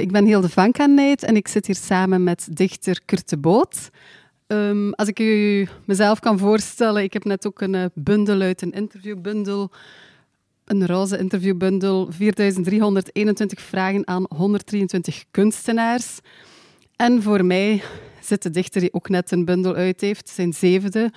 Ik 0.00 0.12
ben 0.12 0.24
Hilde 0.24 0.48
van 0.48 0.72
Kanijt 0.72 1.22
en 1.22 1.36
ik 1.36 1.48
zit 1.48 1.66
hier 1.66 1.76
samen 1.76 2.24
met 2.24 2.48
dichter 2.50 3.00
Kurt 3.04 3.28
de 3.28 3.36
Boot. 3.36 3.90
Um, 4.46 4.94
als 4.94 5.08
ik 5.08 5.18
u 5.18 5.68
mezelf 5.84 6.18
kan 6.18 6.38
voorstellen, 6.38 7.02
ik 7.02 7.12
heb 7.12 7.24
net 7.24 7.46
ook 7.46 7.60
een 7.60 7.74
uh, 7.74 7.84
bundel 7.94 8.40
uit, 8.40 8.62
een 8.62 8.72
interviewbundel, 8.72 9.70
een 10.64 10.86
roze 10.86 11.18
interviewbundel, 11.18 12.06
4321 12.10 13.60
vragen 13.60 14.06
aan 14.06 14.26
123 14.36 15.24
kunstenaars. 15.30 16.18
En 16.96 17.22
voor 17.22 17.44
mij 17.44 17.82
zit 18.20 18.42
de 18.42 18.50
dichter 18.50 18.80
die 18.80 18.92
ook 18.92 19.08
net 19.08 19.30
een 19.30 19.44
bundel 19.44 19.74
uit 19.74 20.00
heeft, 20.00 20.28
zijn 20.28 20.52
zevende, 20.52 21.12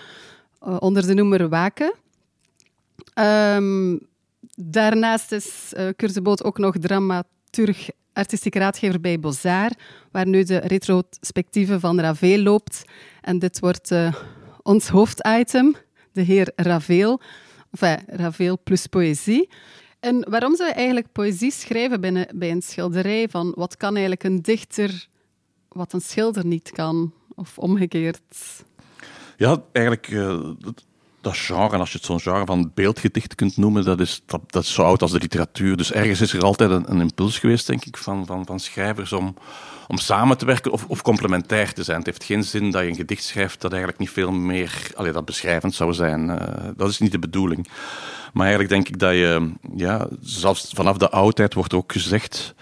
uh, 0.67 0.75
onder 0.79 1.07
de 1.07 1.13
noemer 1.13 1.49
Waken. 1.49 1.93
Um, 3.19 3.99
Daarnaast 4.55 5.31
is 5.31 5.73
uh, 5.77 5.87
Kurt 5.95 6.13
de 6.13 6.21
Boot 6.21 6.43
ook 6.43 6.57
nog 6.57 6.75
dramaturg, 6.77 7.89
artistiek 8.13 8.55
raadgever 8.55 8.99
bij 8.99 9.19
Bozar, 9.19 9.71
waar 10.11 10.27
nu 10.27 10.43
de 10.43 10.57
retrospectieve 10.57 11.79
van 11.79 11.99
Ravel 11.99 12.37
loopt. 12.37 12.83
En 13.21 13.39
dit 13.39 13.59
wordt 13.59 13.91
uh, 13.91 14.13
ons 14.61 14.87
hoofditem, 14.87 15.75
de 16.11 16.21
heer 16.21 16.51
Ravel. 16.55 17.21
Enfin, 17.71 18.05
Ravel 18.07 18.57
plus 18.63 18.87
poëzie. 18.87 19.49
En 19.99 20.29
waarom 20.29 20.55
zou 20.55 20.69
je 20.69 20.75
eigenlijk 20.75 21.11
poëzie 21.11 21.51
schrijven 21.51 22.01
binnen, 22.01 22.27
bij 22.35 22.51
een 22.51 22.61
schilderij? 22.61 23.29
Van 23.29 23.53
wat 23.55 23.77
kan 23.77 23.91
eigenlijk 23.91 24.23
een 24.23 24.41
dichter 24.41 25.07
wat 25.73 25.93
een 25.93 26.01
schilder 26.01 26.45
niet 26.45 26.71
kan? 26.71 27.13
Of 27.35 27.57
omgekeerd? 27.57 28.63
Ja, 29.37 29.63
eigenlijk... 29.71 30.09
Uh, 30.09 30.49
dat 31.23 31.37
genre, 31.37 31.77
als 31.77 31.91
je 31.91 31.97
het 31.97 32.05
zo'n 32.05 32.19
genre 32.19 32.45
van 32.45 32.71
beeldgedicht 32.73 33.35
kunt 33.35 33.57
noemen, 33.57 33.83
dat 33.83 33.99
is, 33.99 34.21
dat, 34.25 34.41
dat 34.47 34.65
zo 34.65 34.81
oud 34.81 35.01
als 35.01 35.11
de 35.11 35.19
literatuur. 35.19 35.77
Dus 35.77 35.91
ergens 35.91 36.21
is 36.21 36.33
er 36.33 36.43
altijd 36.43 36.71
een, 36.71 36.91
een 36.91 37.01
impuls 37.01 37.39
geweest, 37.39 37.67
denk 37.67 37.85
ik, 37.85 37.97
van, 37.97 38.25
van, 38.25 38.45
van 38.45 38.59
schrijvers 38.59 39.13
om, 39.13 39.35
om 39.87 39.97
samen 39.97 40.37
te 40.37 40.45
werken 40.45 40.71
of, 40.71 40.85
of 40.87 41.01
complementair 41.01 41.73
te 41.73 41.83
zijn. 41.83 41.97
Het 41.97 42.05
heeft 42.05 42.23
geen 42.23 42.43
zin 42.43 42.71
dat 42.71 42.81
je 42.81 42.89
een 42.89 42.95
gedicht 42.95 43.23
schrijft 43.23 43.61
dat 43.61 43.71
eigenlijk 43.71 44.01
niet 44.01 44.09
veel 44.09 44.31
meer 44.31 44.91
allee, 44.95 45.11
dat 45.11 45.25
beschrijvend 45.25 45.73
zou 45.73 45.93
zijn. 45.93 46.29
Uh, 46.29 46.37
dat 46.77 46.89
is 46.89 46.99
niet 46.99 47.11
de 47.11 47.19
bedoeling. 47.19 47.67
Maar 48.33 48.45
eigenlijk 48.47 48.73
denk 48.73 48.87
ik 48.87 48.99
dat 48.99 49.13
je, 49.13 49.51
ja, 49.75 50.07
zelfs 50.21 50.71
vanaf 50.73 50.97
de 50.97 51.09
oudheid 51.09 51.53
wordt 51.53 51.73
ook 51.73 51.91
gezegd 51.91 52.53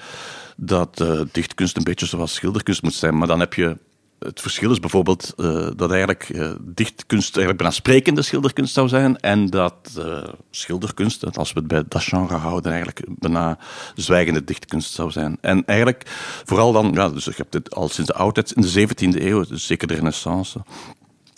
dat 0.57 0.99
uh, 1.01 1.21
dichtkunst 1.31 1.77
een 1.77 1.83
beetje 1.83 2.05
zoals 2.05 2.33
schilderkunst 2.33 2.81
moet 2.81 2.93
zijn. 2.93 3.17
Maar 3.17 3.27
dan 3.27 3.39
heb 3.39 3.53
je 3.53 3.77
het 4.25 4.41
verschil 4.41 4.71
is 4.71 4.79
bijvoorbeeld 4.79 5.33
uh, 5.37 5.67
dat 5.75 5.91
eigenlijk 5.91 6.29
uh, 6.29 6.51
dichtkunst 6.59 7.35
eigenlijk 7.35 7.57
bijna 7.57 7.73
sprekende 7.73 8.21
schilderkunst 8.21 8.73
zou 8.73 8.87
zijn 8.87 9.17
en 9.17 9.45
dat 9.45 9.95
uh, 9.97 10.23
schilderkunst, 10.51 11.37
als 11.37 11.53
we 11.53 11.59
het 11.59 11.67
bij 11.67 11.83
dat 11.87 12.03
genre 12.03 12.35
houden, 12.35 12.71
eigenlijk 12.71 13.05
bijna 13.07 13.57
zwijgende 13.95 14.43
dichtkunst 14.43 14.93
zou 14.93 15.11
zijn. 15.11 15.37
En 15.41 15.65
eigenlijk 15.65 16.03
vooral 16.45 16.71
dan, 16.71 16.91
ja, 16.93 17.09
dus 17.09 17.25
je 17.25 17.33
hebt 17.35 17.53
het 17.53 17.75
al 17.75 17.89
sinds 17.89 18.11
de 18.11 18.17
oudheid, 18.17 18.51
in 18.51 18.61
de 18.61 18.87
17e 18.87 19.21
eeuw, 19.21 19.45
dus 19.45 19.65
zeker 19.65 19.87
de 19.87 19.93
renaissance, 19.93 20.61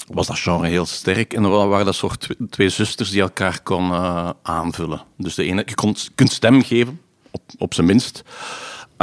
was 0.08 0.28
dat 0.28 0.40
genre 0.40 0.68
heel 0.68 0.86
sterk. 0.86 1.34
En 1.34 1.44
er 1.44 1.50
waren 1.50 1.86
dat 1.86 1.96
soort 1.96 2.36
twee 2.50 2.70
zusters 2.70 3.10
die 3.10 3.22
elkaar 3.22 3.62
konden 3.62 4.36
aanvullen. 4.42 5.02
Dus 5.18 5.36
de 5.36 5.44
ene, 5.44 5.64
je 5.66 5.76
kon, 5.76 5.96
kunt 6.16 6.32
stem 6.32 6.64
geven, 6.64 7.02
op, 7.32 7.42
op 7.58 7.74
zijn 7.74 7.88
minst 7.88 8.24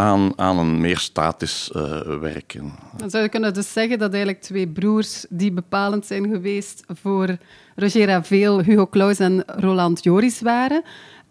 aan, 0.01 0.39
aan 0.39 0.59
een 0.59 0.81
meer 0.81 0.99
statisch 0.99 1.71
uh, 1.77 2.01
werk. 2.21 2.59
Dan 2.97 3.11
zou 3.11 3.23
je 3.23 3.29
kunnen 3.29 3.55
dus 3.55 3.73
zeggen 3.73 3.99
dat 3.99 4.13
eigenlijk 4.13 4.43
twee 4.43 4.69
broers 4.69 5.25
die 5.29 5.53
bepalend 5.53 6.07
zijn 6.07 6.29
geweest 6.29 6.85
voor 6.89 7.37
Roger 7.77 8.07
Ravel, 8.07 8.61
Hugo 8.63 8.87
Claus 8.87 9.19
en 9.19 9.43
Roland 9.47 10.05
Joris 10.05 10.41
waren. 10.41 10.83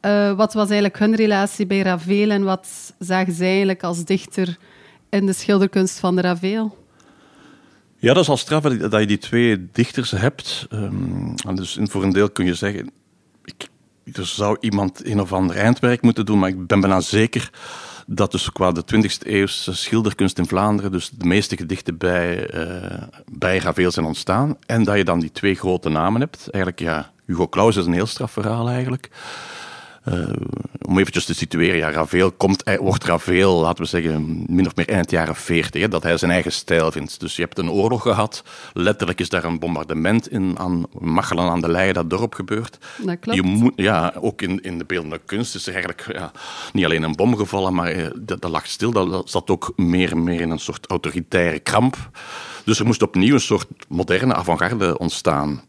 Uh, 0.02 0.32
wat 0.32 0.54
was 0.54 0.66
eigenlijk 0.66 1.00
hun 1.00 1.16
relatie 1.16 1.66
bij 1.66 1.82
Ravel 1.82 2.30
en 2.30 2.44
wat 2.44 2.94
zagen 3.00 3.34
zij 3.34 3.48
eigenlijk 3.48 3.84
als 3.84 4.04
dichter 4.04 4.58
in 5.10 5.26
de 5.26 5.34
schilderkunst 5.34 6.00
van 6.00 6.16
de 6.16 6.22
Ravel? 6.22 6.78
Ja, 7.98 8.14
dat 8.14 8.24
is 8.24 8.30
al 8.30 8.38
straf 8.38 8.64
dat 8.64 9.00
je 9.00 9.08
die 9.08 9.18
twee 9.18 9.68
dichters 9.72 10.12
hebt. 10.12 10.68
Um, 10.74 11.36
dus 11.56 11.78
voor 11.82 12.04
een 12.04 12.14
deel 12.14 12.30
kun 12.30 12.46
je 12.46 12.54
zeggen, 12.54 12.92
ik, 13.44 13.68
er 14.14 14.26
zou 14.26 14.58
iemand 14.60 15.06
een 15.06 15.20
of 15.22 15.34
ander 15.34 15.56
eindwerk 15.56 16.02
moeten 16.02 16.26
doen, 16.26 16.40
maar 16.40 16.50
ik 16.50 16.68
ben 16.68 16.80
bijna 16.80 17.02
zeker 17.02 17.50
dat 18.12 18.32
dus 18.32 18.52
qua 18.52 18.72
de 18.72 18.84
20e 18.96 19.28
eeuwse 19.28 19.76
schilderkunst 19.76 20.38
in 20.38 20.48
Vlaanderen 20.48 20.92
dus 20.92 21.10
de 21.10 21.26
meeste 21.26 21.58
gedichten 21.58 21.98
bij, 21.98 22.54
uh, 22.54 23.02
bij 23.32 23.58
Ravel 23.58 23.92
zijn 23.92 24.06
ontstaan. 24.06 24.58
En 24.66 24.84
dat 24.84 24.98
je 24.98 25.04
dan 25.04 25.20
die 25.20 25.32
twee 25.32 25.56
grote 25.56 25.90
namen 25.90 26.22
hebt. 26.22 26.48
Eigenlijk, 26.52 26.80
ja, 26.80 27.12
Hugo 27.26 27.48
Claus 27.48 27.76
is 27.76 27.86
een 27.86 27.94
heel 27.94 28.06
straf 28.06 28.32
verhaal 28.32 28.70
eigenlijk. 28.70 29.10
Uh, 30.10 30.30
om 30.90 31.00
eventjes 31.00 31.26
te 31.26 31.34
situeren, 31.34 31.78
ja, 31.78 31.92
Ravel 31.92 32.32
komt, 32.32 32.64
wordt 32.80 33.04
Ravel, 33.04 33.60
laten 33.60 33.84
we 33.84 33.90
zeggen, 33.90 34.44
min 34.48 34.66
of 34.66 34.76
meer 34.76 34.90
eind 34.90 35.12
jaren 35.12 35.36
40, 35.36 35.82
hè, 35.82 35.88
dat 35.88 36.04
hij 36.04 36.18
zijn 36.18 36.32
eigen 36.32 36.52
stijl 36.52 36.92
vindt. 36.92 37.20
Dus 37.20 37.36
je 37.36 37.42
hebt 37.42 37.58
een 37.58 37.72
oorlog 37.72 38.02
gehad, 38.02 38.44
letterlijk 38.74 39.20
is 39.20 39.30
daar 39.30 39.44
een 39.44 39.60
bombardement 39.60 40.32
in 40.32 40.60
aan 40.60 40.86
Machelen 41.00 41.50
aan 41.50 41.62
de 41.62 41.70
Leie, 41.70 41.94
dat 41.94 42.10
dorp 42.10 42.34
gebeurt. 42.34 42.78
Dat 42.98 43.20
klopt. 43.20 43.38
Je 43.38 43.44
moet, 43.44 43.74
ja, 43.76 44.14
ook 44.20 44.42
in, 44.42 44.62
in 44.62 44.78
de 44.78 44.86
beeldende 44.86 45.20
kunst 45.26 45.56
is 45.56 45.68
er 45.68 45.74
eigenlijk 45.74 46.06
ja, 46.14 46.32
niet 46.74 46.86
alleen 46.86 47.04
een 47.04 47.16
bom 47.16 47.38
gevallen, 47.38 47.74
maar 47.74 47.88
eh, 47.88 48.08
dat, 48.16 48.42
dat 48.42 48.52
lag 48.52 48.68
stil, 48.68 48.92
dat 48.92 49.30
zat 49.30 49.50
ook 49.50 49.74
meer 49.76 50.12
en 50.12 50.24
meer 50.24 50.42
in 50.42 50.50
een 50.50 50.60
soort 50.60 50.88
autoritaire 50.88 51.60
kramp. 51.60 52.10
Dus 52.64 52.80
er 52.80 52.86
moest 52.86 53.02
opnieuw 53.02 53.34
een 53.34 53.40
soort 53.40 53.68
moderne 53.88 54.34
avant-garde 54.34 54.98
ontstaan. 54.98 55.62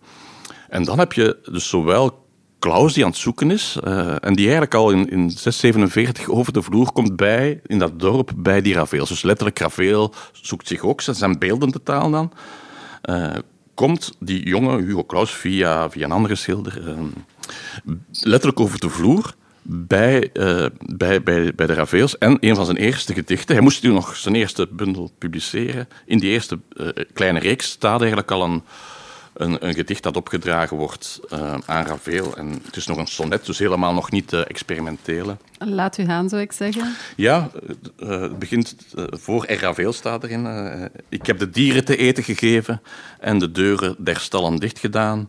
En 0.68 0.84
dan 0.84 0.98
heb 0.98 1.12
je 1.12 1.38
dus 1.50 1.68
zowel 1.68 2.28
Klaus 2.60 2.92
die 2.92 3.04
aan 3.04 3.10
het 3.10 3.18
zoeken 3.18 3.50
is 3.50 3.78
uh, 3.84 4.24
en 4.24 4.34
die 4.34 4.44
eigenlijk 4.44 4.74
al 4.74 4.90
in, 4.90 5.08
in 5.08 5.30
647 5.30 6.28
over 6.28 6.52
de 6.52 6.62
vloer 6.62 6.92
komt 6.92 7.16
bij, 7.16 7.60
in 7.66 7.78
dat 7.78 8.00
dorp, 8.00 8.32
bij 8.36 8.62
die 8.62 8.74
Ravel. 8.74 9.06
Dus 9.06 9.22
letterlijk 9.22 9.58
Ravel 9.58 10.14
zoekt 10.32 10.66
zich 10.66 10.82
ook, 10.82 11.00
zijn 11.00 11.38
beeldende 11.38 11.82
taal 11.82 12.10
dan. 12.10 12.32
Uh, 13.04 13.34
komt 13.74 14.12
die 14.18 14.48
jonge 14.48 14.82
Hugo 14.82 15.04
Claus 15.04 15.30
via, 15.30 15.90
via 15.90 16.04
een 16.04 16.12
andere 16.12 16.34
schilder 16.34 16.88
uh, 16.88 16.98
letterlijk 18.10 18.60
over 18.60 18.80
de 18.80 18.88
vloer 18.88 19.34
bij, 19.62 20.30
bij, 20.96 21.22
bij, 21.22 21.54
bij 21.54 21.66
de 21.66 21.74
Ravels. 21.74 22.18
En 22.18 22.36
een 22.40 22.54
van 22.54 22.64
zijn 22.64 22.76
eerste 22.76 23.14
gedichten, 23.14 23.54
hij 23.54 23.64
moest 23.64 23.82
nu 23.82 23.92
nog 23.92 24.16
zijn 24.16 24.34
eerste 24.34 24.68
bundel 24.70 25.10
publiceren. 25.18 25.88
In 26.06 26.18
die 26.18 26.30
eerste 26.30 26.58
kleine 27.12 27.38
reeks 27.38 27.70
staat 27.70 28.00
eigenlijk 28.00 28.30
al 28.30 28.42
een, 28.44 28.62
een, 29.32 29.66
een, 29.66 29.74
gedicht 29.74 30.02
dat 30.02 30.16
opgedragen 30.16 30.76
wordt 30.76 31.20
uh, 31.32 31.54
aan 31.66 31.86
Ravel. 31.86 32.36
En 32.36 32.60
het 32.64 32.76
is 32.76 32.86
nog 32.86 32.96
een 32.96 33.06
sonnet, 33.06 33.46
dus 33.46 33.58
helemaal 33.58 33.94
nog 33.94 34.10
niet 34.10 34.32
uh, 34.32 34.40
experimentele. 34.46 35.36
Laat 35.58 35.98
u 35.98 36.04
gaan, 36.04 36.28
zou 36.28 36.42
ik 36.42 36.52
zeggen. 36.52 36.94
Ja, 37.16 37.50
uh, 37.98 38.20
het 38.20 38.38
begint 38.38 38.76
voor 39.10 39.52
R. 39.52 39.60
Ravel 39.60 39.92
staat 39.92 40.24
erin. 40.24 40.90
ik 41.08 41.26
heb 41.26 41.38
de 41.38 41.50
dieren 41.50 41.84
te 41.84 41.96
eten 41.96 42.24
gegeven 42.24 42.82
en 43.20 43.38
de 43.38 43.52
deuren 43.52 43.96
der 43.98 44.20
stallen 44.20 44.56
dicht 44.56 44.78
gedaan. 44.78 45.28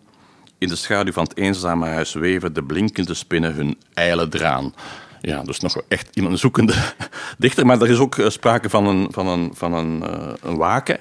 In 0.57 0.67
de 0.67 0.75
schaduw 0.75 1.13
van 1.13 1.23
het 1.23 1.37
eenzame 1.37 1.87
huis 1.87 2.13
weven 2.13 2.53
de 2.53 2.63
blinkende 2.63 3.13
spinnen 3.13 3.53
hun 3.53 3.77
ijle 3.93 4.27
draan. 4.27 4.73
Ja, 5.21 5.43
dus 5.43 5.59
nog 5.59 5.81
echt 5.87 6.15
iemand 6.15 6.39
zoekende 6.39 6.73
dichter. 7.37 7.65
Maar 7.65 7.81
er 7.81 7.89
is 7.89 7.97
ook 7.97 8.17
sprake 8.27 8.69
van 8.69 8.87
een, 8.87 9.07
van 9.11 9.27
een, 9.27 9.51
van 9.53 9.73
een, 9.73 10.03
een 10.41 10.57
waken, 10.57 10.99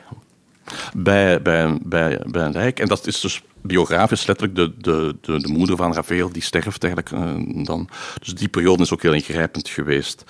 bij, 0.96 1.42
bij, 1.42 1.78
bij, 1.84 2.18
een 2.32 2.52
rijk. 2.52 2.80
En 2.80 2.88
dat 2.88 3.06
is 3.06 3.20
dus 3.20 3.42
biografisch 3.62 4.26
letterlijk 4.26 4.56
de, 4.56 4.72
de, 4.78 5.16
de, 5.20 5.40
de 5.40 5.48
moeder 5.48 5.76
van 5.76 5.94
Ravel, 5.94 6.32
die 6.32 6.42
sterft 6.42 6.84
eigenlijk 6.84 7.12
uh, 7.12 7.64
dan. 7.64 7.88
Dus 8.18 8.34
die 8.34 8.48
periode 8.48 8.82
is 8.82 8.92
ook 8.92 9.02
heel 9.02 9.12
ingrijpend 9.12 9.68
geweest. 9.68 10.24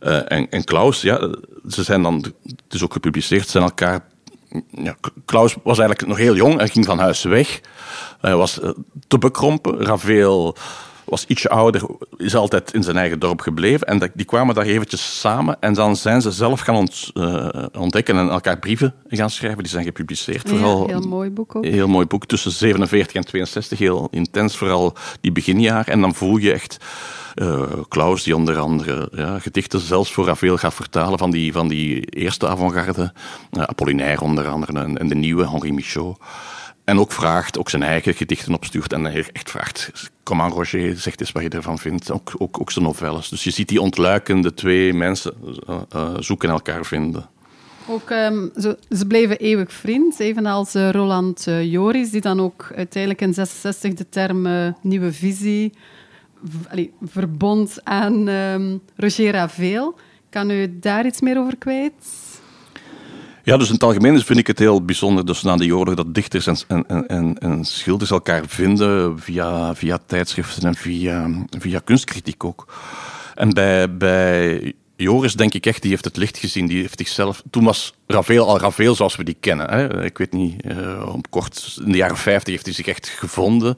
Uh, 0.00 0.32
en, 0.32 0.50
en 0.50 0.64
Klaus, 0.64 1.02
ja, 1.02 1.34
ze 1.68 1.82
zijn 1.82 2.02
dan, 2.02 2.14
het 2.44 2.74
is 2.74 2.82
ook 2.82 2.92
gepubliceerd, 2.92 3.48
zijn 3.48 3.64
elkaar 3.64 4.10
ja, 4.70 4.96
Klaus 5.24 5.56
was 5.62 5.78
eigenlijk 5.78 6.08
nog 6.08 6.18
heel 6.18 6.36
jong 6.36 6.58
en 6.58 6.68
ging 6.68 6.84
van 6.84 6.98
huis 6.98 7.22
weg. 7.22 7.60
Hij 8.20 8.36
was 8.36 8.60
te 9.08 9.18
bekrompen. 9.18 9.84
Ravel 9.84 10.56
was 11.04 11.24
ietsje 11.26 11.48
ouder, 11.48 11.82
is 12.16 12.34
altijd 12.34 12.74
in 12.74 12.82
zijn 12.82 12.96
eigen 12.96 13.18
dorp 13.18 13.40
gebleven. 13.40 13.86
En 13.86 14.10
die 14.14 14.26
kwamen 14.26 14.54
daar 14.54 14.64
eventjes 14.64 15.20
samen. 15.20 15.56
En 15.60 15.74
dan 15.74 15.96
zijn 15.96 16.22
ze 16.22 16.30
zelf 16.30 16.60
gaan 16.60 16.74
ont, 16.74 17.10
uh, 17.14 17.48
ontdekken 17.78 18.16
en 18.16 18.28
elkaar 18.28 18.58
brieven 18.58 18.94
gaan 19.08 19.30
schrijven. 19.30 19.62
Die 19.62 19.72
zijn 19.72 19.84
gepubliceerd. 19.84 20.48
Ja, 20.48 20.56
vooral, 20.56 20.86
heel 20.86 21.00
mooi 21.00 21.30
boek 21.30 21.56
ook. 21.56 21.64
Heel 21.64 21.88
mooi 21.88 22.06
boek, 22.06 22.26
tussen 22.26 22.50
47 22.50 23.14
en 23.14 23.24
62. 23.24 23.78
Heel 23.78 24.08
intens, 24.10 24.56
vooral 24.56 24.94
die 25.20 25.32
beginjaren. 25.32 25.92
En 25.92 26.00
dan 26.00 26.14
voel 26.14 26.36
je 26.36 26.52
echt... 26.52 26.76
Uh, 27.34 27.62
Klaus, 27.88 28.22
die 28.22 28.36
onder 28.36 28.58
andere 28.58 29.08
ja, 29.12 29.38
gedichten 29.38 29.80
zelfs 29.80 30.12
voor 30.12 30.26
Ravel 30.26 30.56
gaat 30.56 30.74
vertalen 30.74 31.18
van 31.18 31.30
die, 31.30 31.52
van 31.52 31.68
die 31.68 32.00
eerste 32.00 32.48
avant-garde. 32.48 33.12
Uh, 33.50 33.62
Apollinaire 33.62 34.20
onder 34.20 34.48
andere 34.48 34.80
en, 34.80 34.98
en 34.98 35.08
de 35.08 35.14
nieuwe 35.14 35.48
Henri 35.48 35.72
Michaud. 35.72 36.18
En 36.84 36.98
ook 36.98 37.12
vraagt, 37.12 37.58
ook 37.58 37.70
zijn 37.70 37.82
eigen 37.82 38.14
gedichten 38.14 38.54
opstuurt. 38.54 38.92
En 38.92 39.06
echt 39.06 39.50
vraagt, 39.50 40.10
kom 40.22 40.40
aan 40.40 40.50
Roger, 40.50 40.96
zeg 40.96 41.16
eens 41.16 41.32
wat 41.32 41.42
je 41.42 41.48
ervan 41.48 41.78
vindt. 41.78 42.10
Ook, 42.10 42.34
ook, 42.38 42.60
ook 42.60 42.70
zijn 42.70 42.84
novelles. 42.84 43.28
Dus 43.28 43.44
je 43.44 43.50
ziet 43.50 43.68
die 43.68 43.80
ontluikende 43.80 44.54
twee 44.54 44.94
mensen 44.94 45.34
uh, 45.68 46.14
zoeken 46.18 46.50
elkaar 46.50 46.84
vinden. 46.84 47.26
Ook, 47.88 48.10
um, 48.10 48.50
ze, 48.56 48.78
ze, 48.90 49.06
bleven 49.06 49.38
eeuwig 49.38 49.72
vriend, 49.72 50.20
evenals 50.20 50.74
uh, 50.74 50.90
Roland 50.90 51.44
Joris, 51.62 52.10
die 52.10 52.20
dan 52.20 52.40
ook 52.40 52.70
uiteindelijk 52.76 53.22
in 53.22 53.34
66 53.34 53.94
de 53.94 54.08
term 54.08 54.74
nieuwe 54.82 55.12
visie 55.12 55.72
verbond 57.04 57.80
aan 57.84 58.28
um, 58.28 58.80
Roger 58.96 59.32
Ravel. 59.32 59.94
Kan 60.30 60.50
u 60.50 60.78
daar 60.78 61.06
iets 61.06 61.20
meer 61.20 61.38
over 61.38 61.56
kwijt? 61.56 61.92
Ja, 63.44 63.56
dus 63.56 63.66
in 63.66 63.74
het 63.74 63.82
algemeen 63.82 64.20
vind 64.20 64.38
ik 64.38 64.46
het 64.46 64.58
heel 64.58 64.84
bijzonder 64.84 65.26
dus 65.26 65.42
na 65.42 65.56
de 65.56 65.74
oorlog 65.74 65.94
dat 65.94 66.14
dichters 66.14 66.46
en, 66.46 66.84
en, 66.86 67.06
en, 67.06 67.38
en, 67.38 67.64
schilders 67.64 68.10
elkaar 68.10 68.42
vinden 68.46 69.18
via, 69.18 69.74
via 69.74 69.98
tijdschriften 70.06 70.62
en 70.62 70.74
via, 70.74 71.30
via 71.58 71.80
kunstkritiek 71.84 72.44
ook. 72.44 72.66
En 73.34 73.50
bij, 73.50 73.96
bij 73.96 74.72
Joris 74.96 75.34
denk 75.34 75.54
ik 75.54 75.66
echt, 75.66 75.82
die 75.82 75.90
heeft 75.90 76.04
het 76.04 76.16
licht 76.16 76.38
gezien, 76.38 76.66
die 76.66 76.80
heeft 76.80 76.98
zichzelf... 76.98 77.42
Toen 77.50 77.64
was 77.64 77.94
Ravel 78.06 78.48
al 78.48 78.58
Ravel 78.58 78.94
zoals 78.94 79.16
we 79.16 79.24
die 79.24 79.36
kennen. 79.40 79.70
Hè. 79.70 80.04
Ik 80.04 80.18
weet 80.18 80.32
niet, 80.32 80.64
uh, 80.64 81.14
kort, 81.30 81.78
in 81.84 81.92
de 81.92 81.98
jaren 81.98 82.16
50 82.16 82.52
heeft 82.52 82.64
hij 82.64 82.74
zich 82.74 82.86
echt 82.86 83.08
gevonden. 83.08 83.76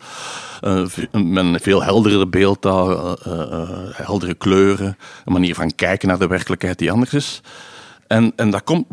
Uh, 0.62 0.86
met 1.12 1.44
een 1.44 1.60
veel 1.60 1.82
helderder 1.82 2.28
beeldtaal, 2.28 3.16
uh, 3.26 3.68
heldere 3.92 4.34
kleuren, 4.34 4.96
een 5.24 5.32
manier 5.32 5.54
van 5.54 5.74
kijken 5.74 6.08
naar 6.08 6.18
de 6.18 6.26
werkelijkheid 6.26 6.78
die 6.78 6.90
anders 6.90 7.14
is. 7.14 7.40
En, 8.06 8.32
en 8.36 8.50
dat 8.50 8.64
komt 8.64 8.86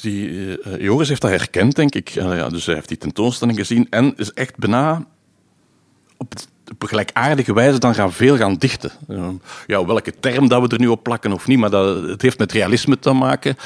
die, 0.00 0.28
uh, 0.28 0.56
Joris 0.78 1.08
heeft 1.08 1.20
dat 1.20 1.30
herkend, 1.30 1.76
denk 1.76 1.94
ik. 1.94 2.14
Uh, 2.14 2.36
ja, 2.36 2.48
dus 2.48 2.66
hij 2.66 2.74
heeft 2.74 2.88
die 2.88 2.98
tentoonstelling 2.98 3.58
gezien 3.58 3.86
en 3.90 4.14
is 4.16 4.32
echt 4.32 4.56
bijna 4.56 5.04
op, 6.16 6.34
op 6.70 6.84
gelijkaardige 6.84 7.54
wijze 7.54 7.78
dan 7.78 7.94
gaan 7.94 8.12
veel 8.12 8.36
gaan 8.36 8.54
dichten. 8.54 8.90
Uh, 9.08 9.28
ja, 9.66 9.86
welke 9.86 10.12
term 10.20 10.48
dat 10.48 10.62
we 10.62 10.68
er 10.68 10.80
nu 10.80 10.86
op 10.86 11.02
plakken 11.02 11.32
of 11.32 11.46
niet, 11.46 11.58
maar 11.58 11.70
dat, 11.70 12.02
het 12.02 12.22
heeft 12.22 12.38
met 12.38 12.52
realisme 12.52 12.98
te 12.98 13.12
maken. 13.12 13.56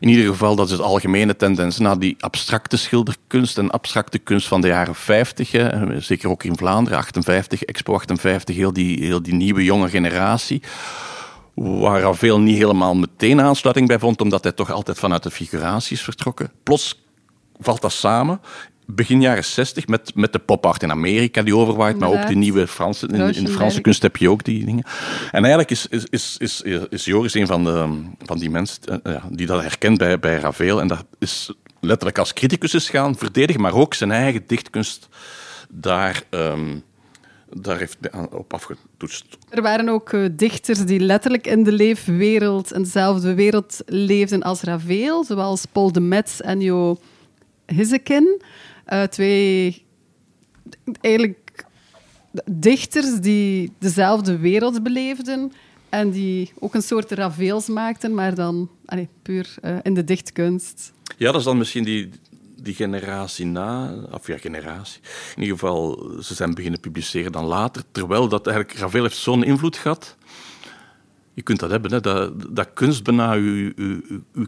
In 0.00 0.08
ieder 0.08 0.26
geval, 0.26 0.56
dat 0.56 0.70
is 0.70 0.76
de 0.76 0.82
algemene 0.82 1.36
tendens 1.36 1.78
naar 1.78 1.98
die 1.98 2.16
abstracte 2.20 2.76
schilderkunst 2.76 3.58
en 3.58 3.70
abstracte 3.70 4.18
kunst 4.18 4.48
van 4.48 4.60
de 4.60 4.68
jaren 4.68 4.94
50. 4.94 5.50
Hè, 5.52 6.00
zeker 6.00 6.28
ook 6.28 6.44
in 6.44 6.56
Vlaanderen, 6.56 6.98
58, 6.98 7.62
Expo 7.62 7.94
58, 7.94 8.56
heel 8.56 8.72
die, 8.72 9.04
heel 9.04 9.22
die 9.22 9.34
nieuwe 9.34 9.64
jonge 9.64 9.88
generatie 9.88 10.62
waar 11.60 12.00
Ravel 12.00 12.40
niet 12.40 12.56
helemaal 12.56 12.94
meteen 12.94 13.40
aansluiting 13.40 13.88
bij 13.88 13.98
vond, 13.98 14.20
omdat 14.20 14.42
hij 14.42 14.52
toch 14.52 14.70
altijd 14.70 14.98
vanuit 14.98 15.22
de 15.22 15.30
figuratie 15.30 15.96
is 15.96 16.02
vertrokken. 16.02 16.52
Plots 16.62 17.02
valt 17.58 17.80
dat 17.80 17.92
samen. 17.92 18.40
Begin 18.86 19.20
jaren 19.20 19.44
60 19.44 19.86
met, 19.86 20.14
met 20.14 20.32
de 20.32 20.38
pop-art 20.38 20.82
in 20.82 20.90
Amerika 20.90 21.42
die 21.42 21.56
overwaait, 21.56 21.98
maar 21.98 22.08
ook 22.08 22.26
de 22.26 22.34
nieuwe 22.34 22.66
Franse. 22.66 23.06
In, 23.06 23.34
in, 23.34 23.44
de 23.44 23.50
Franse 23.50 23.80
kunst 23.80 24.02
heb 24.02 24.16
je 24.16 24.30
ook 24.30 24.44
die 24.44 24.64
dingen. 24.64 24.84
En 25.30 25.44
eigenlijk 25.44 25.70
is, 25.70 25.86
is, 25.86 26.06
is, 26.08 26.36
is, 26.38 26.62
is 26.88 27.04
Joris 27.04 27.34
een 27.34 27.46
van, 27.46 27.64
de, 27.64 28.02
van 28.24 28.38
die 28.38 28.50
mensen 28.50 29.00
uh, 29.02 29.24
die 29.30 29.46
dat 29.46 29.62
herkent 29.62 29.98
bij, 29.98 30.18
bij 30.18 30.36
Ravel. 30.36 30.80
En 30.80 30.86
dat 30.86 31.04
is 31.18 31.52
letterlijk 31.80 32.18
als 32.18 32.32
criticus 32.32 32.74
is 32.74 32.90
gaan 32.90 33.16
verdedigen, 33.16 33.60
maar 33.60 33.74
ook 33.74 33.94
zijn 33.94 34.10
eigen 34.10 34.42
dichtkunst 34.46 35.08
daar. 35.68 36.22
Um, 36.30 36.82
daar 37.52 37.78
heeft 37.78 37.98
op 38.30 38.54
afgetoetst. 38.54 39.38
Er 39.48 39.62
waren 39.62 39.88
ook 39.88 40.12
uh, 40.12 40.28
dichters 40.32 40.84
die 40.84 41.00
letterlijk 41.00 41.46
in 41.46 41.64
de 41.64 41.72
leefwereld, 41.72 42.72
in 42.72 42.82
dezelfde 42.82 43.34
wereld 43.34 43.82
leefden 43.86 44.42
als 44.42 44.62
Ravel, 44.62 45.24
zoals 45.24 45.66
Paul 45.66 45.92
de 45.92 46.00
Metz 46.00 46.40
en 46.40 46.60
Jo 46.60 46.98
Hissekin. 47.66 48.42
Uh, 48.92 49.02
twee 49.02 49.84
eigenlijk 51.00 51.64
dichters 52.44 53.20
die 53.20 53.72
dezelfde 53.78 54.38
wereld 54.38 54.82
beleefden 54.82 55.52
en 55.88 56.10
die 56.10 56.52
ook 56.58 56.74
een 56.74 56.82
soort 56.82 57.10
Ravels 57.10 57.68
maakten, 57.68 58.14
maar 58.14 58.34
dan 58.34 58.70
allez, 58.84 59.06
puur 59.22 59.54
uh, 59.64 59.76
in 59.82 59.94
de 59.94 60.04
dichtkunst. 60.04 60.92
Ja, 61.16 61.26
dat 61.26 61.40
is 61.40 61.46
dan 61.46 61.58
misschien 61.58 61.84
die, 61.84 62.10
die 62.62 62.74
generatie 62.74 63.46
na, 63.46 63.94
of 64.10 64.26
ja, 64.26 64.38
generatie, 64.38 65.00
in 65.36 65.42
ieder 65.42 65.58
geval, 65.58 66.10
ze 66.20 66.34
zijn 66.34 66.54
beginnen 66.54 66.80
publiceren 66.80 67.32
dan 67.32 67.44
later, 67.44 67.82
terwijl 67.92 68.28
dat 68.28 68.46
eigenlijk, 68.46 68.78
Ravel 68.78 69.02
heeft 69.02 69.16
zo'n 69.16 69.44
invloed 69.44 69.76
gehad. 69.76 70.16
Je 71.34 71.42
kunt 71.42 71.60
dat 71.60 71.70
hebben, 71.70 71.92
hè, 71.92 72.00
dat, 72.00 72.54
dat 72.54 72.72
kunst 72.74 73.04
bijna 73.04 73.32
uw, 73.32 73.72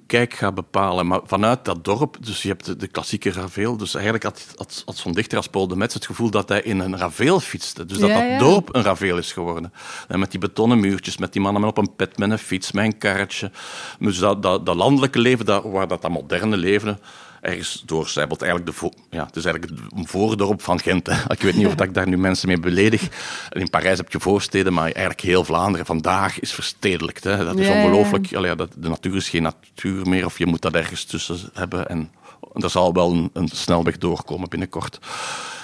kijk 0.07 0.35
gaat 0.35 0.55
bepalen. 0.55 1.07
Maar 1.07 1.21
vanuit 1.25 1.65
dat 1.65 1.85
dorp, 1.85 2.17
dus 2.21 2.43
je 2.43 2.49
hebt 2.49 2.65
de, 2.65 2.77
de 2.77 2.87
klassieke 2.87 3.33
Ravel, 3.33 3.77
dus 3.77 3.95
eigenlijk 3.95 4.25
had, 4.25 4.47
had, 4.55 4.83
had 4.87 4.97
zo'n 4.97 5.13
dichter 5.13 5.37
als 5.37 5.49
Paul 5.49 5.69
de 5.69 5.77
Metz 5.77 5.95
het 5.95 6.07
gevoel 6.07 6.31
dat 6.31 6.49
hij 6.49 6.63
in 6.63 6.79
een 6.79 6.97
Ravel 6.97 7.41
fietste. 7.41 7.85
Dus 7.85 7.99
dat 7.99 8.09
ja, 8.09 8.29
dat 8.29 8.39
dorp 8.39 8.75
een 8.75 8.83
Ravel 8.83 9.19
is 9.19 9.33
geworden. 9.33 9.73
En 10.09 10.19
met 10.19 10.31
die 10.31 10.41
betonnen 10.41 10.81
muurtjes, 10.81 11.19
met 11.19 11.33
die 11.33 11.43
mannen 11.43 11.65
op 11.65 11.79
een 11.79 11.95
pet, 11.97 12.19
met 12.19 12.31
een 12.31 12.39
fiets, 12.39 12.73
met 12.73 12.85
een 12.85 12.99
karretje. 12.99 13.51
Dus 13.99 14.19
dat, 14.19 14.43
dat, 14.43 14.67
dat 14.67 14.77
landelijke 14.77 15.19
leven, 15.19 15.45
dat, 15.45 15.65
waar 15.65 15.89
dat, 15.89 16.03
dat 16.03 16.11
moderne 16.11 16.57
leven 16.57 16.99
ergens 17.43 17.83
doorcijpelt. 17.87 18.43
Eigenlijk 18.43 18.79
de 18.79 18.91
ja, 19.11 19.27
het 19.27 19.37
is 19.37 19.45
eigenlijk 19.45 19.81
een 19.97 20.07
voordorp 20.07 20.63
van 20.63 20.81
Gent. 20.81 21.07
Hè. 21.07 21.33
Ik 21.33 21.43
weet 21.43 21.57
niet 21.57 21.67
of 21.67 21.73
ik 21.73 21.95
daar 21.95 22.09
nu 22.09 22.19
mensen 22.19 22.49
mee 22.49 22.61
beledig. 22.61 23.09
In 23.51 23.71
Parijs 23.71 23.99
heb 23.99 24.13
je 24.13 24.21
voorsteden, 24.21 24.73
maar 24.73 24.85
eigenlijk 24.85 25.21
heel 25.21 25.45
Vlaanderen 25.45 25.87
vandaag 25.87 26.41
is 26.41 26.53
verstedelijkt. 26.53 27.25
Hè. 27.25 27.45
Dat 27.45 27.59
is 27.59 27.67
ja, 27.67 27.73
ongelooflijk. 27.73 28.27
Ja. 28.27 28.55
de 28.55 28.69
natuur 28.89 29.17
is 29.17 29.29
geen 29.29 29.43
natuur 29.43 30.09
meer, 30.09 30.25
of 30.25 30.39
je 30.39 30.47
moet 30.47 30.63
dat 30.63 30.75
ergens 30.75 31.05
tussen 31.05 31.39
hebben. 31.53 31.89
En 31.89 32.11
er 32.55 32.71
zal 32.71 32.93
wel 32.93 33.11
een, 33.11 33.31
een 33.33 33.49
snelweg 33.49 33.99
doorkomen 33.99 34.49
binnenkort. 34.49 34.99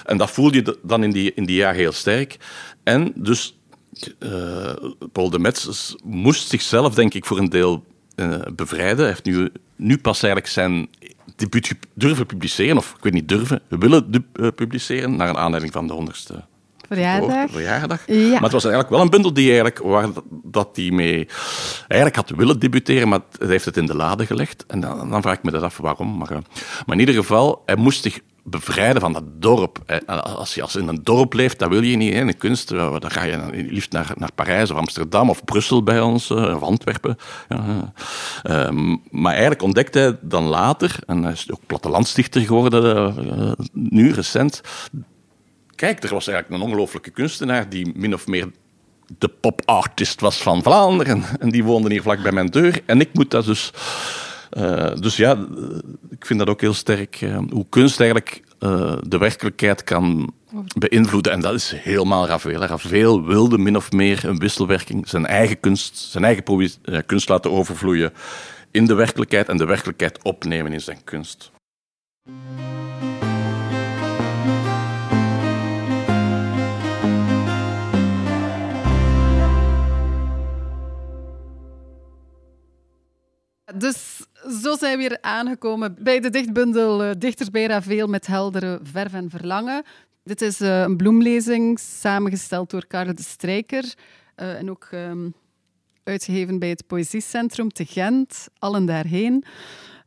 En 0.05 0.17
dat 0.17 0.31
voel 0.31 0.55
je 0.55 0.79
dan 0.83 1.03
in 1.03 1.11
die, 1.11 1.35
in 1.35 1.44
die 1.47 1.56
jaren 1.56 1.79
heel 1.79 1.93
sterk. 1.93 2.37
En 2.82 3.13
dus 3.15 3.58
uh, 4.19 4.73
Paul 5.13 5.31
de 5.31 5.39
Metz 5.39 5.94
moest 6.05 6.49
zichzelf, 6.49 6.94
denk 6.94 7.15
ik, 7.15 7.25
voor 7.25 7.39
een 7.39 7.49
deel 7.49 7.85
uh, 8.17 8.37
bevrijden. 8.55 8.99
Hij 8.99 9.06
heeft 9.06 9.25
nu, 9.25 9.53
nu 9.77 9.99
pas 9.99 10.23
eigenlijk 10.23 10.53
zijn 10.53 10.89
debuut 11.37 11.75
durven 11.94 12.27
publiceren, 12.27 12.77
of 12.77 12.94
ik 12.97 13.03
weet 13.03 13.13
niet 13.13 13.29
durven, 13.29 13.61
we 13.69 13.79
willen 13.79 14.11
uh, 14.13 14.49
publiceren, 14.55 15.17
naar 15.17 15.29
een 15.29 15.37
aanleiding 15.37 15.73
van 15.73 15.87
de 15.87 15.93
honderdste 15.93 16.44
verjaardag. 16.89 17.51
verjaardag. 17.51 18.06
Ja. 18.06 18.31
Maar 18.31 18.43
het 18.43 18.53
was 18.53 18.65
eigenlijk 18.65 18.94
wel 18.94 19.01
een 19.01 19.11
bundel 19.11 19.32
die 19.32 19.47
eigenlijk, 19.47 19.79
waar 19.79 20.08
dat 20.43 20.75
die 20.75 20.93
mee 20.93 21.29
eigenlijk 21.79 22.17
had 22.17 22.31
willen 22.39 22.58
debuteren, 22.58 23.08
maar 23.08 23.20
hij 23.39 23.49
heeft 23.49 23.65
het 23.65 23.77
in 23.77 23.87
de 23.87 23.97
lade 23.97 24.27
gelegd. 24.27 24.65
En 24.67 24.81
dan, 24.81 25.11
dan 25.11 25.23
vraag 25.23 25.37
ik 25.37 25.43
me 25.43 25.51
dat 25.51 25.63
af 25.63 25.77
waarom. 25.77 26.17
Maar, 26.17 26.32
uh, 26.32 26.39
maar 26.87 26.97
in 26.97 27.01
ieder 27.01 27.15
geval, 27.15 27.63
hij 27.67 27.77
moest 27.77 28.03
zich 28.03 28.20
bevrijden 28.50 29.00
van 29.00 29.12
dat 29.12 29.24
dorp. 29.26 30.02
Als 30.06 30.55
je 30.55 30.62
als 30.62 30.76
in 30.76 30.88
een 30.88 31.00
dorp 31.02 31.32
leeft, 31.32 31.58
dat 31.58 31.69
wil 31.69 31.82
je 31.82 31.96
niet. 31.96 32.14
In 32.14 32.36
kunst, 32.36 32.69
dan 32.69 33.10
ga 33.10 33.22
je 33.22 33.38
liefst 33.52 33.93
naar, 33.93 34.12
naar 34.17 34.32
Parijs 34.34 34.70
of 34.70 34.76
Amsterdam 34.76 35.31
of 35.31 35.44
Brussel 35.44 35.82
bij 35.82 36.00
ons, 36.00 36.31
eh, 36.31 36.55
of 36.55 36.62
Antwerpen. 36.62 37.17
Ehm, 38.43 38.96
maar 39.10 39.32
eigenlijk 39.32 39.62
ontdekte 39.62 39.98
hij 39.98 40.19
dan 40.20 40.44
later, 40.44 40.96
en 41.06 41.22
hij 41.22 41.32
is 41.32 41.50
ook 41.50 41.67
plattelandstichter 41.67 42.40
geworden 42.40 43.56
nu, 43.72 44.12
recent. 44.12 44.60
Kijk, 45.74 46.02
er 46.02 46.14
was 46.14 46.26
eigenlijk 46.26 46.62
een 46.62 46.69
ongelooflijke 46.69 47.10
kunstenaar 47.10 47.69
die 47.69 47.93
min 47.94 48.14
of 48.14 48.26
meer 48.26 48.50
de 49.19 49.28
pop-artist 49.28 50.20
was 50.20 50.43
van 50.43 50.62
Vlaanderen. 50.62 51.24
En 51.38 51.48
die 51.48 51.64
woonde 51.64 51.90
hier 51.90 52.02
vlak 52.02 52.22
bij 52.22 52.32
mijn 52.32 52.46
deur. 52.46 52.81
En 52.86 53.00
ik 53.00 53.08
moet 53.12 53.31
dat 53.31 53.44
dus 53.44 53.72
uh, 54.52 54.94
dus 54.94 55.17
ja, 55.17 55.46
ik 56.10 56.26
vind 56.26 56.38
dat 56.38 56.48
ook 56.48 56.60
heel 56.60 56.74
sterk. 56.74 57.20
Uh, 57.20 57.38
hoe 57.50 57.67
kunst 57.69 58.00
eigenlijk 58.00 58.43
uh, 58.60 58.96
de 59.02 59.19
werkelijkheid 59.19 59.84
kan 59.84 60.32
beïnvloeden. 60.78 61.32
En 61.32 61.40
dat 61.40 61.55
is 61.55 61.72
helemaal 61.76 62.26
Ravel. 62.26 62.52
Ravel 62.52 63.24
wilde 63.24 63.58
min 63.58 63.76
of 63.76 63.93
meer 63.93 64.24
een 64.24 64.38
wisselwerking, 64.38 65.08
zijn 65.08 65.26
eigen 65.26 65.60
kunst, 65.60 65.96
zijn 65.96 66.24
eigen 66.24 66.44
kunst 67.06 67.28
laten 67.28 67.50
overvloeien 67.50 68.12
in 68.70 68.86
de 68.86 68.94
werkelijkheid 68.94 69.48
en 69.48 69.56
de 69.56 69.64
werkelijkheid 69.64 70.22
opnemen 70.22 70.72
in 70.72 70.81
zijn 70.81 71.05
kunst. 71.05 71.50
Dus 83.74 84.26
zo 84.52 84.76
zijn 84.76 84.98
we 84.98 85.08
weer 85.08 85.19
aangekomen 85.20 85.96
bij 85.98 86.20
de 86.20 86.31
dichtbundel 86.31 87.05
uh, 87.05 87.10
Dichters 87.19 87.50
bij 87.50 87.67
Ravel 87.67 88.06
met 88.06 88.26
heldere 88.26 88.81
verf 88.82 89.12
en 89.12 89.31
verlangen. 89.31 89.82
Dit 90.24 90.43
is 90.43 90.60
uh, 90.60 90.81
een 90.81 90.96
bloemlezing 90.96 91.78
samengesteld 91.78 92.70
door 92.70 92.86
Karel 92.86 93.14
de 93.14 93.22
Strijker 93.22 93.94
uh, 94.36 94.58
en 94.58 94.70
ook 94.70 94.88
um, 94.93 95.34
uitgegeven 96.05 96.58
bij 96.58 96.69
het 96.69 96.86
Poëziecentrum 96.86 97.72
te 97.72 97.84
Gent, 97.84 98.48
allen 98.58 98.86
daarheen. 98.86 99.44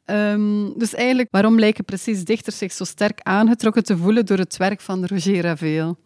Um, 0.05 0.79
dus 0.79 0.93
eigenlijk, 0.93 1.27
waarom 1.31 1.60
lijken 1.60 1.86
precies 1.86 2.24
dichters 2.24 2.57
zich 2.57 2.71
zo 2.71 2.83
sterk 2.83 3.19
aangetrokken 3.21 3.83
te 3.83 3.98
voelen 3.98 4.25
door 4.25 4.38
het 4.38 4.57
werk 4.57 4.81
van 4.81 5.05
Roger 5.05 5.41
Ravel? 5.41 5.98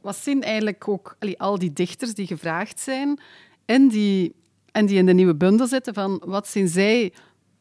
Wat 0.00 0.16
zien 0.16 0.42
eigenlijk 0.42 0.88
ook 0.88 1.16
al 1.36 1.58
die 1.58 1.72
dichters 1.72 2.14
die 2.14 2.26
gevraagd 2.26 2.80
zijn 2.80 3.20
en 3.64 3.88
die, 3.88 4.34
en 4.76 4.86
die 4.86 4.98
in 4.98 5.06
de 5.06 5.12
nieuwe 5.12 5.34
bundel 5.34 5.66
zitten, 5.66 5.94
van 5.94 6.22
wat 6.24 6.48
zien 6.48 6.68
zij 6.68 7.12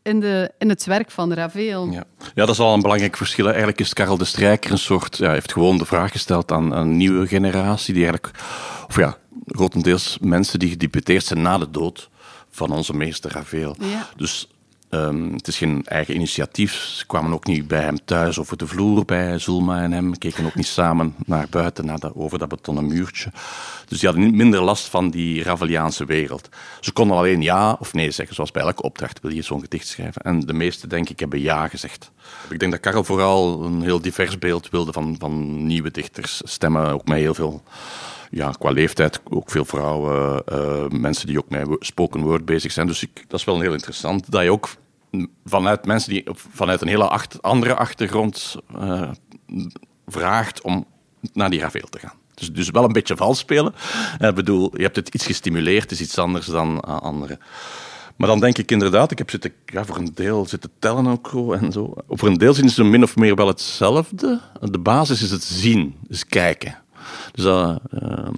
in, 0.03 0.19
de, 0.19 0.51
in 0.57 0.69
het 0.69 0.85
werk 0.85 1.11
van 1.11 1.33
Ravel. 1.33 1.85
Ja. 1.91 2.03
ja, 2.19 2.45
dat 2.45 2.49
is 2.49 2.59
al 2.59 2.73
een 2.73 2.81
belangrijk 2.81 3.17
verschil. 3.17 3.45
Eigenlijk 3.47 3.79
is 3.79 3.93
Karel 3.93 4.17
de 4.17 4.25
Strijker 4.25 4.71
een 4.71 4.77
soort, 4.77 5.17
ja, 5.17 5.31
heeft 5.31 5.51
gewoon 5.51 5.77
de 5.77 5.85
vraag 5.85 6.11
gesteld 6.11 6.51
aan 6.51 6.71
een 6.71 6.97
nieuwe 6.97 7.27
generatie, 7.27 7.93
die 7.93 8.03
eigenlijk, 8.03 8.39
of 8.87 8.95
ja, 8.95 9.17
grotendeels 9.45 10.17
mensen 10.21 10.59
die 10.59 10.69
gedeputeerd 10.69 11.25
zijn 11.25 11.41
na 11.41 11.57
de 11.57 11.69
dood 11.69 12.09
van 12.49 12.71
onze 12.71 12.93
meester 12.93 13.31
Ravel. 13.31 13.75
Ja. 13.79 14.09
Dus 14.15 14.47
um, 14.95 15.33
het 15.33 15.47
is 15.47 15.57
geen 15.57 15.85
eigen 15.85 16.15
initiatief. 16.15 16.73
Ze 16.73 17.05
kwamen 17.05 17.33
ook 17.33 17.45
niet 17.45 17.67
bij 17.67 17.81
hem 17.81 18.05
thuis 18.05 18.39
over 18.39 18.57
de 18.57 18.67
vloer 18.67 19.05
bij 19.05 19.39
Zulma 19.39 19.81
en 19.81 19.91
hem. 19.91 20.17
Keken 20.17 20.45
ook 20.45 20.55
niet 20.55 20.65
samen 20.65 21.15
naar 21.25 21.47
buiten 21.49 21.85
naar 21.85 21.99
over 22.13 22.39
dat 22.39 22.49
betonnen 22.49 22.87
muurtje. 22.87 23.31
Dus 23.87 23.99
die 23.99 24.09
hadden 24.09 24.35
minder 24.35 24.61
last 24.61 24.87
van 24.87 25.09
die 25.09 25.43
Raveliaanse 25.43 26.05
wereld. 26.05 26.49
Ze 26.79 26.91
konden 26.91 27.17
alleen 27.17 27.41
ja 27.41 27.77
of 27.79 27.93
nee 27.93 28.11
zeggen, 28.11 28.35
zoals 28.35 28.51
bij 28.51 28.61
elke 28.61 28.81
opdracht 28.81 29.21
wil 29.21 29.31
je 29.31 29.41
zo'n 29.41 29.61
gedicht 29.61 29.87
schrijven. 29.87 30.21
En 30.21 30.39
de 30.39 30.53
meesten, 30.53 30.89
denk 30.89 31.09
ik, 31.09 31.19
hebben 31.19 31.41
ja 31.41 31.67
gezegd. 31.67 32.11
Ik 32.49 32.59
denk 32.59 32.71
dat 32.71 32.81
Karel 32.81 33.03
vooral 33.03 33.63
een 33.63 33.81
heel 33.81 34.01
divers 34.01 34.39
beeld 34.39 34.69
wilde 34.69 34.91
van, 34.91 35.15
van 35.19 35.65
nieuwe 35.65 35.91
dichters. 35.91 36.41
Stemmen 36.43 36.91
ook 36.91 37.07
met 37.07 37.17
heel 37.17 37.33
veel 37.33 37.63
ja, 38.29 38.51
qua 38.59 38.71
leeftijd 38.71 39.21
ook 39.29 39.51
veel 39.51 39.65
vrouwen, 39.65 40.43
uh, 40.51 40.87
mensen 40.89 41.27
die 41.27 41.37
ook 41.37 41.49
met 41.49 41.67
spoken 41.79 42.21
word 42.21 42.45
bezig 42.45 42.71
zijn. 42.71 42.87
Dus 42.87 43.03
ik, 43.03 43.25
dat 43.27 43.39
is 43.39 43.45
wel 43.45 43.59
heel 43.59 43.73
interessant. 43.73 44.31
Dat 44.31 44.43
je 44.43 44.51
ook 44.51 44.69
vanuit 45.45 45.85
mensen 45.85 46.09
die 46.09 46.23
vanuit 46.33 46.81
een 46.81 46.87
hele 46.87 47.19
andere 47.41 47.75
achtergrond 47.75 48.55
uh, 48.77 49.11
vraagt 50.07 50.61
om 50.61 50.85
naar 51.33 51.49
die 51.49 51.59
Ravel 51.59 51.87
te 51.89 51.99
gaan. 51.99 52.13
Dus, 52.33 52.53
dus 52.53 52.69
wel 52.69 52.83
een 52.83 52.91
beetje 52.91 53.15
vals 53.15 53.39
spelen. 53.39 53.73
Ik 54.19 54.35
bedoel, 54.35 54.77
je 54.77 54.83
hebt 54.83 54.95
het 54.95 55.15
iets 55.15 55.25
gestimuleerd, 55.25 55.91
is 55.91 56.01
iets 56.01 56.17
anders 56.17 56.45
dan 56.45 56.83
uh, 56.87 56.97
anderen. 56.99 57.39
Maar 58.15 58.27
dan 58.27 58.39
denk 58.39 58.57
ik 58.57 58.71
inderdaad, 58.71 59.11
ik 59.11 59.17
heb 59.17 59.29
zitten, 59.29 59.53
ja, 59.65 59.85
voor 59.85 59.97
een 59.97 60.11
deel 60.13 60.45
zitten 60.45 60.71
tellen 60.79 61.07
ook 61.07 61.53
en 61.53 61.71
zo. 61.71 61.93
Voor 62.09 62.27
een 62.27 62.37
deel 62.37 62.53
zien 62.53 62.69
ze 62.69 62.83
min 62.83 63.03
of 63.03 63.15
meer 63.15 63.35
wel 63.35 63.47
hetzelfde. 63.47 64.39
De 64.61 64.79
basis 64.79 65.21
is 65.21 65.31
het 65.31 65.43
zien, 65.43 65.95
dus 66.07 66.25
kijken. 66.25 66.83
Dus 67.35 67.45
uh, 67.45 67.75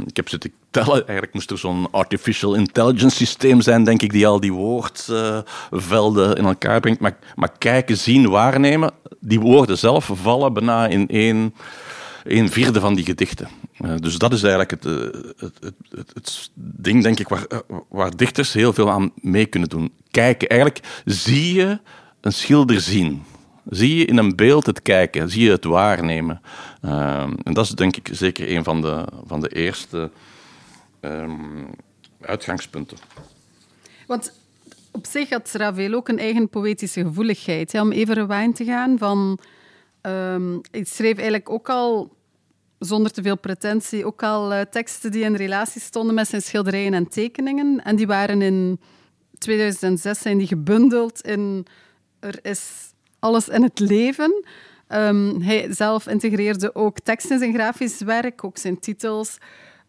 ik 0.06 0.16
heb 0.16 0.30
zitten 0.30 0.52
tellen. 0.70 0.94
Eigenlijk 0.94 1.34
moest 1.34 1.52
er 1.52 1.58
zo'n 1.58 1.88
artificial 1.92 2.54
intelligence 2.54 3.16
systeem 3.16 3.62
zijn, 3.62 3.84
denk 3.84 4.02
ik, 4.02 4.12
die 4.12 4.28
al 4.28 4.40
die 4.40 4.54
woordvelden 4.54 6.36
in 6.36 6.46
elkaar 6.46 6.80
brengt. 6.80 7.00
Maar, 7.00 7.18
maar 7.36 7.52
kijken, 7.58 7.98
zien, 7.98 8.30
waarnemen, 8.30 8.92
die 9.20 9.40
woorden 9.40 9.78
zelf 9.78 10.10
vallen 10.14 10.54
bijna 10.54 10.88
in 10.88 11.08
één, 11.08 11.54
één 12.24 12.50
vierde 12.50 12.80
van 12.80 12.96
die 12.96 13.06
gedichten. 13.06 13.48
Uh, 13.80 13.92
dus 14.00 14.18
dat 14.18 14.34
is 14.34 14.44
eigenlijk 14.44 14.72
het, 14.72 14.84
het, 14.84 15.58
het, 15.60 15.74
het, 15.90 16.12
het 16.14 16.50
ding, 16.54 17.04
denk 17.04 17.20
ik, 17.20 17.28
waar, 17.28 17.46
waar 17.90 18.16
dichters 18.16 18.54
heel 18.54 18.74
veel 18.74 18.90
aan 18.90 19.12
mee 19.16 19.46
kunnen 19.46 19.70
doen. 19.70 19.92
Kijken, 20.12 20.48
eigenlijk 20.48 21.02
zie 21.06 21.54
je 21.54 21.80
een 22.22 22.34
schilder 22.34 22.82
zien. 22.82 23.24
Zie 23.70 23.96
je 23.96 24.06
in 24.06 24.18
een 24.18 24.36
beeld 24.36 24.66
het 24.66 24.82
kijken, 24.82 25.30
zie 25.30 25.44
je 25.44 25.52
het 25.52 25.64
waarnemen. 25.64 26.42
Um, 26.82 27.38
en 27.44 27.54
dat 27.54 27.66
is 27.66 27.72
denk 27.72 27.96
ik 27.96 28.10
zeker 28.12 28.52
een 28.56 28.64
van 28.64 28.82
de, 28.82 29.06
van 29.26 29.42
de 29.42 29.50
eerste 29.50 30.12
um, 31.02 31.70
uitgangspunten. 32.22 32.98
Want 34.08 34.34
op 34.92 35.06
zich 35.06 35.30
had 35.30 35.52
Ravel 35.52 35.94
ook 35.94 36.08
een 36.08 36.20
eigen 36.20 36.50
poëtische 36.50 37.02
gevoeligheid. 37.02 37.72
Hè, 37.72 37.82
om 37.82 37.92
even 37.92 38.14
rewind 38.14 38.56
te 38.56 38.66
gaan 38.66 38.98
van... 38.98 39.40
Um, 40.02 40.62
ik 40.72 40.88
schreef 40.88 41.16
eigenlijk 41.16 41.50
ook 41.50 41.70
al, 41.70 42.16
zonder 42.80 43.12
te 43.12 43.22
veel 43.22 43.38
pretentie, 43.38 44.06
ook 44.06 44.24
al 44.24 44.54
uh, 44.54 44.62
teksten 44.62 45.12
die 45.12 45.24
in 45.24 45.36
relatie 45.36 45.82
stonden 45.82 46.16
met 46.16 46.28
zijn 46.28 46.42
schilderijen 46.42 46.94
en 46.94 47.08
tekeningen. 47.08 47.84
En 47.84 47.96
die 47.96 48.08
waren 48.08 48.42
in 48.42 48.80
2006 49.38 50.20
zijn 50.20 50.38
die 50.38 50.48
gebundeld 50.48 51.22
in... 51.22 51.66
Er 52.20 52.40
is 52.42 52.87
alles 53.28 53.48
in 53.50 53.64
het 53.64 53.80
leven. 53.80 54.44
Um, 54.90 55.42
hij 55.42 55.74
zelf 55.74 56.08
integreerde 56.08 56.76
ook 56.76 57.00
tekst 57.00 57.30
in 57.32 57.40
zijn 57.40 57.54
grafisch 57.54 58.02
werk, 58.02 58.44
ook 58.44 58.58
zijn 58.58 58.80
titels. 58.80 59.38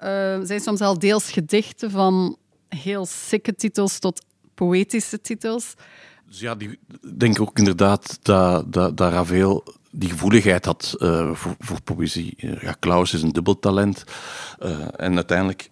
Uh, 0.05 0.39
zijn 0.43 0.61
soms 0.61 0.81
al 0.81 0.99
deels 0.99 1.31
gedichten 1.31 1.91
van 1.91 2.37
heel 2.69 3.07
sikke 3.07 3.55
titels 3.55 3.99
tot 3.99 4.25
poëtische 4.55 5.21
titels. 5.21 5.75
Dus 6.27 6.41
ja, 6.41 6.55
ik 6.59 6.77
denk 7.19 7.41
ook 7.41 7.59
inderdaad 7.59 8.19
dat, 8.23 8.73
dat, 8.73 8.97
dat 8.97 9.63
die 9.91 10.11
gevoeligheid 10.11 10.65
had 10.65 10.95
uh, 10.99 11.35
voor, 11.35 11.55
voor, 11.59 11.83
poëzie. 11.83 12.35
Ja, 12.61 12.73
Klaus 12.73 13.15
is 13.15 13.23
een 13.23 13.33
dubbeltalent. 13.33 14.05
Uh, 14.63 14.87
en 14.97 15.15
uiteindelijk 15.15 15.71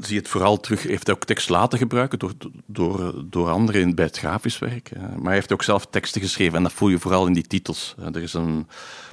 zie 0.00 0.14
je 0.14 0.20
het 0.20 0.28
vooral 0.28 0.60
terug. 0.60 0.82
Hij 0.82 0.90
heeft 0.90 1.10
ook 1.10 1.24
tekst 1.24 1.48
laten 1.48 1.78
gebruiken 1.78 2.18
door, 2.18 2.32
door, 2.66 3.24
door 3.24 3.48
anderen 3.48 3.94
bij 3.94 4.04
het 4.04 4.18
grafisch 4.18 4.58
werk. 4.58 4.90
Maar 4.94 5.24
hij 5.24 5.34
heeft 5.34 5.52
ook 5.52 5.62
zelf 5.62 5.86
teksten 5.86 6.20
geschreven 6.20 6.56
en 6.56 6.62
dat 6.62 6.72
voel 6.72 6.88
je 6.88 6.98
vooral 6.98 7.26
in 7.26 7.32
die 7.32 7.46
titels. 7.46 7.94
Er 8.12 8.22
is 8.22 8.32
een, 8.32 8.66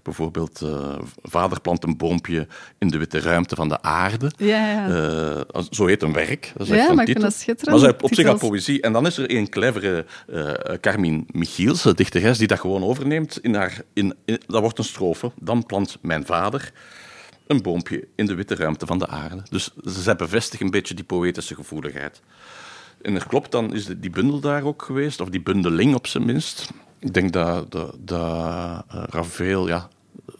bijvoorbeeld 0.03 0.61
uh, 0.63 0.99
Vader 1.21 1.61
plant 1.61 1.83
een 1.83 1.97
boompje 1.97 2.47
in 2.77 2.87
de 2.87 2.97
witte 2.97 3.19
ruimte 3.19 3.55
van 3.55 3.69
de 3.69 3.81
aarde. 3.81 4.31
Ja, 4.37 4.71
ja. 4.71 4.87
Uh, 5.55 5.61
zo 5.69 5.85
heet 5.85 6.01
een 6.01 6.13
werk. 6.13 6.51
Dat 6.57 6.67
is 6.67 6.73
ja, 6.75 6.89
een 6.89 6.95
maar 6.95 7.05
titel. 7.05 7.23
dat 7.23 7.33
schitterend. 7.33 7.81
Maar 7.81 7.95
op 8.01 8.13
zich 8.13 8.27
al 8.27 8.37
poëzie. 8.37 8.81
En 8.81 8.93
dan 8.93 9.05
is 9.05 9.17
er 9.17 9.35
een 9.35 9.49
clevere 9.49 10.05
uh, 10.29 10.51
Carmien 10.81 11.27
Michiels, 11.31 11.83
dichteres, 11.83 12.37
die 12.37 12.47
dat 12.47 12.59
gewoon 12.59 12.83
overneemt. 12.83 13.39
In 13.41 13.55
haar, 13.55 13.81
in, 13.93 14.15
in, 14.25 14.41
dat 14.47 14.61
wordt 14.61 14.77
een 14.77 14.83
strofe. 14.83 15.31
Dan 15.39 15.65
plant 15.65 15.97
mijn 16.01 16.25
vader 16.25 16.71
een 17.51 17.61
boompje 17.61 18.07
in 18.15 18.25
de 18.25 18.35
witte 18.35 18.55
ruimte 18.55 18.85
van 18.85 18.99
de 18.99 19.07
aarde. 19.07 19.43
Dus 19.49 19.69
zij 19.83 20.15
bevestigen 20.15 20.65
een 20.65 20.71
beetje 20.71 20.93
die 20.93 21.03
poëtische 21.03 21.55
gevoeligheid. 21.55 22.21
En 23.01 23.13
dat 23.13 23.27
klopt, 23.27 23.51
dan 23.51 23.73
is 23.73 23.85
die 23.85 24.09
bundel 24.09 24.39
daar 24.39 24.63
ook 24.63 24.83
geweest, 24.83 25.21
of 25.21 25.29
die 25.29 25.41
bundeling 25.41 25.95
op 25.95 26.07
zijn 26.07 26.25
minst. 26.25 26.69
Ik 26.99 27.13
denk 27.13 27.33
dat, 27.33 27.71
dat, 27.71 27.95
dat 27.99 28.19
uh, 28.21 28.79
Ravel, 28.87 29.67
ja, 29.67 29.89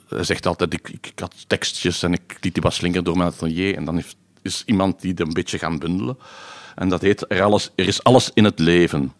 hij 0.07 0.23
zegt 0.23 0.45
altijd, 0.45 0.73
ik, 0.73 0.89
ik, 0.89 1.19
had 1.19 1.35
tekstjes 1.47 2.03
en 2.03 2.13
ik 2.13 2.37
liet 2.41 2.53
die 2.53 2.63
wat 2.63 2.73
slingeren 2.73 3.03
door 3.03 3.17
mijn 3.17 3.29
atelier. 3.29 3.75
En 3.75 3.85
dan 3.85 4.03
is 4.41 4.63
iemand 4.65 5.01
die 5.01 5.13
dat 5.13 5.27
een 5.27 5.33
beetje 5.33 5.57
gaan 5.59 5.79
bundelen. 5.79 6.17
En 6.75 6.89
dat 6.89 7.01
heet, 7.01 7.25
er, 7.27 7.41
alles, 7.41 7.71
er 7.75 7.87
is 7.87 8.03
alles 8.03 8.31
in 8.33 8.43
het 8.43 8.59
leven. 8.59 9.13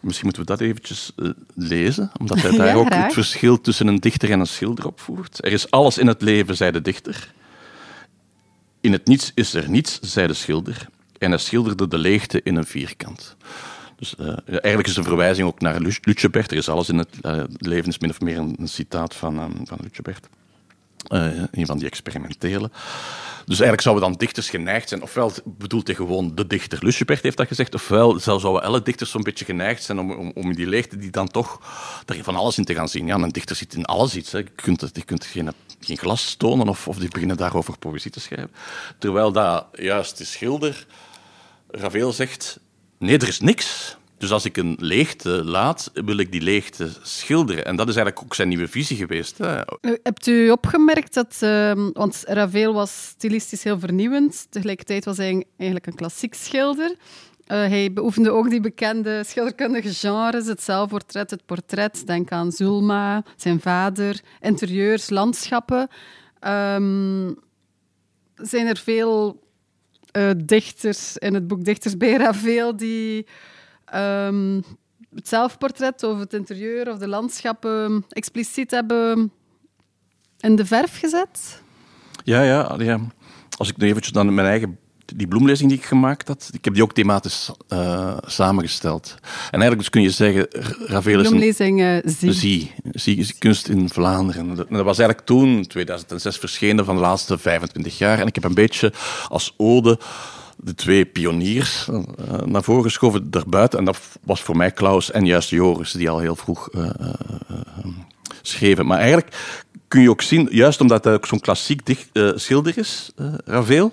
Misschien 0.00 0.24
moeten 0.24 0.42
we 0.42 0.50
dat 0.50 0.60
eventjes 0.60 1.12
uh, 1.16 1.30
lezen, 1.54 2.10
omdat 2.18 2.40
hij 2.40 2.50
daar 2.56 2.66
ja, 2.66 2.74
ook 2.74 2.86
graag. 2.86 3.04
het 3.04 3.12
verschil 3.12 3.60
tussen 3.60 3.86
een 3.86 4.00
dichter 4.00 4.30
en 4.30 4.40
een 4.40 4.46
schilder 4.46 4.86
opvoert. 4.86 5.44
Er 5.44 5.52
is 5.52 5.70
alles 5.70 5.98
in 5.98 6.06
het 6.06 6.22
leven, 6.22 6.56
zei 6.56 6.70
de 6.70 6.82
dichter. 6.82 7.32
In 8.80 8.92
het 8.92 9.06
niets 9.06 9.32
is 9.34 9.54
er 9.54 9.70
niets, 9.70 10.00
zei 10.00 10.26
de 10.26 10.34
schilder. 10.34 10.88
En 11.18 11.30
hij 11.30 11.38
schilderde 11.38 11.88
de 11.88 11.98
leegte 11.98 12.40
in 12.42 12.56
een 12.56 12.66
vierkant. 12.66 13.36
Dus 13.96 14.14
uh, 14.20 14.26
eigenlijk 14.46 14.86
is 14.86 14.96
een 14.96 15.04
verwijzing 15.04 15.48
ook 15.48 15.60
naar 15.60 15.80
Lutjebert. 15.80 16.50
Er 16.50 16.56
is 16.56 16.68
alles 16.68 16.88
in 16.88 16.98
het 16.98 17.16
uh, 17.22 17.42
leven, 17.56 17.88
is 17.88 17.98
min 17.98 18.10
of 18.10 18.20
meer 18.20 18.38
een, 18.38 18.56
een 18.58 18.68
citaat 18.68 19.14
van, 19.14 19.38
um, 19.38 19.66
van 19.66 19.78
Lutjebert. 19.82 20.28
Uh, 21.08 21.42
een 21.50 21.66
van 21.66 21.78
die 21.78 21.86
experimentele. 21.86 22.70
Dus 23.48 23.60
eigenlijk 23.60 23.80
zouden 23.80 24.04
dan 24.04 24.18
dichters 24.18 24.50
geneigd 24.50 24.88
zijn, 24.88 25.02
ofwel 25.02 25.32
bedoelt 25.44 25.86
hij 25.86 25.96
gewoon 25.96 26.34
de 26.34 26.46
dichter, 26.46 26.78
Lusjebert 26.84 27.22
heeft 27.22 27.36
dat 27.36 27.46
gezegd, 27.46 27.74
ofwel 27.74 28.20
zouden 28.20 28.62
alle 28.62 28.82
dichters 28.82 29.10
zo'n 29.10 29.22
beetje 29.22 29.44
geneigd 29.44 29.82
zijn 29.82 29.98
om, 29.98 30.12
om, 30.12 30.32
om 30.34 30.54
die 30.54 30.66
leegte 30.66 30.96
die 30.96 31.10
dan 31.10 31.28
toch 31.28 31.60
er 32.06 32.24
van 32.24 32.36
alles 32.36 32.58
in 32.58 32.64
te 32.64 32.74
gaan 32.74 32.88
zien. 32.88 33.06
Ja, 33.06 33.14
een 33.14 33.28
dichter 33.28 33.56
ziet 33.56 33.74
in 33.74 33.84
alles 33.84 34.16
iets. 34.16 34.32
Hè. 34.32 34.38
Je 34.38 34.44
kunt, 34.54 34.90
je 34.92 35.04
kunt 35.04 35.24
geen, 35.24 35.52
geen 35.80 35.98
glas 35.98 36.34
tonen 36.34 36.68
of, 36.68 36.88
of 36.88 36.98
die 36.98 37.08
beginnen 37.08 37.36
daarover 37.36 37.78
poëzie 37.78 38.10
te 38.10 38.20
schrijven. 38.20 38.50
Terwijl 38.98 39.32
dat 39.32 39.66
juist 39.72 40.18
de 40.18 40.24
schilder, 40.24 40.86
Ravel 41.70 42.12
zegt, 42.12 42.60
nee, 42.98 43.18
er 43.18 43.28
is 43.28 43.40
niks. 43.40 43.96
Dus 44.18 44.30
als 44.30 44.44
ik 44.44 44.56
een 44.56 44.76
leegte 44.80 45.44
laat, 45.44 45.90
wil 45.94 46.16
ik 46.16 46.32
die 46.32 46.40
leegte 46.40 46.88
schilderen. 47.02 47.64
En 47.64 47.76
dat 47.76 47.88
is 47.88 47.96
eigenlijk 47.96 48.26
ook 48.26 48.34
zijn 48.34 48.48
nieuwe 48.48 48.68
visie 48.68 48.96
geweest. 48.96 49.38
Hè. 49.38 49.60
Hebt 50.02 50.26
u 50.26 50.50
opgemerkt 50.50 51.14
dat... 51.14 51.38
Uh, 51.42 51.72
want 51.92 52.22
Ravel 52.26 52.72
was 52.72 53.06
stilistisch 53.06 53.64
heel 53.64 53.78
vernieuwend. 53.78 54.46
Tegelijkertijd 54.50 55.04
was 55.04 55.16
hij 55.16 55.44
eigenlijk 55.56 55.86
een 55.86 55.94
klassiek 55.94 56.34
schilder. 56.34 56.90
Uh, 56.90 56.96
hij 57.46 57.92
beoefende 57.92 58.30
ook 58.30 58.50
die 58.50 58.60
bekende 58.60 59.22
schilderkundige 59.26 59.94
genres. 59.94 60.46
Het 60.46 60.62
zelfportret, 60.62 61.30
het 61.30 61.46
portret. 61.46 62.06
Denk 62.06 62.30
aan 62.30 62.52
Zulma, 62.52 63.24
zijn 63.36 63.60
vader. 63.60 64.20
Interieurs, 64.40 65.10
landschappen. 65.10 65.88
Um, 66.46 67.36
zijn 68.34 68.66
er 68.66 68.76
veel 68.76 69.42
uh, 70.16 70.30
dichters 70.44 71.16
in 71.16 71.34
het 71.34 71.46
boek 71.46 71.64
Dichters 71.64 71.96
bij 71.96 72.16
Ravel 72.16 72.76
die 72.76 73.26
ehm, 73.90 74.60
het 75.14 75.28
zelfportret 75.28 76.02
of 76.02 76.18
het 76.18 76.32
interieur 76.32 76.92
of 76.92 76.98
de 76.98 77.08
landschappen 77.08 78.04
expliciet 78.08 78.70
hebben 78.70 79.32
in 80.40 80.56
de 80.56 80.66
verf 80.66 80.98
gezet? 80.98 81.62
Ja, 82.24 82.42
ja, 82.42 82.76
ja. 82.78 83.00
Als 83.56 83.68
ik 83.68 83.76
nu 83.76 83.86
eventjes 83.86 84.12
naar 84.12 84.32
mijn 84.32 84.46
eigen 84.46 84.78
die 85.16 85.28
bloemlezing 85.28 85.68
die 85.68 85.78
ik 85.78 85.84
gemaakt 85.84 86.28
had, 86.28 86.50
ik 86.52 86.64
heb 86.64 86.74
die 86.74 86.82
ook 86.82 86.92
thematisch 86.92 87.50
uh, 87.68 88.16
samengesteld. 88.26 89.14
En 89.22 89.60
eigenlijk 89.60 89.78
dus 89.78 89.90
kun 89.90 90.02
je 90.02 90.10
zeggen, 90.10 90.46
Ravel 90.86 91.20
is 91.20 91.28
bloemlezing, 91.28 91.80
uh, 91.80 91.96
zie. 92.04 92.32
zie. 92.32 92.72
Zie, 92.92 93.34
kunst 93.38 93.68
in 93.68 93.88
Vlaanderen. 93.88 94.54
Dat, 94.54 94.68
dat 94.70 94.84
was 94.84 94.98
eigenlijk 94.98 95.26
toen, 95.26 95.66
2006, 95.66 96.36
verschenen 96.36 96.84
van 96.84 96.94
de 96.94 97.00
laatste 97.00 97.38
25 97.38 97.98
jaar. 97.98 98.18
En 98.18 98.26
ik 98.26 98.34
heb 98.34 98.44
een 98.44 98.54
beetje 98.54 98.92
als 99.28 99.54
ode 99.56 99.98
de 100.60 100.74
twee 100.74 101.04
pioniers 101.04 101.88
uh, 101.90 102.02
naar 102.44 102.62
voren 102.62 102.82
geschoven 102.82 103.30
daarbuiten. 103.30 103.78
En 103.78 103.84
dat 103.84 103.98
was 104.22 104.42
voor 104.42 104.56
mij 104.56 104.70
Klaus 104.70 105.10
en 105.10 105.26
juist 105.26 105.50
Joris, 105.50 105.92
die 105.92 106.10
al 106.10 106.18
heel 106.18 106.36
vroeg 106.36 106.68
schreven. 108.42 108.86
Maar 108.86 108.98
eigenlijk 108.98 109.36
kun 109.88 110.00
je 110.00 110.10
ook 110.10 110.22
zien, 110.22 110.48
juist 110.50 110.80
omdat 110.80 111.04
hij 111.04 111.12
ook 111.14 111.26
zo'n 111.26 111.40
klassiek 111.40 111.86
dicht, 111.86 112.08
schilder 112.34 112.78
is, 112.78 113.10
Ravel 113.44 113.92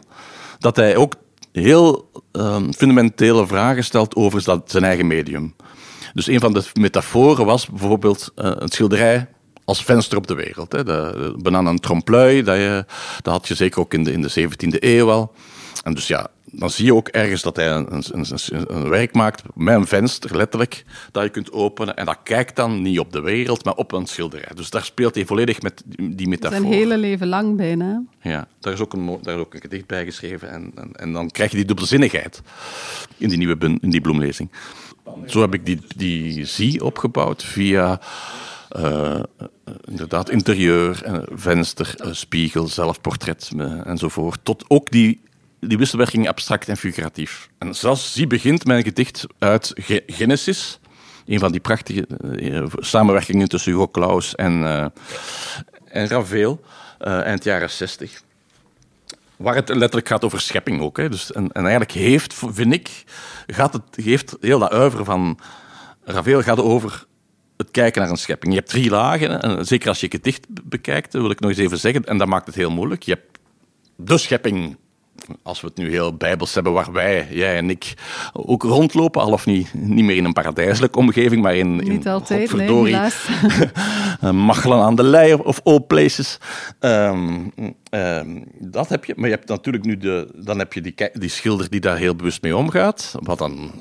dat 0.60 0.76
hij 0.76 0.96
ook 0.96 1.14
heel 1.52 2.12
um, 2.32 2.74
fundamentele 2.74 3.48
vragen 3.48 3.84
stelt 3.84 4.16
over 4.16 4.42
zijn 4.66 4.84
eigen 4.84 5.08
medium. 5.08 5.56
Dus 6.14 6.28
een 6.28 6.40
van 6.40 6.54
de 6.54 6.64
metaforen 6.74 7.46
was 7.46 7.68
bijvoorbeeld 7.68 8.32
een 8.36 8.70
schilderij 8.70 9.28
als 9.66 9.84
venster 9.84 10.18
op 10.18 10.28
de 10.28 10.34
wereld. 10.34 10.72
Hè. 10.72 10.84
De, 10.84 11.34
de 11.38 11.52
een 11.52 11.80
trompe 11.80 12.42
dat, 12.46 12.56
je, 12.56 12.86
dat 13.22 13.34
had 13.34 13.48
je 13.48 13.56
zeker 13.56 13.80
ook 13.80 13.94
in 13.94 14.04
de, 14.04 14.12
in 14.12 14.22
de 14.22 14.50
17e 14.50 14.78
eeuw 14.80 15.12
al. 15.12 15.34
En 15.84 15.94
dus 15.94 16.08
ja, 16.08 16.28
dan 16.58 16.70
zie 16.70 16.86
je 16.86 16.96
ook 16.96 17.08
ergens 17.08 17.42
dat 17.42 17.56
hij 17.56 17.72
een, 17.72 17.94
een, 17.94 18.26
een, 18.68 18.90
werk 18.90 19.14
maakt 19.14 19.44
met 19.54 19.76
een 19.76 19.88
venster, 19.88 20.38
letterlijk, 20.38 20.86
dat 21.12 21.24
je 21.24 21.30
kunt 21.30 21.52
openen. 21.52 21.96
En 21.96 22.06
dat 22.06 22.18
kijkt 22.24 22.56
dan 22.56 22.82
niet 22.82 23.00
op 23.00 23.12
de 23.12 23.22
wereld, 23.22 23.66
maar 23.66 23.74
op 23.74 23.92
een 23.92 24.06
schilderij. 24.06 24.52
Dus 24.56 24.70
daar 24.70 24.84
speelt 24.84 25.16
hij 25.16 25.26
volledig 25.26 25.62
met 25.62 25.84
die 26.02 26.28
metafoor. 26.28 26.60
Zijn 26.60 26.72
hele 26.72 26.98
leven 26.98 27.28
lang 27.28 27.58
bijna. 27.58 28.04
Ja, 28.22 28.48
daar 28.60 28.74
is 28.74 28.80
ook 28.80 28.94
een, 28.94 29.18
daar 29.22 29.36
is 29.36 29.42
ook 29.42 29.54
een 29.54 29.62
gedicht 29.62 29.88
bij 29.88 30.06
geschreven. 30.06 30.50
En, 30.50 30.72
en, 30.76 30.92
en 30.94 31.14
dan 31.14 31.32
krijg 31.32 31.52
je 31.52 31.58
die 31.58 31.66
dubbelzinnigheid 31.66 32.42
in 33.18 33.30
die 33.30 33.38
nieuwe 33.38 33.78
in 33.82 33.90
die 33.90 34.02
bloemlezing. 34.02 34.52
Zo 35.26 35.42
heb 35.42 35.54
ik 35.54 35.66
die, 35.66 35.82
die 35.96 36.46
zie 36.46 36.84
opgebouwd 36.84 37.44
via... 37.44 38.00
Uh, 38.80 39.20
inderdaad, 39.86 40.30
interieur, 40.30 41.04
venster, 41.34 41.96
spiegel, 42.12 42.68
zelfportret 42.68 43.52
enzovoort. 43.84 44.40
Tot 44.44 44.66
ook 44.68 44.92
die 44.92 45.22
die 45.68 45.78
wisselwerking 45.78 46.28
abstract 46.28 46.70
en 46.70 46.78
figuratief. 46.78 47.50
En 47.58 47.76
zelfs 47.76 48.14
die 48.14 48.28
begint 48.28 48.70
een 48.70 48.84
gedicht 48.84 49.26
uit 49.40 49.74
Genesis, 50.08 50.80
een 51.26 51.40
van 51.40 51.52
die 51.52 51.62
prachtige 51.62 52.08
uh, 52.22 52.66
samenwerkingen 52.78 53.50
tussen 53.50 53.72
Hugo 53.72 53.88
Claus 53.88 54.36
en, 54.36 54.62
uh, 54.62 54.86
en 55.86 56.08
Ravel, 56.08 56.62
uh, 57.02 57.22
eind 57.22 57.44
jaren 57.44 57.70
60. 57.70 58.24
Waar 59.36 59.56
het 59.56 59.70
letterlijk 59.70 60.08
gaat 60.08 60.24
over 60.24 60.40
schepping 60.40 60.82
ook. 60.82 60.98
Hè. 60.98 61.10
Dus, 61.10 61.32
en, 61.32 61.52
en 61.52 61.62
eigenlijk 61.62 61.92
heeft, 61.92 62.34
vind 62.34 62.74
ik, 62.74 63.04
gaat 63.48 63.74
het, 63.74 64.06
heeft 64.06 64.36
heel 64.42 64.60
dat 64.60 64.72
uiveren 64.72 65.06
van 65.06 65.40
Ravel 66.04 66.42
gaat 66.42 66.60
over 66.60 67.06
het 67.58 67.72
kijken 67.72 68.02
naar 68.02 68.10
een 68.10 68.18
schepping. 68.18 68.54
Je 68.54 68.60
hebt 68.60 68.72
drie 68.72 68.90
lagen, 68.90 69.42
en 69.42 69.66
zeker 69.66 69.90
als 69.90 70.00
je 70.00 70.10
gedicht 70.10 70.46
bekijkt, 70.64 71.14
wil 71.14 71.30
ik 71.30 71.40
nog 71.40 71.50
eens 71.50 71.60
even 71.60 71.80
zeggen, 71.80 72.04
en 72.04 72.18
dat 72.18 72.28
maakt 72.28 72.46
het 72.46 72.56
heel 72.56 72.72
moeilijk. 72.72 73.04
Je 73.04 73.12
hebt 73.12 73.40
de 73.96 74.18
schepping 74.18 74.78
als 75.44 75.62
we 75.62 75.68
het 75.68 75.78
nu 75.78 75.90
heel 75.90 76.14
bijbels 76.14 76.54
hebben, 76.54 76.74
waar 76.74 76.92
wij, 76.92 77.28
jij 77.32 77.58
en 77.58 77.70
ik, 77.70 77.94
ook 78.34 78.64
rondlopen, 78.64 79.22
al 79.22 79.32
of 79.32 79.46
niet, 79.46 79.74
niet 79.74 80.06
meer 80.06 80.16
in 80.16 80.26
een 80.26 80.34
paradijselijke 80.34 81.00
omgeving, 81.00 81.42
maar 81.42 81.56
in... 81.56 81.82
in 81.82 81.92
niet 81.92 82.08
altijd, 82.08 82.54
nee, 82.54 82.84
helaas. 82.84 83.28
Machelen 84.48 84.82
aan 84.82 84.96
de 84.96 85.04
lei 85.04 85.34
of 85.34 85.62
all 85.64 85.80
places. 85.80 86.40
Um, 86.80 87.52
um, 87.96 88.44
dat 88.60 88.90
heb 88.90 89.06
je. 89.06 89.14
Maar 89.16 89.30
je 89.30 89.36
hebt 89.36 89.48
natuurlijk 89.48 89.86
nu 89.86 89.98
de... 89.98 90.30
Dan 90.36 90.60
heb 90.60 90.74
je 90.74 90.82
die, 90.82 90.96
die 91.14 91.30
schilder 91.30 91.70
die 91.70 91.80
daar 91.80 91.98
heel 91.98 92.16
bewust 92.16 92.42
mee 92.42 92.56
omgaat. 92.58 93.16
Wat 93.20 93.38
dan 93.38 93.72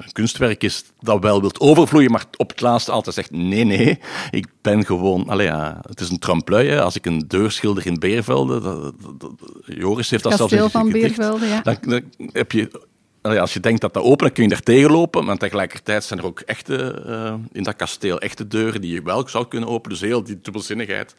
een 0.00 0.12
kunstwerk 0.12 0.62
is 0.62 0.84
dat 1.00 1.22
wel 1.22 1.40
wilt 1.40 1.60
overvloeien, 1.60 2.10
maar 2.10 2.24
op 2.36 2.50
het 2.50 2.60
laatste 2.60 2.92
altijd 2.92 3.14
zegt, 3.14 3.30
nee, 3.30 3.64
nee, 3.64 3.98
ik 4.30 4.46
ben 4.62 4.84
gewoon... 4.86 5.28
Allee, 5.28 5.46
ja, 5.46 5.80
het 5.88 6.00
is 6.00 6.10
een 6.10 6.18
trompe 6.18 6.80
Als 6.80 6.96
ik 6.96 7.06
een 7.06 7.24
deur 7.28 7.50
schilder 7.50 7.86
in 7.86 7.98
Beervelde, 7.98 8.60
dat, 8.60 8.94
dat, 9.18 9.32
Joris 9.64 10.10
heeft 10.10 10.22
dat 10.22 10.36
zelfs 10.36 10.52
in 10.52 10.70
van 10.70 10.90
Beervelde, 10.90 11.46
ja. 11.46 11.60
Dan, 11.62 11.76
dan 11.80 12.02
heb 12.32 12.52
je 12.52 12.80
als 13.24 13.52
je 13.52 13.60
denkt 13.60 13.80
dat 13.80 13.94
dat 13.94 14.02
open 14.02 14.26
is, 14.26 14.32
kun 14.32 14.42
je 14.42 14.48
daar 14.48 14.60
tegenlopen, 14.60 15.24
maar 15.24 15.36
tegelijkertijd 15.36 16.04
zijn 16.04 16.18
er 16.18 16.26
ook 16.26 16.40
echte, 16.40 17.04
uh, 17.06 17.34
in 17.52 17.62
dat 17.62 17.76
kasteel 17.76 18.20
echte 18.20 18.46
deuren 18.46 18.80
die 18.80 18.94
je 18.94 19.02
wel 19.02 19.28
zou 19.28 19.48
kunnen 19.48 19.68
openen. 19.68 19.98
Dus 19.98 20.08
heel 20.08 20.24
die 20.24 20.40
dubbelzinnigheid. 20.40 21.14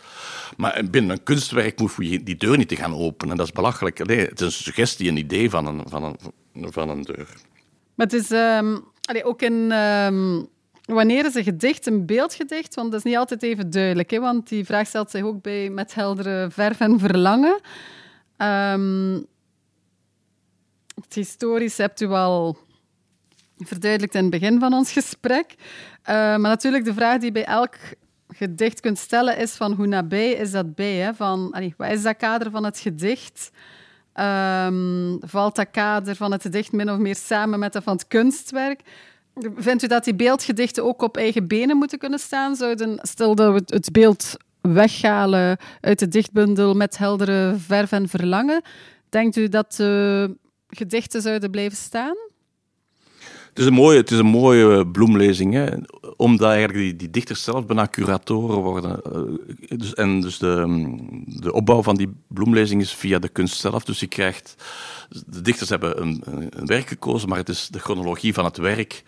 Maar 0.57 0.81
binnen 0.91 1.11
een 1.11 1.23
kunstwerk 1.23 1.79
moet 1.79 1.93
je 1.97 2.23
die 2.23 2.37
deur 2.37 2.57
niet 2.57 2.67
te 2.67 2.75
gaan 2.75 2.95
openen. 2.95 3.31
En 3.31 3.37
dat 3.37 3.45
is 3.45 3.51
belachelijk. 3.51 4.05
Nee, 4.05 4.19
het 4.19 4.39
is 4.39 4.45
een 4.45 4.51
suggestie, 4.51 5.09
een 5.09 5.17
idee 5.17 5.49
van 5.49 5.65
een, 5.65 5.81
van 5.85 6.03
een, 6.03 6.17
van 6.71 6.89
een 6.89 7.01
deur. 7.01 7.27
Maar 7.95 8.07
het 8.07 8.13
is 8.13 8.31
um, 8.31 8.83
ook 9.23 9.41
in... 9.41 9.71
Um, 9.71 10.47
wanneer 10.85 11.25
is 11.25 11.35
een 11.35 11.43
gedicht 11.43 11.87
een 11.87 12.05
beeldgedicht? 12.05 12.75
Want 12.75 12.91
dat 12.91 12.99
is 12.99 13.05
niet 13.05 13.17
altijd 13.17 13.43
even 13.43 13.69
duidelijk. 13.69 14.11
Hè? 14.11 14.19
Want 14.19 14.49
die 14.49 14.65
vraag 14.65 14.87
stelt 14.87 15.11
zich 15.11 15.23
ook 15.23 15.41
bij 15.41 15.69
met 15.69 15.93
heldere 15.93 16.47
verf 16.51 16.79
en 16.79 16.99
verlangen. 16.99 17.59
Um, 18.37 19.25
het 21.01 21.13
historisch 21.13 21.77
hebt 21.77 22.01
u 22.01 22.07
al 22.07 22.57
verduidelijkt 23.57 24.15
in 24.15 24.21
het 24.21 24.29
begin 24.29 24.59
van 24.59 24.73
ons 24.73 24.91
gesprek. 24.91 25.55
Uh, 25.57 26.05
maar 26.05 26.39
natuurlijk, 26.39 26.85
de 26.85 26.93
vraag 26.93 27.19
die 27.19 27.31
bij 27.31 27.45
elk 27.45 27.75
gedicht 28.29 28.79
kunt 28.79 28.97
stellen 28.97 29.37
is 29.37 29.51
van 29.51 29.73
hoe 29.73 29.87
nabij 29.87 30.31
is 30.31 30.51
dat 30.51 30.75
bij? 30.75 30.95
Hè? 30.95 31.13
Van, 31.13 31.55
wat 31.77 31.91
is 31.91 32.01
dat 32.01 32.17
kader 32.17 32.51
van 32.51 32.63
het 32.63 32.79
gedicht? 32.79 33.51
Um, 34.19 35.17
valt 35.21 35.55
dat 35.55 35.71
kader 35.71 36.15
van 36.15 36.31
het 36.31 36.41
gedicht 36.41 36.71
min 36.71 36.91
of 36.91 36.97
meer 36.97 37.15
samen 37.15 37.59
met 37.59 37.73
dat 37.73 37.83
van 37.83 37.93
het 37.93 38.07
kunstwerk? 38.07 38.81
Vindt 39.55 39.83
u 39.83 39.87
dat 39.87 40.03
die 40.03 40.15
beeldgedichten 40.15 40.83
ook 40.83 41.01
op 41.01 41.17
eigen 41.17 41.47
benen 41.47 41.77
moeten 41.77 41.97
kunnen 41.97 42.19
staan? 42.19 42.55
Zouden, 42.55 42.99
stel 43.01 43.35
dat 43.35 43.53
we 43.53 43.75
het 43.75 43.91
beeld 43.91 44.37
weghalen 44.61 45.57
uit 45.81 45.99
de 45.99 46.07
dichtbundel 46.07 46.73
met 46.73 46.97
heldere 46.97 47.55
verf 47.57 47.91
en 47.91 48.09
verlangen, 48.09 48.61
denkt 49.09 49.35
u 49.35 49.49
dat 49.49 49.79
gedichten 50.75 51.21
zouden 51.21 51.51
blijven 51.51 51.77
staan? 51.77 52.15
Het 53.49 53.63
is 53.63 53.65
een 53.65 53.73
mooie, 53.73 53.97
het 53.97 54.11
is 54.11 54.17
een 54.17 54.25
mooie 54.25 54.87
bloemlezing, 54.87 55.53
hè? 55.53 55.67
omdat 56.17 56.49
eigenlijk 56.49 56.99
die, 56.99 57.09
dichters 57.09 57.43
zelf 57.43 57.65
bijna 57.65 57.87
curatoren 57.87 58.57
worden. 58.57 59.01
Eh, 59.01 59.77
dus, 59.77 59.93
en 59.93 60.21
dus 60.21 60.37
de, 60.37 60.65
de 61.25 61.53
opbouw 61.53 61.83
van 61.83 61.95
die 61.95 62.15
bloemlezing 62.27 62.81
is 62.81 62.93
via 62.93 63.19
de 63.19 63.29
kunst 63.29 63.59
zelf. 63.59 63.83
Dus 63.83 63.99
je 63.99 64.07
krijgt, 64.07 64.55
de 65.27 65.41
dichters 65.41 65.69
hebben 65.69 66.01
een, 66.01 66.21
een 66.49 66.65
werk 66.65 66.87
gekozen, 66.87 67.29
maar 67.29 67.37
het 67.37 67.49
is 67.49 67.67
de 67.67 67.79
chronologie 67.79 68.33
van 68.33 68.45
het 68.45 68.57
werk 68.57 69.03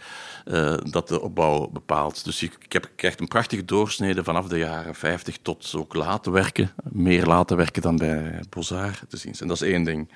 uh, 0.46 0.78
dat 0.84 1.08
de 1.08 1.22
opbouw 1.22 1.68
bepaalt. 1.68 2.26
Dus 2.26 2.40
je, 2.40 2.50
krijgt 2.96 3.20
een 3.20 3.28
prachtige 3.28 3.66
doorsnede 3.66 4.24
vanaf 4.24 4.48
de 4.48 4.58
jaren 4.58 4.96
50 4.96 5.38
tot 5.42 5.74
ook 5.78 5.94
laten 5.94 6.32
werken. 6.32 6.72
Meer 6.84 7.26
laten 7.26 7.58
werken 7.58 7.82
dan 7.82 7.98
bij 7.98 8.40
Bozar 8.50 9.00
te 9.08 9.18
zien. 9.18 9.34
En 9.40 9.48
dat 9.48 9.62
is 9.62 9.72
één 9.72 9.84
ding. 9.84 10.10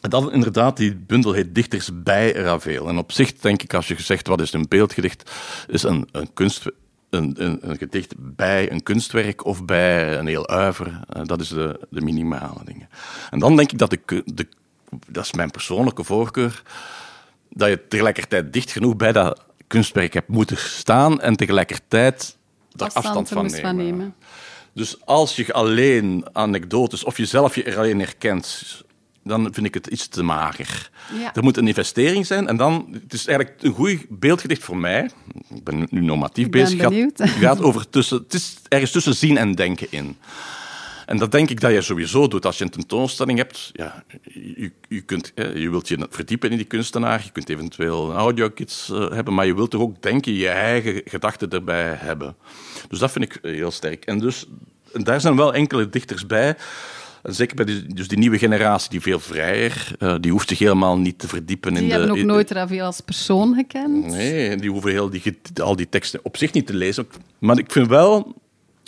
Dat 0.00 0.32
inderdaad, 0.32 0.76
die 0.76 0.96
bundel 0.96 1.32
heet 1.32 1.54
Dichters 1.54 1.90
bij 2.02 2.32
Ravel. 2.32 2.88
En 2.88 2.98
op 2.98 3.12
zich 3.12 3.32
denk 3.32 3.62
ik, 3.62 3.74
als 3.74 3.88
je 3.88 4.02
zegt 4.02 4.26
wat 4.26 4.40
is 4.40 4.52
een 4.52 4.66
beeldgedicht, 4.68 5.30
is 5.68 5.82
een, 5.82 6.08
een 6.12 6.32
kunst, 6.32 6.66
een, 7.10 7.34
een, 7.38 7.58
een, 7.70 7.76
gedicht 7.76 8.14
bij 8.18 8.70
een 8.70 8.82
kunstwerk 8.82 9.44
of 9.44 9.64
bij 9.64 10.18
een 10.18 10.26
heel 10.26 10.48
uiver. 10.48 10.86
Uh, 11.16 11.22
dat 11.24 11.40
is 11.40 11.48
de, 11.48 11.80
de 11.90 12.00
minimale 12.00 12.64
dingen. 12.64 12.88
En 13.30 13.38
dan 13.38 13.56
denk 13.56 13.72
ik 13.72 13.78
dat 13.78 13.90
de, 13.90 14.22
de 14.24 14.46
dat 15.08 15.24
is 15.24 15.32
mijn 15.32 15.50
persoonlijke 15.50 16.04
voorkeur, 16.04 16.62
dat 17.48 17.68
je 17.68 17.86
tegelijkertijd 17.88 18.52
dicht 18.52 18.70
genoeg 18.70 18.96
bij 18.96 19.12
dat 19.12 19.44
kunstwerk 19.66 20.14
hebt 20.14 20.28
moeten 20.28 20.56
staan 20.56 21.20
en 21.20 21.36
tegelijkertijd 21.36 22.36
daar 22.72 22.90
afstand, 22.92 23.28
van 23.28 23.44
nemen. 23.44 23.60
van 23.60 23.76
nemen. 23.76 24.14
Dus 24.72 25.06
als 25.06 25.36
je 25.36 25.52
alleen 25.52 26.24
anekdotes 26.32 27.04
of 27.04 27.16
jezelf 27.16 27.54
je 27.54 27.62
er 27.62 27.78
alleen 27.78 27.98
herkent 27.98 28.84
dan 29.24 29.48
vind 29.52 29.66
ik 29.66 29.74
het 29.74 29.86
iets 29.86 30.08
te 30.08 30.22
mager. 30.22 30.90
Er 31.34 31.42
moet 31.42 31.56
een 31.56 31.66
investering 31.66 32.26
zijn 32.26 32.48
en 32.48 32.56
dan, 32.56 32.88
het 32.92 33.12
is 33.12 33.26
eigenlijk 33.26 33.62
een 33.62 33.72
goed 33.72 34.06
beeldgedicht 34.08 34.62
voor 34.62 34.76
mij. 34.76 35.10
Ik 35.54 35.64
ben 35.64 35.86
nu 35.90 36.00
normatief 36.00 36.44
ik 36.44 36.50
bezig. 36.50 36.82
Het 36.82 37.12
gaat, 37.16 37.30
gaat 37.30 37.62
over 37.62 37.90
tussen, 37.90 38.16
het 38.16 38.34
is 38.34 38.56
ergens 38.68 38.90
tussen 38.90 39.14
zien 39.14 39.36
en 39.36 39.54
denken 39.54 39.86
in. 39.90 40.16
En 41.06 41.18
dat 41.18 41.32
denk 41.32 41.50
ik 41.50 41.60
dat 41.60 41.72
je 41.72 41.82
sowieso 41.82 42.28
doet 42.28 42.46
als 42.46 42.58
je 42.58 42.64
een 42.64 42.70
tentoonstelling 42.70 43.38
hebt. 43.38 43.70
Ja, 43.72 44.04
je, 44.32 44.72
je, 44.88 45.00
kunt, 45.00 45.32
je 45.34 45.70
wilt 45.70 45.88
je 45.88 46.06
verdiepen 46.10 46.50
in 46.50 46.56
die 46.56 46.66
kunstenaar, 46.66 47.22
je 47.24 47.30
kunt 47.30 47.48
eventueel 47.48 48.10
een 48.10 48.16
audio-kits 48.16 48.88
uh, 48.92 49.10
hebben, 49.10 49.34
maar 49.34 49.46
je 49.46 49.54
wilt 49.54 49.70
toch 49.70 49.80
ook 49.80 50.02
denken, 50.02 50.32
je 50.32 50.48
eigen 50.48 51.02
gedachten 51.04 51.50
erbij 51.50 51.94
hebben. 51.98 52.36
Dus 52.88 52.98
dat 52.98 53.12
vind 53.12 53.24
ik 53.24 53.38
heel 53.42 53.70
sterk. 53.70 54.04
En 54.04 54.18
dus 54.18 54.46
en 54.92 55.04
daar 55.04 55.20
zijn 55.20 55.36
wel 55.36 55.54
enkele 55.54 55.88
dichters 55.88 56.26
bij 56.26 56.56
zeker 57.22 57.56
bij 57.56 57.64
die, 57.64 57.94
dus 57.94 58.08
die 58.08 58.18
nieuwe 58.18 58.38
generatie, 58.38 58.90
die 58.90 59.00
veel 59.00 59.20
vrijer, 59.20 59.92
uh, 59.98 60.14
die 60.20 60.32
hoeft 60.32 60.48
zich 60.48 60.58
helemaal 60.58 60.98
niet 60.98 61.18
te 61.18 61.28
verdiepen 61.28 61.74
die 61.74 61.82
in 61.82 61.88
de... 61.88 61.94
Die 61.94 62.04
hebben 62.04 62.20
ook 62.20 62.26
nooit 62.26 62.50
Ravel 62.50 62.84
als 62.84 63.00
persoon 63.00 63.54
gekend. 63.54 64.06
Nee, 64.06 64.56
die 64.56 64.70
hoeven 64.70 64.90
heel 64.90 65.10
die, 65.10 65.38
al 65.62 65.76
die 65.76 65.88
teksten 65.88 66.20
op 66.22 66.36
zich 66.36 66.52
niet 66.52 66.66
te 66.66 66.74
lezen. 66.74 67.06
Maar 67.38 67.58
ik 67.58 67.72
vind 67.72 67.88
wel 67.88 68.34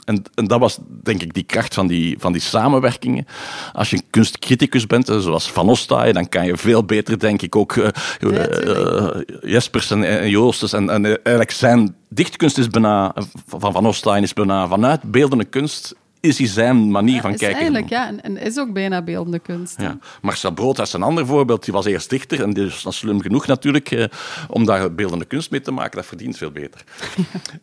en, 0.04 0.22
en, 0.34 0.46
dat 0.46 0.60
was 0.60 0.78
denk 1.02 1.22
ik 1.22 1.34
die 1.34 1.42
kracht 1.42 1.74
van 1.74 1.86
die, 1.86 2.16
van 2.18 2.32
die 2.32 2.40
samenwerkingen. 2.40 3.26
Als 3.72 3.90
je 3.90 3.96
een 3.96 4.10
kunstcriticus 4.10 4.86
bent, 4.86 5.06
zoals 5.06 5.50
Van 5.50 5.68
Ostaaij, 5.68 6.12
dan 6.12 6.28
kan 6.28 6.46
je 6.46 6.56
veel 6.56 6.84
beter, 6.84 7.18
denk 7.18 7.42
ik, 7.42 7.56
ook 7.56 7.74
uh, 7.74 7.88
uh, 8.20 9.08
Jespers 9.42 9.90
en, 9.90 10.04
en 10.04 10.30
Joostes. 10.30 10.72
En, 10.72 10.90
en 10.90 11.04
eigenlijk 11.04 11.50
zijn 11.50 11.94
dichtkunst 12.08 12.58
is 12.58 12.68
bijna, 12.68 13.14
van 13.46 13.72
Van 13.72 13.86
Ostaaij 13.86 14.20
is 14.20 14.32
bijna 14.32 14.68
vanuit 14.68 15.02
beeldende 15.02 15.44
kunst 15.44 15.94
is 16.22 16.38
hij 16.38 16.46
zijn 16.46 16.90
manier 16.90 17.20
van 17.20 17.36
kijken. 17.36 17.58
Eigenlijk, 17.58 17.88
ja. 17.88 18.06
En, 18.06 18.22
en, 18.22 18.36
is 18.36 18.58
ook 18.58 18.72
bijna 18.72 19.02
beeldende 19.02 19.38
kunst. 19.38 19.80
Ja. 19.80 19.98
Marcel 20.20 20.50
Brood 20.50 20.78
is 20.78 20.92
een 20.92 21.02
ander 21.02 21.26
voorbeeld. 21.26 21.64
Die 21.64 21.74
was 21.74 21.84
eerst 21.84 22.10
dichter 22.10 22.42
en 22.42 22.52
die 22.52 22.66
is 22.66 22.82
dan 22.82 22.92
slim 22.92 23.20
genoeg 23.20 23.46
natuurlijk 23.46 23.90
eh, 23.90 24.04
om 24.48 24.64
daar 24.64 24.94
beeldende 24.94 25.24
kunst 25.24 25.50
mee 25.50 25.60
te 25.60 25.70
maken. 25.70 25.96
Dat 25.96 26.06
verdient 26.06 26.36
veel 26.36 26.50
beter. 26.50 26.84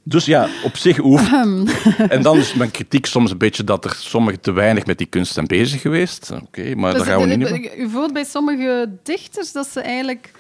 Dus 0.03 0.25
ja, 0.25 0.49
op 0.63 0.77
zich 0.77 0.97
hoeft... 0.97 1.31
en 2.15 2.21
dan 2.21 2.37
is 2.37 2.53
mijn 2.53 2.71
kritiek 2.71 3.05
soms 3.05 3.31
een 3.31 3.37
beetje 3.37 3.63
dat 3.63 3.85
er 3.85 3.95
sommigen 3.95 4.39
te 4.39 4.51
weinig 4.51 4.85
met 4.85 4.97
die 4.97 5.07
kunst 5.07 5.33
zijn 5.33 5.47
bezig 5.47 5.81
geweest. 5.81 6.31
Oké, 6.31 6.75
maar 6.75 6.93
dus 6.93 7.03
daar 7.03 7.11
gaan 7.11 7.29
we 7.29 7.35
niet 7.35 7.75
U 7.77 7.89
voelt 7.89 8.13
bij 8.13 8.23
sommige 8.23 8.89
dichters 9.03 9.51
dat 9.51 9.67
ze 9.67 9.81
eigenlijk 9.81 10.31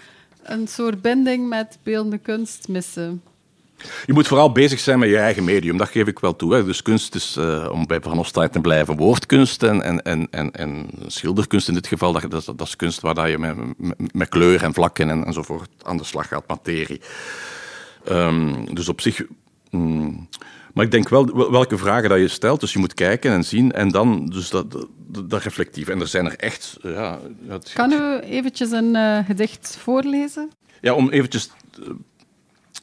een 0.43 0.67
soort 0.67 1.01
binding 1.01 1.49
met 1.49 1.77
beeldende 1.83 2.17
kunst 2.17 2.67
missen. 2.67 3.21
Je 4.05 4.13
moet 4.13 4.27
vooral 4.27 4.51
bezig 4.51 4.79
zijn 4.79 4.99
met 4.99 5.09
je 5.09 5.17
eigen 5.17 5.43
medium, 5.43 5.77
dat 5.77 5.89
geef 5.89 6.07
ik 6.07 6.19
wel 6.19 6.35
toe. 6.35 6.53
Hè. 6.53 6.63
Dus 6.65 6.81
kunst 6.81 7.15
is, 7.15 7.35
uh, 7.39 7.69
om 7.71 7.87
bij 7.87 8.01
Van 8.01 8.19
Ostaaij 8.19 8.49
te 8.49 8.59
blijven, 8.59 8.95
woordkunst 8.95 9.63
en, 9.63 9.81
en, 9.81 10.01
en, 10.01 10.27
en, 10.31 10.51
en 10.51 10.89
schilderkunst 11.07 11.67
in 11.67 11.73
dit 11.73 11.87
geval, 11.87 12.13
dat, 12.13 12.31
dat, 12.31 12.45
dat 12.45 12.67
is 12.67 12.75
kunst 12.75 13.01
waar 13.01 13.29
je 13.29 13.37
met, 13.37 13.55
met, 13.77 14.13
met, 14.13 14.29
kleur 14.29 14.63
en 14.63 14.73
vlakken 14.73 15.09
en, 15.09 15.25
enzovoort 15.25 15.69
aan 15.83 15.97
de 15.97 16.03
slag 16.03 16.27
gaat, 16.27 16.47
materie. 16.47 17.01
Um, 18.09 18.73
dus 18.75 18.89
op 18.89 19.01
zich... 19.01 19.25
Mm, 19.69 20.27
maar 20.73 20.85
ik 20.85 20.91
denk 20.91 21.09
wel 21.09 21.51
welke 21.51 21.77
vragen 21.77 22.09
dat 22.09 22.19
je 22.19 22.27
stelt. 22.27 22.59
Dus 22.59 22.73
je 22.73 22.79
moet 22.79 22.93
kijken 22.93 23.31
en 23.31 23.43
zien 23.43 23.71
en 23.71 23.89
dan 23.89 24.25
dus 24.25 24.49
dat, 24.49 24.71
dat, 24.71 25.29
dat 25.29 25.43
reflectief. 25.43 25.87
En 25.87 25.99
er 25.99 26.07
zijn 26.07 26.25
er 26.25 26.35
echt... 26.35 26.77
Ja, 26.81 27.19
het, 27.47 27.71
kan 27.73 27.91
u 27.91 28.19
eventjes 28.19 28.71
een 28.71 28.95
uh, 28.95 29.25
gedicht 29.25 29.77
voorlezen? 29.81 30.49
Ja, 30.81 30.93
om 30.93 31.09
eventjes 31.09 31.49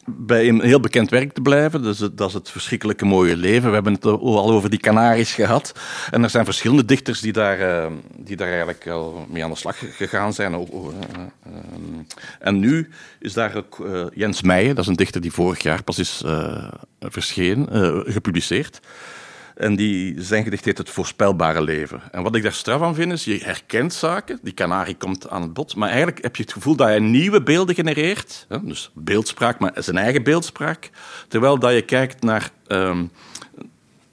bij 0.07 0.49
een 0.49 0.63
heel 0.63 0.81
bekend 0.81 1.11
werk 1.11 1.33
te 1.33 1.41
blijven. 1.41 1.83
Dus 1.83 1.99
dat 1.99 2.29
is 2.29 2.35
het 2.35 2.51
verschrikkelijke 2.51 3.05
mooie 3.05 3.37
leven. 3.37 3.69
We 3.69 3.75
hebben 3.75 3.93
het 3.93 4.05
al 4.05 4.51
over 4.51 4.71
die 4.71 4.79
Canaries 4.79 5.35
gehad. 5.35 5.75
En 6.11 6.23
er 6.23 6.31
zijn 6.31 6.45
verschillende 6.45 6.85
dichters 6.85 7.21
die 7.21 7.33
daar, 7.33 7.61
uh, 7.61 7.93
die 8.17 8.37
daar 8.37 8.49
eigenlijk 8.49 8.87
al 8.87 9.27
mee 9.31 9.45
aan 9.45 9.51
de 9.51 9.57
slag 9.57 9.77
gegaan 9.97 10.33
zijn. 10.33 10.53
Uh, 10.53 10.61
uh, 10.61 11.57
en 12.39 12.59
nu 12.59 12.89
is 13.19 13.33
daar 13.33 13.57
ook 13.57 13.87
eh, 13.87 14.05
Jens 14.15 14.43
Meijen, 14.43 14.75
dat 14.75 14.85
is 14.85 14.91
een 14.91 14.97
dichter 14.97 15.21
die 15.21 15.33
vorig 15.33 15.63
jaar 15.63 15.83
pas 15.83 15.99
is 15.99 16.23
eh, 16.25 16.69
verschenen, 17.01 17.69
eh, 17.69 18.13
gepubliceerd. 18.13 18.81
En 19.57 19.77
die, 19.77 20.15
zijn 20.23 20.45
gedicht 20.45 20.65
heet 20.65 20.79
Het 20.79 20.91
voorspelbare 20.91 21.63
leven. 21.63 22.03
En 22.11 22.23
wat 22.23 22.35
ik 22.35 22.43
daar 22.43 22.53
straf 22.53 22.83
aan 22.83 22.95
vind, 22.95 23.13
is 23.13 23.25
je 23.25 23.41
herkent 23.43 23.95
zaken. 23.95 24.39
Die 24.43 24.53
kanarie 24.53 24.97
komt 24.97 25.29
aan 25.29 25.43
het 25.43 25.53
bod. 25.53 25.77
Maar 25.77 25.89
eigenlijk 25.89 26.23
heb 26.23 26.37
je 26.37 26.43
het 26.43 26.53
gevoel 26.53 26.77
dat 26.77 26.93
je 26.93 27.01
nieuwe 27.01 27.43
beelden 27.43 27.75
genereert. 27.75 28.47
Hè? 28.49 28.65
Dus 28.65 28.91
beeldspraak, 28.95 29.59
maar 29.59 29.73
zijn 29.75 29.97
eigen 29.97 30.23
beeldspraak. 30.23 30.91
Terwijl 31.29 31.59
dat 31.59 31.73
je 31.73 31.83
kijkt 31.83 32.23
naar, 32.23 32.51
um, 32.69 33.11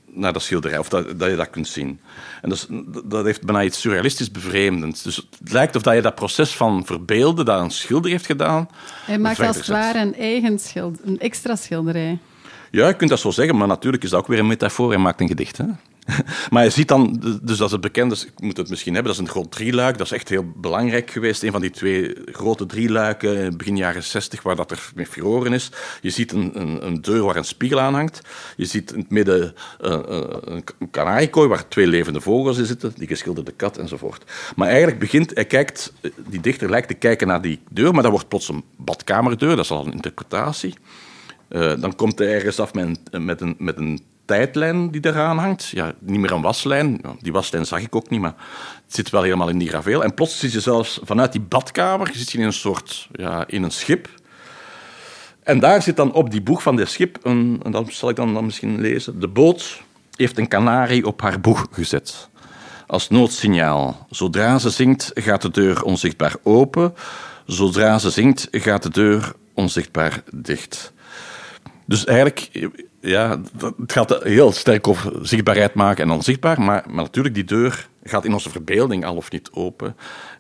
naar 0.06 0.34
dat 0.34 0.42
schilderij, 0.42 0.78
of 0.78 0.90
dat, 0.90 1.20
dat 1.20 1.30
je 1.30 1.36
dat 1.36 1.50
kunt 1.50 1.68
zien. 1.68 2.00
En 2.42 2.50
dat, 2.50 2.68
dat 3.06 3.26
heeft 3.26 3.46
bijna 3.46 3.64
iets 3.64 3.82
surrealistisch 3.82 4.32
bevreemdends. 4.32 5.02
Dus 5.02 5.16
het 5.16 5.52
lijkt 5.52 5.76
of 5.76 5.82
dat 5.82 5.96
je 5.96 6.02
dat 6.02 6.16
proces 6.16 6.56
van 6.56 6.86
verbeelden 6.86 7.46
dat 7.46 7.62
een 7.62 7.72
schilder 7.72 8.12
heeft 8.12 8.26
gedaan... 8.26 8.70
Hij 9.06 9.20
maakt 9.20 9.40
als 9.40 9.58
het 9.58 9.68
ware 9.68 10.00
een 10.00 10.16
eigen 10.16 10.60
schilder, 10.60 11.02
een 11.06 11.20
extra 11.20 11.56
schilderij. 11.56 12.20
Ja, 12.76 12.88
je 12.88 12.96
kunt 12.96 13.10
dat 13.10 13.20
zo 13.20 13.32
zeggen, 13.32 13.58
maar 13.58 13.68
natuurlijk 13.68 14.04
is 14.04 14.10
dat 14.10 14.20
ook 14.20 14.28
weer 14.28 14.40
een 14.40 14.48
metafoor. 14.48 14.90
Hij 14.90 14.98
maakt 14.98 15.22
een 15.22 15.28
gedicht. 15.28 15.58
Hè? 15.58 15.66
Maar 16.52 16.64
je 16.64 16.70
ziet 16.70 16.88
dan, 16.88 17.20
dus 17.42 17.58
dat 17.58 17.68
is 17.68 17.72
het 17.72 17.82
bekende, 17.82 18.16
ik 18.16 18.42
moet 18.42 18.58
het 18.58 18.70
misschien 18.70 18.94
hebben, 18.94 19.12
dat 19.14 19.22
is 19.22 19.28
een 19.28 19.34
groot 19.34 19.52
drieluik. 19.52 19.98
Dat 19.98 20.06
is 20.06 20.12
echt 20.12 20.30
heel 20.30 20.52
belangrijk 20.56 21.12
geweest. 21.12 21.44
Een 21.44 21.52
van 21.52 21.62
die 21.62 21.70
twee 21.70 22.16
grote 22.26 22.66
drieluiken 22.66 23.58
begin 23.58 23.78
jaren 23.78 24.04
60, 24.04 24.42
waar 24.42 24.56
dat 24.56 24.72
er 24.72 24.92
met 24.96 25.08
furoren 25.08 25.54
is. 25.54 25.72
Je 26.02 26.10
ziet 26.10 26.32
een, 26.32 26.52
een, 26.62 26.86
een, 26.86 27.02
deur 27.02 27.24
waar 27.24 27.36
een 27.36 27.46
spiegel 27.46 27.80
aan 27.80 27.94
hangt. 27.94 28.22
Je 28.58 28.66
ziet 28.66 28.92
in 28.92 29.00
het 29.00 29.10
midden 29.10 29.54
uh, 29.82 30.00
een 30.42 30.64
kanariekooi 30.92 31.48
waar 31.48 31.68
twee 31.68 31.88
levende 31.88 32.22
vogels 32.22 32.58
in 32.58 32.66
zitten, 32.66 32.94
die 32.96 33.08
geschilderde 33.08 33.52
kat 33.52 33.78
enzovoort. 33.78 34.32
Maar 34.56 34.68
eigenlijk 34.68 35.00
begint, 35.00 35.32
hij 35.34 35.46
kijkt, 35.46 35.94
die 36.28 36.42
dichter 36.42 36.70
lijkt 36.70 36.88
te 36.88 36.94
kijken 36.94 37.28
naar 37.28 37.42
die 37.42 37.60
deur, 37.70 37.94
maar 37.94 38.04
dat 38.04 38.12
wordt 38.12 38.28
plots 38.28 38.50
een 38.50 38.64
badkamerdeur, 38.78 39.56
dat 39.56 39.66
is 39.66 39.72
al 39.72 39.86
een 39.86 39.94
interpretatie. 39.94 40.74
Uh, 41.50 41.74
dan 41.80 41.96
komt 41.96 42.20
hij 42.20 42.34
ergens 42.34 42.60
af 42.60 42.74
met 42.74 43.00
een, 43.12 43.26
met 43.26 43.42
een, 43.42 43.56
met 43.58 43.78
een 43.78 44.02
tijdlijn 44.26 44.92
die 44.92 45.06
eraan 45.06 45.38
hangt. 45.38 45.68
Ja, 45.68 45.94
niet 46.00 46.20
meer 46.20 46.32
een 46.32 46.42
waslijn. 46.42 47.02
Die 47.20 47.32
waslijn 47.32 47.66
zag 47.66 47.82
ik 47.82 47.96
ook 47.96 48.10
niet, 48.10 48.22
maar 48.22 48.36
het 48.86 48.96
zit 48.96 49.10
wel 49.10 49.22
helemaal 49.22 49.50
in 49.50 49.58
die 49.58 49.70
graveel. 49.70 50.04
En 50.04 50.14
plots 50.14 50.40
zit 50.40 50.52
je 50.52 50.60
zelfs 50.60 51.00
vanuit 51.04 51.32
die 51.32 51.42
badkamer 51.42 52.10
zit 52.14 52.32
je 52.32 52.38
in 52.38 52.46
een 52.46 52.54
soort 52.54 53.08
ja, 53.12 53.48
in 53.48 53.64
een 53.64 53.72
schip. 53.72 54.10
En 55.44 55.60
daar 55.60 55.82
zit 55.82 55.96
dan 55.96 56.14
op 56.14 56.32
die 56.32 56.42
boeg 56.42 56.62
van 56.62 56.76
dit 56.76 56.90
schip, 56.90 57.18
een, 57.24 57.60
en 57.64 57.72
dat 57.72 57.94
zal 57.94 58.10
ik 58.10 58.16
dan, 58.16 58.34
dan 58.34 58.46
misschien 58.46 58.82
lezen. 58.82 59.20
De 59.20 59.28
boot 59.28 59.82
heeft 60.16 60.38
een 60.38 60.48
kanarie 60.48 61.06
op 61.06 61.22
haar 61.22 61.40
boeg 61.40 61.68
gezet. 61.72 62.30
Als 62.88 63.10
noodsignaal. 63.10 64.08
Zodra 64.10 64.60
ze 64.60 64.70
zingt, 64.70 65.12
gaat 65.14 65.42
de 65.42 65.52
deur 65.52 65.84
onzichtbaar 65.84 66.36
open. 66.44 66.94
Zodra 67.46 68.00
ze 68.00 68.10
zingt, 68.10 68.48
gaat 68.52 68.84
de 68.84 68.90
deur 68.90 69.34
onzichtbaar 69.54 70.24
dicht. 70.34 70.93
Dus 71.86 72.06
eigenlijk, 72.06 72.70
ja, 73.02 73.42
het 73.58 73.92
gaat 73.92 74.24
heel 74.24 74.52
sterk 74.52 74.88
over 74.88 75.12
zichtbaarheid 75.22 75.74
maken 75.74 76.04
en 76.04 76.12
onzichtbaar, 76.12 76.62
maar, 76.62 76.84
maar 76.88 77.04
natuurlijk, 77.04 77.36
die 77.36 77.44
deur 77.44 77.88
gaat 78.04 78.26
in 78.26 78.34
onze 78.34 78.50
verbeelding 78.50 79.06
al 79.06 79.16
of 79.16 79.32
niet 79.32 79.50
open. 79.52 79.96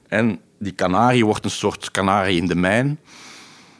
En 0.07 0.39
die 0.59 0.73
kanarie 0.73 1.25
wordt 1.25 1.45
een 1.45 1.51
soort 1.51 1.91
kanarie 1.91 2.37
in 2.37 2.47
de 2.47 2.55
mijn. 2.55 2.99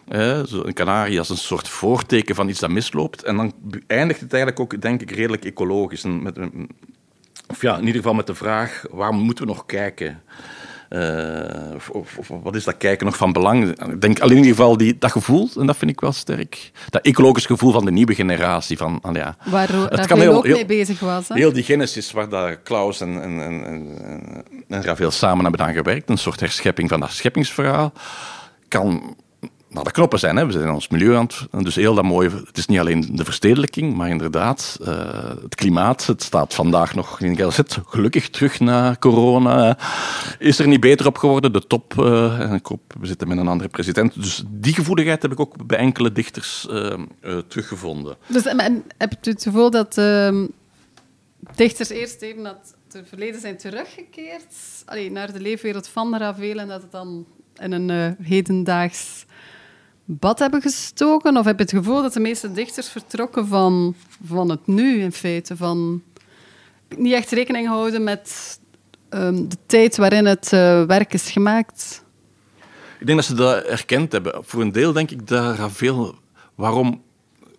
een 0.08 0.74
kanarie 0.74 1.20
als 1.20 1.30
een 1.30 1.38
soort 1.38 1.68
voorteken 1.68 2.36
van 2.36 2.50
iets 2.50 2.60
dat 2.60 2.70
misloopt. 2.70 3.24
En 3.24 3.36
dan 3.36 3.54
eindigt 3.88 4.20
het 4.20 4.34
eigenlijk 4.34 4.62
ook, 4.62 4.82
denk 4.82 5.02
ik, 5.02 5.12
redelijk 5.12 5.46
ecologisch. 5.46 6.04
met, 6.04 6.38
of 7.48 7.62
ja, 7.62 7.74
in 7.74 7.86
ieder 7.86 7.96
geval 7.96 8.14
met 8.14 8.28
de 8.28 8.36
vraag, 8.36 8.86
waarom 8.92 9.18
moeten 9.18 9.46
we 9.46 9.52
nog 9.52 9.66
kijken? 9.66 10.22
Uh, 10.94 11.74
of, 11.92 12.18
of, 12.18 12.28
wat 12.44 12.56
is 12.56 12.64
dat 12.64 12.78
kijken 12.78 13.06
nog 13.06 13.18
van 13.18 13.32
belang? 13.32 13.68
Ik 13.92 14.02
denk 14.02 14.20
alleen 14.20 14.38
in 14.38 14.44
ieder 14.44 14.56
geval 14.56 14.78
die, 14.78 14.98
dat 14.98 15.12
gevoel, 15.12 15.50
en 15.60 15.66
dat 15.66 15.78
vind 15.78 15.92
ik 15.92 16.00
wel 16.00 16.12
sterk. 16.12 16.72
Dat 16.90 17.06
ecologisch 17.06 17.46
gevoel 17.46 17.72
van 17.72 17.86
de 17.86 17.92
nieuwe 17.92 18.16
generatie. 18.16 18.78
Van, 18.78 19.02
ja, 19.14 19.36
waar 19.44 19.70
Ravel 19.70 20.36
ook 20.36 20.48
mee 20.48 20.66
bezig 20.66 21.00
was. 21.00 21.28
Hè? 21.28 21.36
Heel 21.36 21.54
die 21.54 21.64
genesis 21.64 22.12
waar 22.12 22.30
dat 22.30 22.58
Klaus 22.64 23.02
en, 23.02 23.22
en, 23.22 23.42
en, 23.42 23.66
en, 23.66 23.88
en 24.68 24.84
Ravel 24.84 25.12
samen 25.12 25.44
hebben 25.44 25.66
aan 25.66 25.74
gewerkt, 25.74 26.10
een 26.10 26.18
soort 26.18 26.40
herschepping 26.40 26.90
van 26.90 27.00
dat 27.00 27.12
scheppingsverhaal, 27.12 27.92
kan 28.68 29.16
nou, 29.74 29.86
de 29.86 29.92
knoppen 29.92 30.20
zijn. 30.20 30.36
Hè. 30.36 30.46
We 30.46 30.52
zijn 30.52 30.64
in 30.64 30.74
ons 30.74 30.88
milieu 30.88 31.16
aan 31.16 31.28
het... 31.52 31.64
Dus 31.64 31.76
heel 31.76 31.96
dat 31.96 32.04
mooie... 32.04 32.30
Het 32.46 32.58
is 32.58 32.66
niet 32.66 32.80
alleen 32.80 33.10
de 33.16 33.24
verstedelijking, 33.24 33.96
maar 33.96 34.10
inderdaad 34.10 34.78
uh, 34.82 34.88
het 35.42 35.56
klimaat. 35.56 36.06
Het 36.06 36.24
staat 36.24 36.54
vandaag 36.54 36.96
nog 36.96 37.20
in 37.20 37.36
Gelzet 37.36 37.78
gelukkig 37.86 38.30
terug 38.30 38.60
na 38.60 38.96
corona. 39.00 39.78
Is 40.40 40.60
er 40.60 40.68
niet 40.68 40.80
beter 40.80 41.06
op 41.06 41.18
geworden. 41.18 41.54
De 41.54 41.68
top... 41.68 42.06
En 42.40 42.54
ik 42.54 42.66
hoop, 42.66 42.94
we 43.00 43.08
zitten 43.08 43.28
met 43.28 43.38
een 43.38 43.48
andere 43.48 43.70
president. 43.70 44.14
Dus 44.14 44.44
die 44.48 44.74
gevoeligheid 44.74 45.22
heb 45.22 45.32
ik 45.32 45.40
ook 45.40 45.66
bij 45.66 45.78
enkele 45.78 46.12
dichters 46.12 46.68
uh, 46.70 46.94
teruggevonden. 47.48 48.16
Dus 48.28 48.46
en, 48.46 48.84
heb 48.98 49.18
je 49.22 49.30
het 49.30 49.44
gevoel 49.44 49.70
dat 49.70 49.98
ehm, 49.98 50.48
dichters 51.56 51.90
eerst 51.90 52.22
even 52.22 52.42
naar 52.42 52.56
het 52.94 53.04
verleden 53.08 53.42
zijn 53.42 53.58
teruggekeerd? 53.58 54.54
Naar 55.12 55.34
de 55.34 55.40
leefwereld 55.40 55.88
van 55.88 56.18
Ravel 56.18 56.60
en 56.60 56.68
dat 56.68 56.82
het 56.82 56.92
dan 56.92 57.26
in 57.56 57.72
een 57.72 58.16
hedendaags 58.22 59.26
bad 60.06 60.40
hebben 60.40 60.62
gestoken? 60.62 61.38
Of 61.38 61.46
heb 61.46 61.58
je 61.58 61.64
het 61.64 61.74
gevoel 61.74 62.02
dat 62.02 62.14
de 62.14 62.20
meeste 62.20 62.52
dichters 62.52 62.90
vertrokken 62.90 63.48
van, 63.48 63.96
van 64.26 64.50
het 64.50 64.68
nu 64.68 65.02
in 65.02 65.12
feite? 65.12 65.58
Van 65.58 66.02
niet 66.98 67.14
echt 67.14 67.32
rekening 67.32 67.68
houden 67.68 68.04
met 68.04 68.60
um, 69.10 69.50
de 69.50 69.58
tijd 69.66 69.98
waarin 69.98 70.26
het 70.26 70.52
uh, 70.54 70.84
werk 70.84 71.14
is 71.14 71.32
gemaakt? 71.32 72.04
Ik 73.00 73.06
denk 73.06 73.18
dat 73.18 73.28
ze 73.28 73.36
dat 73.36 73.64
erkend 73.64 74.12
hebben. 74.12 74.44
Voor 74.46 74.62
een 74.62 74.72
deel 74.72 74.94
denk 74.94 75.12
ik 75.12 75.28
dat 75.28 75.72
veel. 75.72 76.16
Waarom? 76.56 77.02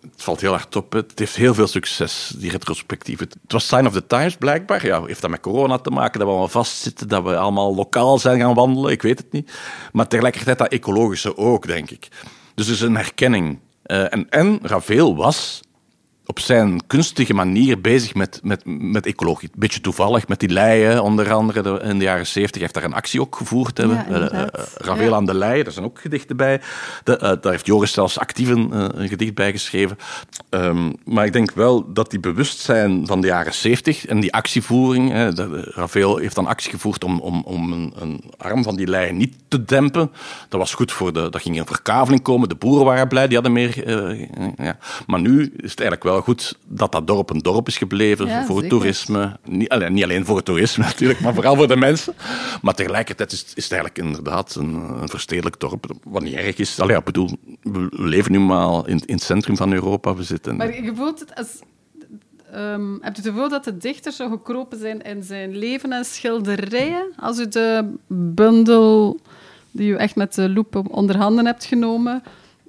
Het 0.01 0.23
valt 0.23 0.41
heel 0.41 0.51
hard 0.51 0.75
op. 0.75 0.93
Het 0.93 1.19
heeft 1.19 1.35
heel 1.35 1.53
veel 1.53 1.67
succes, 1.67 2.33
die 2.37 2.51
retrospectief. 2.51 3.19
Het 3.19 3.35
was 3.47 3.67
Sign 3.67 3.85
of 3.85 3.93
the 3.93 4.07
Times 4.07 4.35
blijkbaar. 4.35 4.85
Ja, 4.85 5.05
heeft 5.05 5.21
dat 5.21 5.29
met 5.29 5.39
corona 5.39 5.77
te 5.77 5.89
maken, 5.89 6.11
dat 6.19 6.21
we 6.21 6.27
allemaal 6.27 6.47
vastzitten, 6.47 7.07
dat 7.07 7.23
we 7.23 7.37
allemaal 7.37 7.75
lokaal 7.75 8.19
zijn 8.19 8.39
gaan 8.39 8.53
wandelen? 8.53 8.91
Ik 8.91 9.01
weet 9.01 9.17
het 9.17 9.31
niet. 9.31 9.51
Maar 9.91 10.07
tegelijkertijd 10.07 10.57
dat 10.57 10.71
ecologische 10.71 11.37
ook, 11.37 11.67
denk 11.67 11.89
ik. 11.89 12.07
Dus 12.55 12.67
er 12.67 12.73
is 12.73 12.81
een 12.81 12.95
herkenning. 12.95 13.59
Uh, 13.85 14.13
en, 14.13 14.29
en 14.29 14.59
Ravel 14.61 15.15
was 15.15 15.61
op 16.25 16.39
zijn 16.39 16.87
kunstige 16.87 17.33
manier 17.33 17.81
bezig 17.81 18.15
met, 18.15 18.39
met, 18.43 18.61
met 18.65 19.05
ecologie. 19.05 19.49
Een 19.53 19.59
beetje 19.59 19.81
toevallig 19.81 20.27
met 20.27 20.39
die 20.39 20.49
leien, 20.49 21.03
onder 21.03 21.33
andere 21.33 21.81
in 21.81 21.99
de 21.99 22.03
jaren 22.03 22.27
zeventig. 22.27 22.61
heeft 22.61 22.73
daar 22.73 22.83
een 22.83 22.93
actie 22.93 23.21
ook 23.21 23.35
gevoerd. 23.35 23.77
Ja, 23.77 24.05
uh, 24.09 24.43
Ravel 24.77 25.15
aan 25.15 25.25
de 25.25 25.33
leien, 25.33 25.63
daar 25.63 25.73
zijn 25.73 25.85
ook 25.85 25.99
gedichten 26.01 26.37
bij. 26.37 26.61
De, 27.03 27.37
daar 27.41 27.51
heeft 27.51 27.65
Joris 27.65 27.91
zelfs 27.91 28.19
actief 28.19 28.49
een, 28.49 28.93
gedicht 28.95 29.33
bij 29.33 29.51
geschreven. 29.51 29.97
Um, 30.49 30.95
maar 31.05 31.25
ik 31.25 31.33
denk 31.33 31.51
wel 31.51 31.93
dat 31.93 32.09
die 32.09 32.19
bewustzijn 32.19 33.07
van 33.07 33.21
de 33.21 33.27
jaren 33.27 33.53
zeventig 33.53 34.05
en 34.05 34.19
die 34.19 34.33
actievoering... 34.33 35.11
Hè, 35.11 35.29
Ravel 35.71 36.17
heeft 36.17 36.35
dan 36.35 36.47
actie 36.47 36.71
gevoerd 36.71 37.03
om, 37.03 37.19
om, 37.19 37.43
om 37.45 37.71
een, 37.71 37.93
een, 37.95 38.23
arm 38.37 38.63
van 38.63 38.75
die 38.75 38.87
leien 38.87 39.17
niet 39.17 39.35
te 39.47 39.65
dempen. 39.65 40.11
Dat 40.49 40.59
was 40.59 40.73
goed 40.73 40.91
voor 40.91 41.13
de... 41.13 41.29
Dat 41.29 41.41
ging 41.41 41.59
een 41.59 41.65
verkaveling 41.65 42.21
komen. 42.21 42.49
De 42.49 42.55
boeren 42.55 42.85
waren 42.85 43.07
blij, 43.07 43.25
die 43.27 43.35
hadden 43.35 43.53
meer... 43.53 43.89
ja. 44.57 44.77
Maar 45.07 45.21
nu 45.21 45.41
is 45.41 45.71
het 45.71 45.79
eigenlijk 45.79 46.03
wel 46.03 46.14
goed 46.21 46.57
dat 46.67 46.91
dat 46.91 47.07
dorp 47.07 47.29
een 47.29 47.39
dorp 47.39 47.67
is 47.67 47.77
gebleven 47.77 48.45
voor 48.45 48.57
het 48.57 48.69
toerisme. 48.69 49.37
Niet 49.43 49.69
alleen, 49.69 49.93
niet 49.93 50.03
alleen 50.03 50.25
voor 50.25 50.35
het 50.35 50.45
toerisme 50.45 50.83
natuurlijk, 50.93 51.19
maar 51.19 51.33
vooral 51.33 51.55
voor 51.55 51.67
de 51.67 51.75
mensen. 51.75 52.13
Maar 52.61 52.73
tegelijkertijd 52.73 53.31
is, 53.31 53.45
is 53.55 53.63
het 53.63 53.73
eigenlijk 53.73 54.07
inderdaad 54.07 54.55
een, 54.55 54.73
een 54.73 55.09
verstedelijk 55.09 55.59
dorp, 55.59 55.85
wat 56.03 56.23
niet 56.23 56.33
erg 56.33 56.57
is. 56.57 56.79
Allee, 56.79 56.97
ik 56.97 57.03
bedoel, 57.03 57.29
we 57.61 57.87
leven 57.91 58.31
nu 58.31 58.39
maar 58.39 58.87
in, 58.87 59.01
in 59.05 59.13
het 59.13 59.23
centrum 59.23 59.57
van 59.57 59.73
Europa. 59.73 60.15
We 60.15 60.23
zitten... 60.23 60.55
Maar 60.55 60.83
je 60.83 60.95
voelt 60.95 61.19
het 61.19 61.35
als... 61.35 61.59
Um, 62.55 62.97
heb 63.01 63.15
je 63.15 63.21
het 63.21 63.31
gevoel 63.31 63.49
dat 63.49 63.63
de 63.63 63.77
dichter 63.77 64.11
zo 64.11 64.29
gekropen 64.29 64.79
zijn 64.79 65.01
in 65.01 65.23
zijn 65.23 65.57
leven 65.57 65.91
en 65.91 66.05
schilderijen? 66.05 67.13
Als 67.17 67.39
u 67.39 67.47
de 67.47 67.93
bundel 68.07 69.19
die 69.71 69.91
u 69.91 69.95
echt 69.95 70.15
met 70.15 70.33
de 70.33 70.49
loep 70.49 70.83
onder 70.91 71.17
handen 71.17 71.45
hebt 71.45 71.65
genomen, 71.65 72.23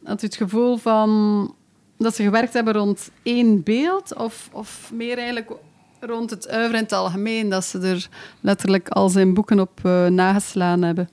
had 0.05 0.23
u 0.23 0.27
het 0.27 0.37
gevoel 0.37 0.77
van 0.77 1.55
dat 1.99 2.15
ze 2.15 2.23
gewerkt 2.23 2.53
hebben 2.53 2.73
rond 2.73 3.11
één 3.23 3.63
beeld 3.63 4.15
of, 4.15 4.49
of 4.53 4.91
meer 4.93 5.17
eigenlijk 5.17 5.53
rond 6.01 6.31
het 6.31 6.49
uiveren 6.49 6.77
in 6.77 6.83
het 6.83 6.93
algemeen, 6.93 7.49
dat 7.49 7.65
ze 7.65 7.79
er 7.79 8.09
letterlijk 8.41 8.89
al 8.89 9.09
zijn 9.09 9.35
boeken 9.35 9.61
op 9.61 9.81
uh, 9.83 10.07
nageslaan 10.07 10.83
hebben? 10.83 11.09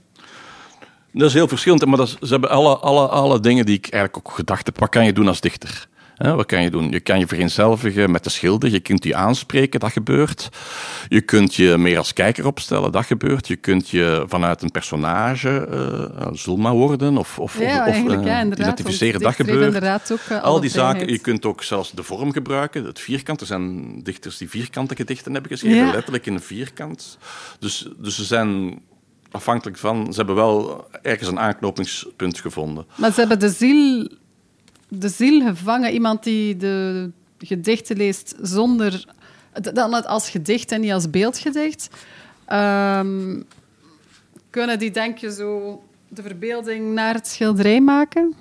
Dat 1.11 1.27
is 1.27 1.33
heel 1.33 1.47
verschillend, 1.47 1.85
maar 1.85 1.97
dat 1.97 2.09
ze 2.09 2.27
hebben 2.27 2.49
alle, 2.49 2.77
alle, 2.77 3.07
alle 3.07 3.39
dingen 3.39 3.65
die 3.65 3.77
ik 3.77 3.87
eigenlijk 3.89 4.27
ook 4.27 4.35
gedacht 4.35 4.65
heb. 4.65 4.79
Wat 4.79 4.89
kan 4.89 5.05
je 5.05 5.13
doen 5.13 5.27
als 5.27 5.41
dichter? 5.41 5.87
Wat 6.31 6.45
kan 6.45 6.61
je 6.61 6.69
doen? 6.69 6.91
Je 6.91 6.99
kan 6.99 7.19
je 7.19 7.27
vereenzelvigen 7.27 8.11
met 8.11 8.23
de 8.23 8.29
schilder, 8.29 8.71
je 8.71 8.79
kunt 8.79 9.01
die 9.01 9.15
aanspreken, 9.15 9.79
dat 9.79 9.91
gebeurt. 9.91 10.49
Je 11.07 11.21
kunt 11.21 11.55
je 11.55 11.77
meer 11.77 11.97
als 11.97 12.13
kijker 12.13 12.45
opstellen, 12.45 12.91
dat 12.91 13.05
gebeurt. 13.05 13.47
Je 13.47 13.55
kunt 13.55 13.89
je 13.89 14.23
vanuit 14.27 14.61
een 14.61 14.71
personage 14.71 15.67
uh, 15.71 16.27
Zulma 16.31 16.71
worden 16.71 17.17
of, 17.17 17.39
of, 17.39 17.59
ja, 17.59 17.87
of, 17.87 17.97
uh, 17.97 18.41
identificeren, 18.41 19.21
dat 19.21 19.35
gebeurt. 19.35 20.11
Ook, 20.11 20.19
uh, 20.31 20.43
Al 20.43 20.59
die 20.59 20.69
zaken, 20.69 21.07
je 21.07 21.19
kunt 21.19 21.45
ook 21.45 21.63
zelfs 21.63 21.91
de 21.91 22.03
vorm 22.03 22.31
gebruiken, 22.31 22.85
het 22.85 22.99
vierkant. 22.99 23.41
Er 23.41 23.47
zijn 23.47 23.99
dichters 24.03 24.37
die 24.37 24.49
vierkante 24.49 24.95
gedichten 24.95 25.33
hebben 25.33 25.51
geschreven, 25.51 25.91
letterlijk 25.91 26.25
in 26.25 26.33
een 26.33 26.41
vierkant. 26.41 27.17
Dus, 27.59 27.87
dus 27.97 28.15
ze 28.15 28.23
zijn 28.23 28.81
afhankelijk 29.31 29.77
van, 29.77 30.05
ze 30.09 30.17
hebben 30.17 30.35
wel 30.35 30.87
ergens 31.01 31.29
een 31.29 31.39
aanknopingspunt 31.39 32.39
gevonden. 32.39 32.85
Maar 32.95 33.11
ze 33.11 33.19
hebben 33.19 33.39
de 33.39 33.49
ziel 33.49 34.09
de 34.99 35.09
ziel 35.09 35.41
gevangen. 35.41 35.93
Iemand 35.93 36.23
die 36.23 36.57
de 36.57 37.09
gedichten 37.37 37.97
leest 37.97 38.35
zonder... 38.41 39.05
Dan 39.73 40.05
als 40.05 40.29
gedicht 40.29 40.71
en 40.71 40.81
niet 40.81 40.91
als 40.91 41.09
beeldgedicht. 41.09 41.89
Um, 42.53 43.43
kunnen 44.49 44.79
die, 44.79 44.91
denk 44.91 45.17
je, 45.17 45.31
zo 45.31 45.83
de 46.07 46.21
verbeelding 46.21 46.93
naar 46.93 47.13
het 47.13 47.27
schilderij 47.27 47.81
maken? 47.81 48.33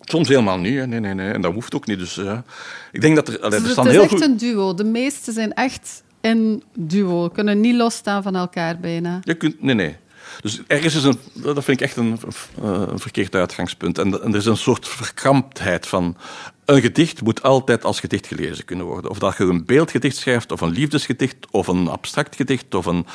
Soms 0.00 0.28
helemaal 0.28 0.58
niet. 0.58 0.86
Nee, 0.86 1.00
nee, 1.00 1.14
nee. 1.14 1.32
En 1.32 1.40
dat 1.40 1.52
hoeft 1.52 1.74
ook 1.74 1.86
niet. 1.86 1.98
Dus, 1.98 2.14
ja. 2.14 2.44
Ik 2.92 3.00
denk 3.00 3.16
dat 3.16 3.28
er... 3.28 3.40
Allee, 3.40 3.58
dus 3.58 3.68
er 3.68 3.72
staan 3.72 3.86
het 3.86 3.94
is 3.94 4.00
heel 4.00 4.10
echt 4.10 4.22
goed... 4.22 4.30
een 4.30 4.36
duo. 4.36 4.74
De 4.74 4.84
meeste 4.84 5.32
zijn 5.32 5.52
echt 5.52 6.02
een 6.20 6.62
duo. 6.74 7.28
Kunnen 7.28 7.60
niet 7.60 7.74
losstaan 7.74 8.22
van 8.22 8.36
elkaar 8.36 8.78
bijna. 8.78 9.18
Je 9.22 9.34
kunt... 9.34 9.62
Nee, 9.62 9.74
nee. 9.74 9.96
Dus 10.40 10.60
ergens 10.66 10.94
is 10.94 11.04
een, 11.04 11.18
dat 11.32 11.64
vind 11.64 11.80
ik 11.80 11.86
echt 11.86 11.96
een, 11.96 12.18
een 12.62 12.98
verkeerd 12.98 13.34
uitgangspunt. 13.34 13.98
En, 13.98 14.12
er 14.12 14.36
is 14.36 14.46
een 14.46 14.56
soort 14.56 14.88
verkramptheid 14.88 15.86
van. 15.86 16.16
Een 16.64 16.80
gedicht 16.80 17.22
moet 17.22 17.42
altijd 17.42 17.84
als 17.84 18.00
gedicht 18.00 18.26
gelezen 18.26 18.64
kunnen 18.64 18.86
worden. 18.86 19.10
Of 19.10 19.18
dat 19.18 19.36
je 19.36 19.44
een 19.44 19.64
beeldgedicht 19.64 20.16
schrijft, 20.16 20.52
of 20.52 20.60
een 20.60 20.70
liefdesgedicht, 20.70 21.36
of 21.50 21.66
een 21.66 21.88
abstract 21.88 22.36
gedicht, 22.36 22.74
of 22.74 22.86
een. 22.86 23.06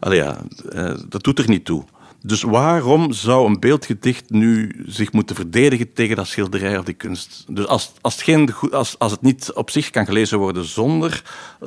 Allee, 0.00 0.18
ja, 0.18 0.42
eh, 0.70 0.94
dat 1.08 1.22
doet 1.22 1.38
er 1.38 1.48
niet 1.48 1.64
toe. 1.64 1.84
Dus 2.22 2.42
waarom 2.42 3.12
zou 3.12 3.46
een 3.46 3.60
beeldgedicht 3.60 4.30
nu 4.30 4.82
zich 4.86 5.12
moeten 5.12 5.36
verdedigen 5.36 5.92
tegen 5.92 6.16
dat 6.16 6.26
schilderij 6.26 6.78
of 6.78 6.84
die 6.84 6.94
kunst? 6.94 7.44
Dus 7.48 7.66
als, 7.66 7.92
als, 8.00 8.14
het, 8.14 8.22
geen, 8.22 8.54
als, 8.70 8.98
als 8.98 9.12
het 9.12 9.22
niet 9.22 9.52
op 9.52 9.70
zich 9.70 9.90
kan 9.90 10.06
gelezen 10.06 10.38
worden 10.38 10.64
zonder 10.64 11.22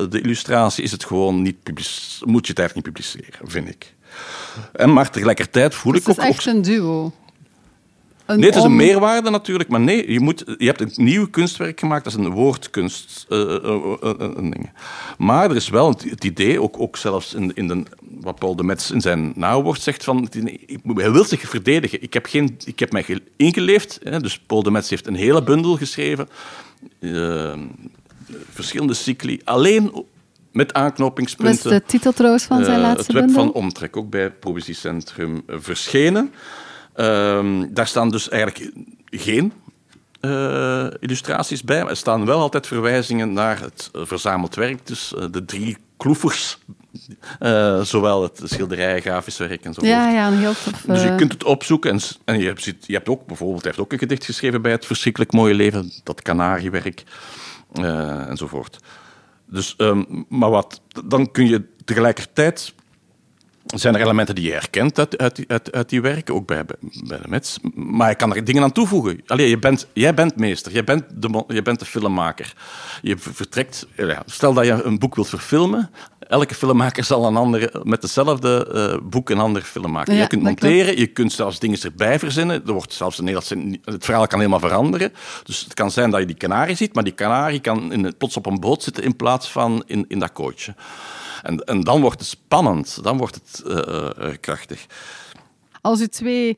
de 0.10 0.22
illustratie, 0.22 0.84
is 0.84 0.92
het 0.92 1.06
gewoon 1.06 1.42
niet 1.42 1.58
moet 2.26 2.46
je 2.46 2.52
het 2.52 2.60
eigenlijk 2.60 2.76
niet 2.76 2.84
publiceren, 2.84 3.50
vind 3.50 3.68
ik. 3.68 3.94
En 4.74 4.94
maar 4.94 5.10
tegelijkertijd 5.10 5.76
voel 5.76 5.92
dus 5.92 6.02
ik 6.02 6.10
ook... 6.10 6.16
Het 6.16 6.26
is 6.26 6.32
echt 6.32 6.46
een 6.46 6.62
duo. 6.62 7.12
Een 8.26 8.40
nee, 8.40 8.50
het 8.50 8.58
is 8.58 8.64
een 8.64 8.76
meerwaarde 8.76 9.30
natuurlijk, 9.30 9.70
maar 9.70 9.80
nee, 9.80 10.12
je, 10.12 10.20
moet, 10.20 10.44
je 10.58 10.66
hebt 10.66 10.82
een 10.82 10.92
nieuw 10.96 11.28
kunstwerk 11.30 11.80
gemaakt, 11.80 12.04
dat 12.04 12.14
is 12.14 12.20
een 12.20 12.32
woordkunst. 12.32 13.26
Uh, 13.30 13.40
uh, 13.40 13.96
uh, 14.04 14.52
maar 15.18 15.50
er 15.50 15.56
is 15.56 15.70
wel 15.70 15.90
het, 15.90 16.24
idee, 16.24 16.62
ook, 16.62 16.80
ook 16.80 16.98
zelfs 16.98 17.34
in, 17.34 17.54
in 17.54 17.68
de, 17.68 17.84
wat 18.20 18.40
Paul 18.40 18.56
de 18.56 18.64
Metz 18.64 18.90
in 18.90 19.02
zijn 19.02 19.32
nawoord 19.36 19.82
zegt, 19.82 20.04
van, 20.04 20.30
hij 20.84 21.12
wil 21.12 21.26
zich 21.26 21.50
verdedigen. 21.50 22.04
Ik 22.04 22.14
heb, 22.14 22.26
geen, 22.26 22.58
ik 22.66 22.80
heb 22.80 22.92
mij 22.92 23.06
ingeleefd, 23.36 24.00
hè, 24.04 24.20
dus 24.20 24.40
Paul 24.40 24.64
de 24.64 24.72
Metz 24.72 24.90
heeft 24.90 25.08
een 25.08 25.16
hele 25.16 25.44
bundel 25.44 25.78
geschreven, 25.78 26.30
verschillende 28.50 28.94
cycli, 28.94 29.42
alleen 29.44 30.06
met 30.52 30.74
aanknopingspunten. 30.74 31.72
Is 31.72 31.78
de 31.78 31.84
titel 31.86 32.12
trouwens 32.12 32.44
van 32.44 32.64
zijn 32.64 32.78
uh, 32.78 32.84
laatste 32.84 33.12
Het 33.12 33.12
web 33.12 33.26
bundel? 33.26 33.44
van 33.44 33.54
omtrek, 33.54 33.98
ook 33.98 34.10
bij 34.10 34.32
Poëziecentrum 34.32 35.44
verschenen. 35.48 36.34
Uh, 36.96 37.64
daar 37.70 37.88
staan 37.88 38.10
dus 38.10 38.30
eigenlijk 38.30 38.72
geen 39.06 39.54
uh, 40.22 40.88
illustraties 41.00 41.64
bij, 41.64 41.82
maar 41.82 41.90
er 41.90 41.98
staan 41.98 42.26
wel 42.26 42.40
altijd 42.40 42.68
verwijzingen 42.68 43.34
naar 43.34 43.60
het 43.62 43.90
verzameld 43.94 44.56
werk. 44.56 44.88
Dus 44.88 45.14
de 45.32 45.46
drie 45.46 45.78
kloefers, 45.98 46.58
zowel 47.82 48.24
het 48.24 48.42
schilderij, 48.44 49.02
grafisch 49.02 49.38
werk 49.38 49.64
en 49.64 49.74
zo. 49.74 49.86
Ja, 49.86 50.10
ja, 50.10 50.28
een 50.28 50.38
heel 50.38 50.54
tof. 50.64 50.84
Dus 50.88 51.04
je 51.04 51.16
kunt 51.16 51.32
het 51.32 51.44
opzoeken 51.44 51.92
en, 51.92 52.00
en 52.26 52.40
je, 52.40 52.46
hebt, 52.46 52.64
je 52.64 52.94
hebt 52.94 53.10
ook 53.10 53.26
bijvoorbeeld, 53.26 53.62
hij 53.62 53.72
heeft 53.72 53.84
ook 53.84 53.92
een 53.92 54.00
gedicht 54.00 54.26
geschreven 54.26 54.62
bij 54.62 54.72
het 54.72 54.86
verschrikkelijk 54.86 55.32
mooie 55.32 55.54
leven, 55.54 55.92
dat 56.04 56.22
kanariewerk 56.22 57.04
enzovoort. 58.28 58.80
Dus, 59.52 59.74
um, 59.78 60.26
maar 60.30 60.50
wat, 60.50 60.82
dan 61.06 61.32
kun 61.32 61.48
je 61.48 61.76
tegelijkertijd. 61.86 62.74
Zijn 63.74 63.96
er 63.96 64.02
elementen 64.02 64.36
die 64.36 64.46
je 64.46 64.52
herkent 64.52 65.00
uit, 65.00 65.18
uit, 65.18 65.44
uit, 65.48 65.72
uit 65.72 65.90
die 65.90 66.02
werken, 66.02 66.34
ook 66.36 66.46
bij, 66.48 66.66
bij 67.08 67.20
de 67.22 67.28
Mets. 67.28 67.60
Maar 67.74 68.10
je 68.10 68.16
kan 68.16 68.36
er 68.36 68.44
dingen 68.44 68.64
aan 68.64 68.72
toevoegen. 68.72 69.22
Allee, 69.28 69.50
je 69.50 69.60
bent, 69.60 69.88
jij 69.94 70.14
bent 70.14 70.38
meester, 70.38 70.72
jij 70.72 70.84
bent, 70.84 71.04
de, 71.16 71.44
je 71.48 71.62
bent 71.62 71.80
de 71.80 71.86
filmmaker. 71.86 72.54
Je 73.02 73.18
vertrekt, 73.18 73.88
ja, 73.96 74.24
stel 74.26 74.54
dat 74.54 74.66
je 74.66 74.84
een 74.84 75.00
boek 75.00 75.16
wilt 75.16 75.30
verfilmen. 75.30 75.90
Elke 76.20 76.56
filmmaker 76.56 77.04
zal 77.04 77.26
een 77.26 77.36
andere, 77.36 77.82
met 77.84 78.02
hetzelfde 78.02 78.68
uh, 78.74 79.10
boek 79.10 79.30
een 79.30 79.40
andere 79.40 79.66
film 79.66 79.92
maken. 79.92 80.14
Ja, 80.14 80.22
je 80.22 80.28
kunt 80.28 80.44
monteren, 80.44 80.86
klopt. 80.86 81.00
je 81.00 81.08
kunt 81.08 81.32
zelfs 81.32 81.60
dingen 81.60 81.82
erbij 81.82 82.20
verzinnen. 82.20 82.62
Er 82.66 82.74
wordt 82.74 82.94
zelfs 82.94 83.18
een 83.18 83.24
Nederlandse, 83.24 83.80
het 83.84 84.06
verhaal 84.06 84.28
kan 84.28 84.40
helemaal 84.40 84.60
veranderen. 84.60 85.14
Dus 85.44 85.60
het 85.60 85.74
kan 85.74 85.92
zijn 85.92 86.10
dat 86.10 86.20
je 86.20 86.26
die 86.26 86.36
kanarie 86.36 86.76
ziet, 86.76 86.94
maar 86.94 87.04
die 87.04 87.14
kanarie 87.14 87.60
kan 87.60 87.94
in, 87.94 88.18
plots 88.18 88.38
op 88.38 88.46
een 88.46 88.60
boot 88.60 88.84
zitten 88.84 89.04
in 89.04 89.16
plaats 89.16 89.52
van 89.52 89.84
in, 89.86 90.06
in 90.08 90.20
dat 90.20 90.32
kootje. 90.32 90.76
En, 91.42 91.60
en 91.60 91.82
dan 91.82 92.02
wordt 92.02 92.20
het 92.20 92.30
spannend, 92.30 93.04
dan 93.04 93.18
wordt 93.18 93.36
het 93.36 93.64
uh, 93.66 94.10
uh, 94.20 94.34
krachtig. 94.40 94.86
Als 95.82 96.02
u 96.02 96.08
twee 96.08 96.58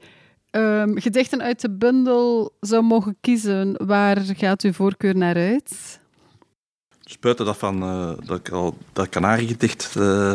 um, 0.51 0.99
gedichten 0.99 1.41
uit 1.41 1.61
de 1.61 1.69
bundel 1.69 2.53
zou 2.59 2.83
mogen 2.83 3.17
kiezen, 3.21 3.85
waar 3.85 4.17
gaat 4.17 4.61
uw 4.61 4.73
voorkeur 4.73 5.15
naar 5.15 5.35
uit? 5.35 5.99
Dus 7.03 7.19
buiten 7.19 7.45
dat 7.45 7.57
van 7.57 7.83
uh, 7.83 8.11
dat, 8.25 8.51
al, 8.51 8.77
dat 8.93 9.09
kanariegedicht 9.09 9.95
uh, 9.97 10.33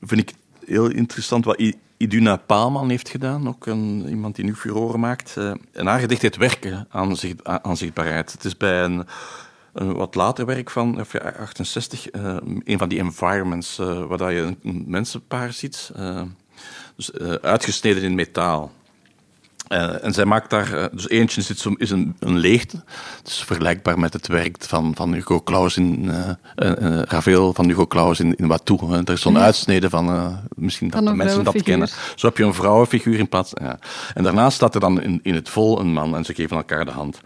vind 0.00 0.20
ik 0.20 0.32
heel 0.64 0.88
interessant 0.90 1.44
wat 1.44 1.60
I, 1.60 1.74
Iduna 1.96 2.36
Paalman 2.36 2.90
heeft 2.90 3.08
gedaan, 3.08 3.48
ook 3.48 3.66
een, 3.66 4.08
iemand 4.08 4.36
die 4.36 4.44
nu 4.44 4.54
furoren 4.54 5.00
maakt. 5.00 5.34
Uh, 5.38 5.54
en 5.72 5.86
haar 5.86 6.00
gedicht 6.00 6.22
heet 6.22 6.36
Werken 6.36 6.86
aan, 6.90 7.16
zicht, 7.16 7.44
aan 7.44 7.76
zichtbaarheid. 7.76 8.32
Het 8.32 8.44
is 8.44 8.56
bij 8.56 8.84
een, 8.84 9.06
een 9.78 9.94
wat 9.94 10.14
later 10.14 10.46
werk 10.46 10.70
van 10.70 11.06
68, 11.38 12.06
een 12.64 12.78
van 12.78 12.88
die 12.88 12.98
environments 12.98 13.76
waar 13.76 14.18
dat 14.18 14.30
je 14.30 14.40
een, 14.40 14.58
een 14.62 14.84
mensenpaar 14.86 15.52
ziet, 15.52 15.92
dus, 16.96 17.12
uitgesneden 17.40 18.02
in 18.02 18.14
metaal. 18.14 18.72
Uh, 19.68 20.04
en 20.04 20.12
zij 20.12 20.24
maakt 20.24 20.50
daar, 20.50 20.74
uh, 20.74 20.84
dus 20.92 21.08
eentje 21.08 21.42
zit 21.42 21.58
zo, 21.58 21.72
is 21.76 21.90
een, 21.90 22.16
een 22.18 22.38
leegte. 22.38 22.82
Het 23.18 23.26
is 23.26 23.44
vergelijkbaar 23.44 23.98
met 23.98 24.12
het 24.12 24.26
werk 24.26 24.56
van, 24.58 24.94
van 24.94 25.12
Hugo 25.12 25.42
Claus 25.42 25.76
in, 25.76 26.04
uh, 26.04 27.00
Ravel 27.02 27.54
van 27.54 27.66
Hugo 27.66 27.86
Claus 27.86 28.20
in, 28.20 28.34
in 28.34 28.46
Watou. 28.46 28.92
Er 28.92 29.12
is 29.12 29.20
zo'n 29.20 29.32
Ja. 29.32 29.40
uitsnede 29.40 29.90
van, 29.90 30.36
misschien 30.54 30.88
dat 30.88 31.04
de 31.04 31.14
mensen 31.14 31.44
dat 31.44 31.62
kennen. 31.62 31.88
Zo 32.14 32.26
heb 32.26 32.36
je 32.36 32.44
een 32.44 32.54
vrouwenfiguur 32.54 33.18
in 33.18 33.28
plaats. 33.28 33.52
Ja. 33.54 33.78
En 34.14 34.22
daarnaast 34.22 34.56
staat 34.56 34.74
er 34.74 34.80
dan 34.80 35.02
in, 35.02 35.20
in 35.22 35.34
het 35.34 35.48
vol 35.48 35.80
een 35.80 35.92
man 35.92 36.16
en 36.16 36.24
ze 36.24 36.34
geven 36.34 36.56
elkaar 36.56 36.84
de 36.84 36.90
hand. 36.90 37.20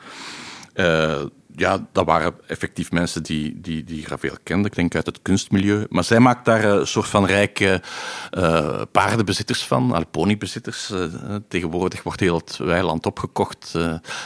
Ja, 1.57 1.87
dat 1.93 2.07
waren 2.07 2.35
effectief 2.47 2.91
mensen 2.93 3.23
die, 3.23 3.61
die, 3.61 3.85
die 3.85 4.07
kenden, 4.43 4.67
ik 4.67 4.75
denk 4.75 4.95
uit 4.95 5.07
het 5.07 5.23
kunstmilieu. 5.23 5.87
Maar 5.89 6.05
zij 6.05 6.21
maakt 6.21 6.45
daar 6.45 6.65
een 6.65 6.87
soort 6.87 7.09
van 7.09 7.27
rijke 7.27 7.83
uh, 8.31 8.83
paardenbezitters 8.93 9.65
van, 9.65 10.07
ponybezitters. 10.11 10.91
Uh, 10.91 11.05
tegenwoordig 11.49 12.03
wordt 12.03 12.21
heel 12.21 12.37
het 12.37 12.57
weiland 12.57 13.07
opgekocht, 13.07 13.75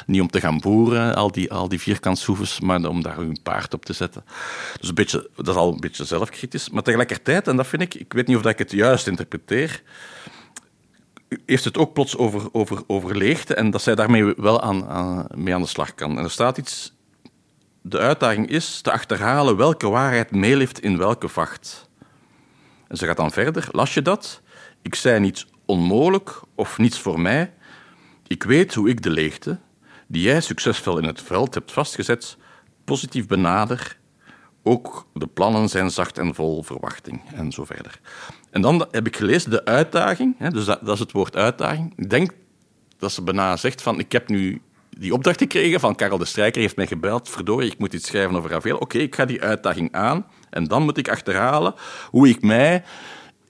niet 0.06 0.20
om 0.20 0.30
te 0.30 0.40
gaan 0.40 0.58
boeren, 0.58 1.14
al 1.14 1.32
die, 1.32 1.52
al 1.52 1.68
die 1.68 1.80
vierkantshoeves, 1.80 2.60
maar 2.60 2.84
om 2.84 3.02
daar 3.02 3.16
hun 3.16 3.38
paard 3.42 3.74
op 3.74 3.84
te 3.84 3.92
zetten. 3.92 4.24
Dus 4.80 4.88
een 4.88 4.94
beetje, 4.94 5.30
dat 5.36 5.48
is 5.48 5.54
al 5.54 5.72
een 5.72 5.80
beetje 5.80 6.04
zelfkritisch. 6.04 6.70
Maar 6.70 6.82
tegelijkertijd, 6.82 7.48
en 7.48 7.56
dat 7.56 7.66
vind 7.66 7.82
ik, 7.82 7.94
ik 7.94 8.12
weet 8.12 8.26
niet 8.26 8.36
of 8.36 8.44
ik 8.44 8.58
het 8.58 8.70
juist 8.70 9.06
interpreteer, 9.06 9.82
heeft 11.46 11.64
het 11.64 11.78
ook 11.78 11.92
plots 11.92 12.16
over, 12.16 12.48
over, 12.52 12.82
over 12.86 13.54
en 13.56 13.70
dat 13.70 13.82
zij 13.82 13.94
daarmee 13.94 14.34
wel 14.36 14.62
aan, 14.62 14.88
aan, 14.88 15.26
mee 15.34 15.54
aan 15.54 15.62
de 15.62 15.68
slag 15.68 15.94
kan. 15.94 16.18
En 16.18 16.24
er 16.24 16.30
staat 16.30 16.58
iets 16.58 16.94
de 17.88 17.98
uitdaging 17.98 18.48
is 18.48 18.80
te 18.80 18.92
achterhalen 18.92 19.56
welke 19.56 19.88
waarheid 19.88 20.30
meeleeft 20.30 20.80
in 20.80 20.98
welke 20.98 21.28
vacht. 21.28 21.88
En 22.88 22.96
ze 22.96 23.06
gaat 23.06 23.16
dan 23.16 23.30
verder. 23.30 23.68
Las 23.70 23.94
je 23.94 24.02
dat? 24.02 24.40
Ik 24.82 24.94
zei 24.94 25.20
niets 25.20 25.46
onmogelijk 25.64 26.40
of 26.54 26.78
niets 26.78 26.98
voor 26.98 27.20
mij. 27.20 27.52
Ik 28.26 28.42
weet 28.42 28.74
hoe 28.74 28.88
ik 28.88 29.02
de 29.02 29.10
leegte, 29.10 29.58
die 30.06 30.22
jij 30.22 30.40
succesvol 30.40 30.98
in 30.98 31.04
het 31.04 31.22
veld 31.22 31.54
hebt 31.54 31.72
vastgezet, 31.72 32.36
positief 32.84 33.26
benader. 33.26 33.98
Ook 34.62 35.06
de 35.14 35.26
plannen 35.26 35.68
zijn 35.68 35.90
zacht 35.90 36.18
en 36.18 36.34
vol 36.34 36.62
verwachting. 36.62 37.22
En 37.34 37.52
zo 37.52 37.64
verder. 37.64 38.00
En 38.50 38.60
dan 38.60 38.86
heb 38.90 39.06
ik 39.06 39.16
gelezen 39.16 39.50
de 39.50 39.64
uitdaging, 39.64 40.48
dus 40.50 40.64
dat, 40.64 40.80
dat 40.82 40.94
is 40.94 41.00
het 41.00 41.12
woord 41.12 41.36
uitdaging. 41.36 41.92
Ik 41.96 42.10
denk 42.10 42.30
dat 42.98 43.12
ze 43.12 43.22
bijna 43.22 43.56
zegt 43.56 43.82
van 43.82 43.98
ik 43.98 44.12
heb 44.12 44.28
nu 44.28 44.62
die 44.98 45.12
opdracht 45.12 45.38
gekregen 45.38 45.80
van 45.80 45.94
Karel 45.94 46.18
de 46.18 46.24
Strijker, 46.24 46.60
heeft 46.60 46.76
mij 46.76 46.86
gebeld. 46.86 47.28
Verdorie, 47.28 47.70
ik 47.70 47.78
moet 47.78 47.94
iets 47.94 48.06
schrijven 48.06 48.36
over 48.36 48.50
Ravel. 48.50 48.78
Oké, 48.78 48.98
ik 48.98 49.14
ga 49.14 49.24
die 49.24 49.42
uitdaging 49.42 49.92
aan. 49.92 50.26
En 50.50 50.64
dan 50.64 50.82
moet 50.82 50.96
ik 50.96 51.08
achterhalen 51.08 51.74
hoe 52.10 52.28
ik 52.28 52.42
mij 52.42 52.84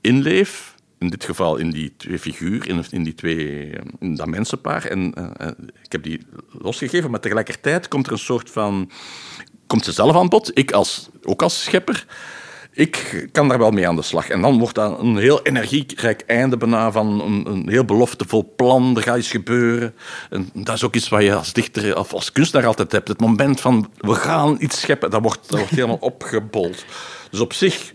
inleef. 0.01 0.75
In 0.99 1.09
dit 1.09 1.25
geval 1.25 1.57
in 1.57 1.71
die 1.71 1.95
twee 1.97 2.19
figuur, 2.19 2.85
in, 2.91 3.03
die 3.03 3.15
twee, 3.15 3.71
in 3.99 4.15
dat 4.15 4.27
mensenpaar. 4.27 4.85
En 4.85 5.13
uh, 5.19 5.49
ik 5.83 5.93
heb 5.93 6.03
die 6.03 6.21
losgegeven, 6.51 7.11
maar 7.11 7.21
tegelijkertijd 7.21 7.89
komt 7.89 8.07
er 8.07 8.13
een 8.13 8.19
soort 8.19 8.51
van... 8.51 8.91
Komt 9.67 9.85
ze 9.85 9.93
zelf 9.93 10.17
aan 10.17 10.29
bod, 10.29 10.59
ik 10.59 10.73
als, 10.73 11.09
ook 11.23 11.43
als 11.43 11.63
schepper 11.63 12.07
ik 12.77 13.29
kan 13.33 13.49
daar 13.49 13.59
wel 13.59 13.71
mee 13.71 13.89
aan 13.89 13.97
de 13.97 14.03
slag. 14.03 14.29
En 14.29 14.41
dan 14.41 14.59
wordt 14.59 14.75
dat 14.75 15.01
een 15.01 15.17
heel 15.17 15.43
energierijk 15.43 16.23
einde 16.27 16.57
bijna 16.57 16.93
van 16.93 17.21
een, 17.21 17.47
een 17.47 17.69
heel 17.69 17.85
beloftevol 17.85 18.53
plan. 18.57 18.97
Er 18.97 19.03
gaat 19.03 19.19
iets 19.19 19.31
gebeuren. 19.31 19.95
En 20.31 20.51
dat 20.55 20.75
is 20.75 20.85
ook 20.85 20.95
iets 20.95 21.09
wat 21.09 21.23
je 21.23 21.35
als 21.35 21.53
dichter 21.53 21.99
of 21.99 22.13
als 22.13 22.33
kunstenaar 22.33 22.67
altijd 22.67 22.93
hebt. 22.93 23.09
Het 23.09 23.21
moment 23.21 23.61
van 23.61 23.91
we 23.99 24.15
gaan 24.15 24.57
iets 24.59 24.81
scheppen, 24.81 25.11
dat 25.11 25.23
wordt, 25.23 25.49
dat 25.49 25.59
wordt 25.59 25.75
helemaal 25.75 25.97
opgebold. 26.13 26.85
Dus 27.31 27.41
op 27.41 27.53
zich 27.53 27.93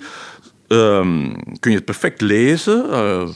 um, 0.67 1.35
kun 1.59 1.71
je 1.71 1.77
het 1.77 1.85
perfect 1.85 2.21
lezen, 2.21 2.85
uh, 2.89 3.29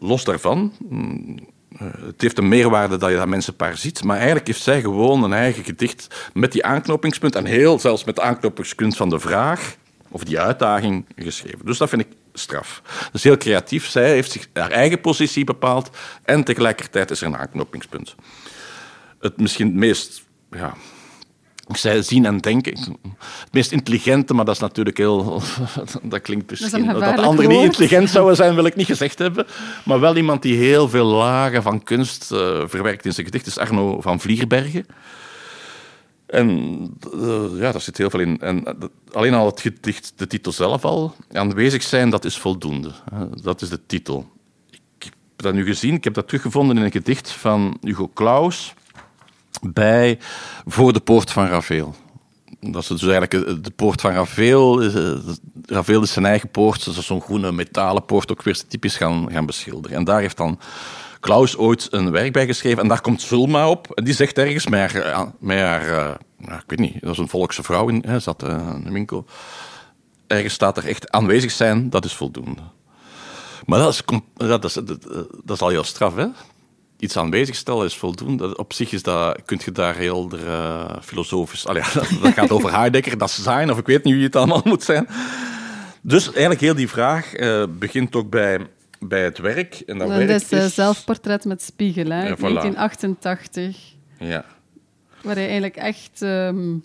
los 0.00 0.24
daarvan. 0.24 0.72
Uh, 0.90 1.88
het 2.06 2.20
heeft 2.20 2.38
een 2.38 2.48
meerwaarde 2.48 2.96
dat 2.96 3.10
je 3.10 3.16
dat 3.16 3.28
mensenpaar 3.28 3.76
ziet, 3.76 4.04
maar 4.04 4.16
eigenlijk 4.16 4.46
heeft 4.46 4.62
zij 4.62 4.80
gewoon 4.80 5.22
een 5.22 5.32
eigen 5.32 5.64
gedicht 5.64 6.30
met 6.34 6.52
die 6.52 6.64
aanknopingspunt 6.64 7.34
en 7.34 7.44
heel 7.44 7.78
zelfs 7.78 8.04
met 8.04 8.16
de 8.16 8.22
aanknopingspunt 8.22 8.96
van 8.96 9.08
de 9.08 9.18
vraag 9.18 9.76
of 10.16 10.24
die 10.24 10.40
uitdaging 10.40 11.06
geschreven. 11.16 11.66
Dus 11.66 11.78
dat 11.78 11.88
vind 11.88 12.02
ik 12.02 12.08
straf. 12.32 12.82
Dus 13.12 13.22
heel 13.22 13.36
creatief. 13.36 13.86
Zij 13.86 14.10
heeft 14.10 14.30
zich 14.30 14.48
haar 14.52 14.70
eigen 14.70 15.00
positie 15.00 15.44
bepaald 15.44 15.90
en 16.24 16.44
tegelijkertijd 16.44 17.10
is 17.10 17.20
er 17.20 17.26
een 17.26 17.36
aanknopingspunt. 17.36 18.14
Het 19.20 19.40
misschien 19.40 19.66
het 19.66 19.76
meest, 19.76 20.22
ja, 20.50 20.74
ik 21.66 21.76
zei 21.76 22.02
zien 22.02 22.26
en 22.26 22.38
denken. 22.38 22.78
Het 23.18 23.52
meest 23.52 23.72
intelligente, 23.72 24.34
maar 24.34 24.44
dat 24.44 24.54
is 24.54 24.60
natuurlijk 24.60 24.96
heel. 24.96 25.42
Dat 26.02 26.20
klinkt 26.20 26.50
misschien. 26.50 26.86
Dat, 26.86 27.00
dat 27.00 27.18
anderen 27.18 27.50
niet 27.50 27.62
intelligent 27.62 28.10
zouden 28.10 28.36
zijn, 28.36 28.54
wil 28.54 28.64
ik 28.64 28.76
niet 28.76 28.86
gezegd 28.86 29.18
hebben. 29.18 29.46
Maar 29.84 30.00
wel 30.00 30.16
iemand 30.16 30.42
die 30.42 30.56
heel 30.56 30.88
veel 30.88 31.06
lagen 31.06 31.62
van 31.62 31.82
kunst 31.82 32.32
uh, 32.32 32.62
verwerkt 32.66 33.04
in 33.04 33.12
zijn 33.12 33.26
gedicht, 33.26 33.46
is 33.46 33.58
Arno 33.58 34.00
van 34.00 34.20
Vlierbergen. 34.20 34.86
En 36.26 36.48
uh, 37.14 37.60
ja, 37.60 37.72
daar 37.72 37.80
zit 37.80 37.98
heel 37.98 38.10
veel 38.10 38.20
in. 38.20 38.40
En 38.40 38.62
uh, 38.66 38.88
alleen 39.12 39.34
al 39.34 39.46
het 39.46 39.60
gedicht, 39.60 40.12
de 40.16 40.26
titel 40.26 40.52
zelf 40.52 40.84
al, 40.84 41.14
aanwezig 41.32 41.82
zijn, 41.82 42.10
dat 42.10 42.24
is 42.24 42.38
voldoende. 42.38 42.92
Uh, 43.12 43.20
dat 43.42 43.62
is 43.62 43.68
de 43.68 43.86
titel. 43.86 44.30
Ik 44.70 45.02
heb 45.02 45.14
dat 45.36 45.54
nu 45.54 45.64
gezien, 45.64 45.94
ik 45.94 46.04
heb 46.04 46.14
dat 46.14 46.26
teruggevonden 46.26 46.76
in 46.76 46.82
een 46.82 46.90
gedicht 46.90 47.30
van 47.30 47.78
Hugo 47.80 48.10
Claus 48.14 48.74
bij 49.62 50.18
Voor 50.66 50.92
de 50.92 51.00
Poort 51.00 51.30
van 51.30 51.46
Ravel. 51.46 51.94
Dat 52.60 52.82
is 52.82 52.88
dus 52.88 53.02
eigenlijk 53.02 53.64
de 53.64 53.70
poort 53.76 54.00
van 54.00 54.10
Ravel. 54.12 54.84
Ravel 55.66 56.02
is 56.02 56.12
zijn 56.12 56.26
eigen 56.26 56.48
poort, 56.48 56.80
zo'n 56.80 57.20
groene 57.20 57.52
metalen 57.52 58.04
poort, 58.04 58.30
ook 58.30 58.42
weer 58.42 58.62
typisch 58.68 58.96
gaan, 58.96 59.30
gaan 59.32 59.46
beschilderen. 59.46 59.96
En 59.96 60.04
daar 60.04 60.20
heeft 60.20 60.36
dan 60.36 60.58
Klaus 61.20 61.56
ooit 61.56 61.88
een 61.90 62.10
werk 62.10 62.32
bij 62.32 62.46
geschreven 62.46 62.82
en 62.82 62.88
daar 62.88 63.00
komt 63.00 63.22
Zulma 63.22 63.68
op. 63.68 63.90
En 63.94 64.04
die 64.04 64.14
zegt 64.14 64.38
ergens 64.38 64.66
met 64.66 64.80
haar, 64.80 65.02
eh, 65.02 65.22
met 65.38 65.58
haar 65.58 65.88
uh, 65.88 66.54
ik 66.54 66.64
weet 66.66 66.78
niet, 66.78 67.00
dat 67.00 67.12
is 67.12 67.18
een 67.18 67.28
volkse 67.28 67.62
vrouw 67.62 67.88
in, 67.88 68.02
hè, 68.06 68.18
zat 68.18 68.44
uh, 68.44 68.50
in 68.74 68.84
de 68.84 68.92
winkel. 68.92 69.24
Ergens 70.26 70.54
staat 70.54 70.76
er 70.76 70.86
echt 70.86 71.10
aanwezig 71.10 71.50
zijn, 71.50 71.90
dat 71.90 72.04
is 72.04 72.14
voldoende. 72.14 72.62
Maar 73.66 73.78
dat 73.78 73.92
is, 73.92 74.02
dat 74.34 74.64
is, 74.64 74.72
dat 75.44 75.56
is 75.56 75.60
al 75.60 75.68
heel 75.68 75.84
straf, 75.84 76.14
hè? 76.14 76.26
Iets 76.98 77.16
aanwezig 77.16 77.56
stellen 77.56 77.84
is 77.84 77.96
voldoende. 77.96 78.56
Op 78.56 78.72
zich 78.72 78.92
is 78.92 79.02
dat, 79.02 79.42
kun 79.44 79.60
je 79.64 79.72
daar 79.72 79.94
heel 79.94 80.30
uh, 80.34 80.84
filosofisch... 81.02 81.66
Allee, 81.66 81.82
dat, 81.94 82.08
dat, 82.22 82.32
gaat 82.32 82.50
over 82.50 82.74
Heidegger, 82.74 83.18
dat 83.18 83.30
zijn, 83.30 83.70
of 83.70 83.78
ik 83.78 83.86
weet 83.86 84.04
niet 84.04 84.14
wie 84.14 84.24
het 84.24 84.36
allemaal 84.36 84.62
moet 84.72 84.82
zijn. 84.82 85.08
Dus 86.00 86.26
eigenlijk 86.26 86.60
heel 86.60 86.74
die 86.74 86.88
vraag 86.88 87.32
begint 87.78 88.16
ook 88.16 88.30
bij 88.30 88.66
bij 88.98 89.24
het 89.24 89.38
werk. 89.38 89.74
En 89.74 89.98
dat, 89.98 90.08
dat 90.08 90.20
is, 90.20 90.52
is... 90.52 90.74
zelfportret 90.74 91.44
met 91.44 91.62
spiegel, 91.62 92.04
hè, 92.04 92.08
1988. 92.08 93.94
Ja. 94.18 94.44
Waar 95.22 95.34
hij 95.34 95.44
eigenlijk 95.44 95.76
echt, 95.76 96.20
um, 96.20 96.84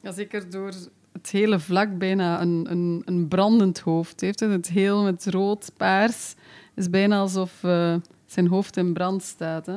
ja, 0.00 0.12
zeker 0.12 0.50
door 0.50 0.72
het 1.12 1.30
hele 1.30 1.58
vlak, 1.58 1.98
bijna 1.98 2.40
een, 2.40 2.66
een, 2.70 3.02
een 3.04 3.28
brandend 3.28 3.78
hoofd 3.78 4.20
heeft. 4.20 4.40
Het 4.40 4.68
heel 4.68 5.02
met 5.02 5.26
rood, 5.26 5.70
paars. 5.76 6.34
is 6.74 6.90
bijna 6.90 7.18
alsof 7.18 7.52
uh, 7.62 7.94
zijn 8.26 8.46
hoofd 8.46 8.76
in 8.76 8.92
brand 8.92 9.22
staat. 9.22 9.66
Hè? 9.66 9.76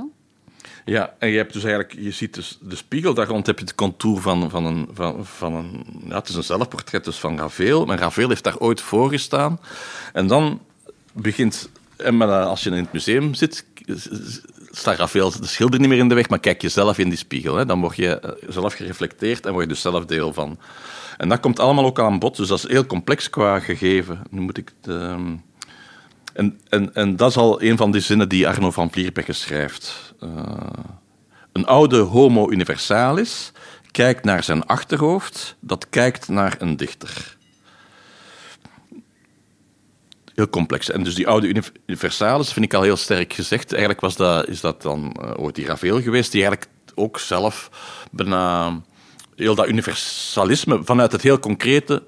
Ja, 0.86 1.16
en 1.20 1.30
je 1.30 1.38
hebt 1.38 1.54
dus 1.54 1.64
eigenlijk, 1.64 1.94
je 2.00 2.12
ziet 2.12 2.34
dus 2.34 2.58
de 2.62 2.76
spiegel, 2.76 3.14
daar 3.14 3.28
rond 3.28 3.46
heb 3.46 3.60
je 3.60 3.66
het 3.66 3.76
contour 3.76 4.22
van, 4.22 4.50
van 4.50 4.66
een, 4.66 4.88
van, 4.94 5.26
van 5.26 5.54
een, 5.54 5.86
ja, 6.08 6.16
het 6.16 6.30
is 6.30 6.36
een 6.36 6.44
zelfportret 6.44 7.04
dus 7.04 7.20
van 7.20 7.38
Ravel, 7.38 7.86
maar 7.86 8.00
Ravel 8.00 8.30
heeft 8.30 8.44
daar 8.44 8.58
ooit 8.58 8.82
voor 8.82 9.10
gestaan. 9.10 9.60
En 10.14 10.28
dan 10.28 10.62
begint... 11.14 11.70
Maar 12.12 12.44
als 12.44 12.64
je 12.64 12.70
in 12.70 12.76
het 12.76 12.94
museum 12.94 13.34
zit, 13.34 13.66
staat 14.72 14.98
Rafael 14.98 15.32
de 15.40 15.48
schilder 15.48 15.80
niet 15.80 15.90
meer 15.90 15.98
in 15.98 16.10
de 16.10 16.16
weg, 16.16 16.30
maar 16.30 16.40
kijk 16.40 16.62
je 16.62 16.70
zelf 16.70 16.98
in 16.98 17.10
die 17.10 17.18
spiegel. 17.18 17.56
Hè. 17.56 17.66
Dan 17.66 17.82
word 17.82 17.96
je 17.96 18.20
eh, 18.20 18.50
zelf 18.50 18.74
gereflecteerd 18.74 19.46
en 19.46 19.52
word 19.52 19.64
je 19.64 19.70
dus 19.70 19.82
zelf 19.82 20.06
deel 20.06 20.34
van. 20.34 20.60
En 21.18 21.30
dat 21.30 21.40
komt 21.40 21.60
allemaal 21.60 21.86
ook 21.86 22.00
aan 22.00 22.20
bod, 22.20 22.38
dus 22.38 22.48
dat 22.48 22.58
is 22.58 22.70
heel 22.70 22.86
complex 22.86 23.30
qua 23.30 23.60
gegeven. 23.60 24.22
Nu 24.30 24.42
moet 24.42 24.58
ik... 24.58 24.74
Ehm, 24.82 25.36
en, 26.34 26.60
en, 26.70 26.94
en 26.94 27.16
dat 27.16 27.30
is 27.30 27.38
al 27.38 27.62
een 27.62 27.78
van 27.78 27.92
die 27.92 28.02
zinnen 28.02 28.30
die 28.30 28.48
Arno 28.48 28.72
van 28.72 28.92
Vlierbeke 28.92 29.34
schrijft. 29.34 30.14
Uh, 30.24 30.30
een 31.52 31.66
oude 31.66 31.98
homo 31.98 32.52
universalis 32.52 33.52
kijkt 33.92 34.24
naar 34.24 34.44
zijn 34.44 34.66
achterhoofd, 34.66 35.56
dat 35.60 35.90
kijkt 35.90 36.28
naar 36.28 36.56
een 36.60 36.78
dichter 36.78 37.38
heel 40.36 40.50
complex. 40.50 40.90
En 40.90 41.04
dus 41.04 41.16
die 41.16 41.28
oude 41.28 41.64
universalis 41.86 42.54
vind 42.54 42.66
ik 42.66 42.74
al 42.74 42.82
heel 42.82 42.96
sterk 42.96 43.34
gezegd. 43.34 43.72
Eigenlijk 43.72 44.02
was 44.02 44.16
dat, 44.16 44.48
is 44.48 44.62
dat 44.62 44.82
dan 44.82 45.16
uh, 45.22 45.32
ooit 45.44 45.56
die 45.56 45.66
Ravel 45.66 46.02
geweest, 46.02 46.32
die 46.32 46.42
eigenlijk 46.44 46.72
ook 46.96 47.20
zelf 47.20 47.70
bijna 48.12 48.82
heel 49.36 49.56
dat 49.56 49.68
universalisme 49.68 50.80
vanuit 50.84 51.12
het 51.12 51.22
heel 51.22 51.40
concrete, 51.40 52.04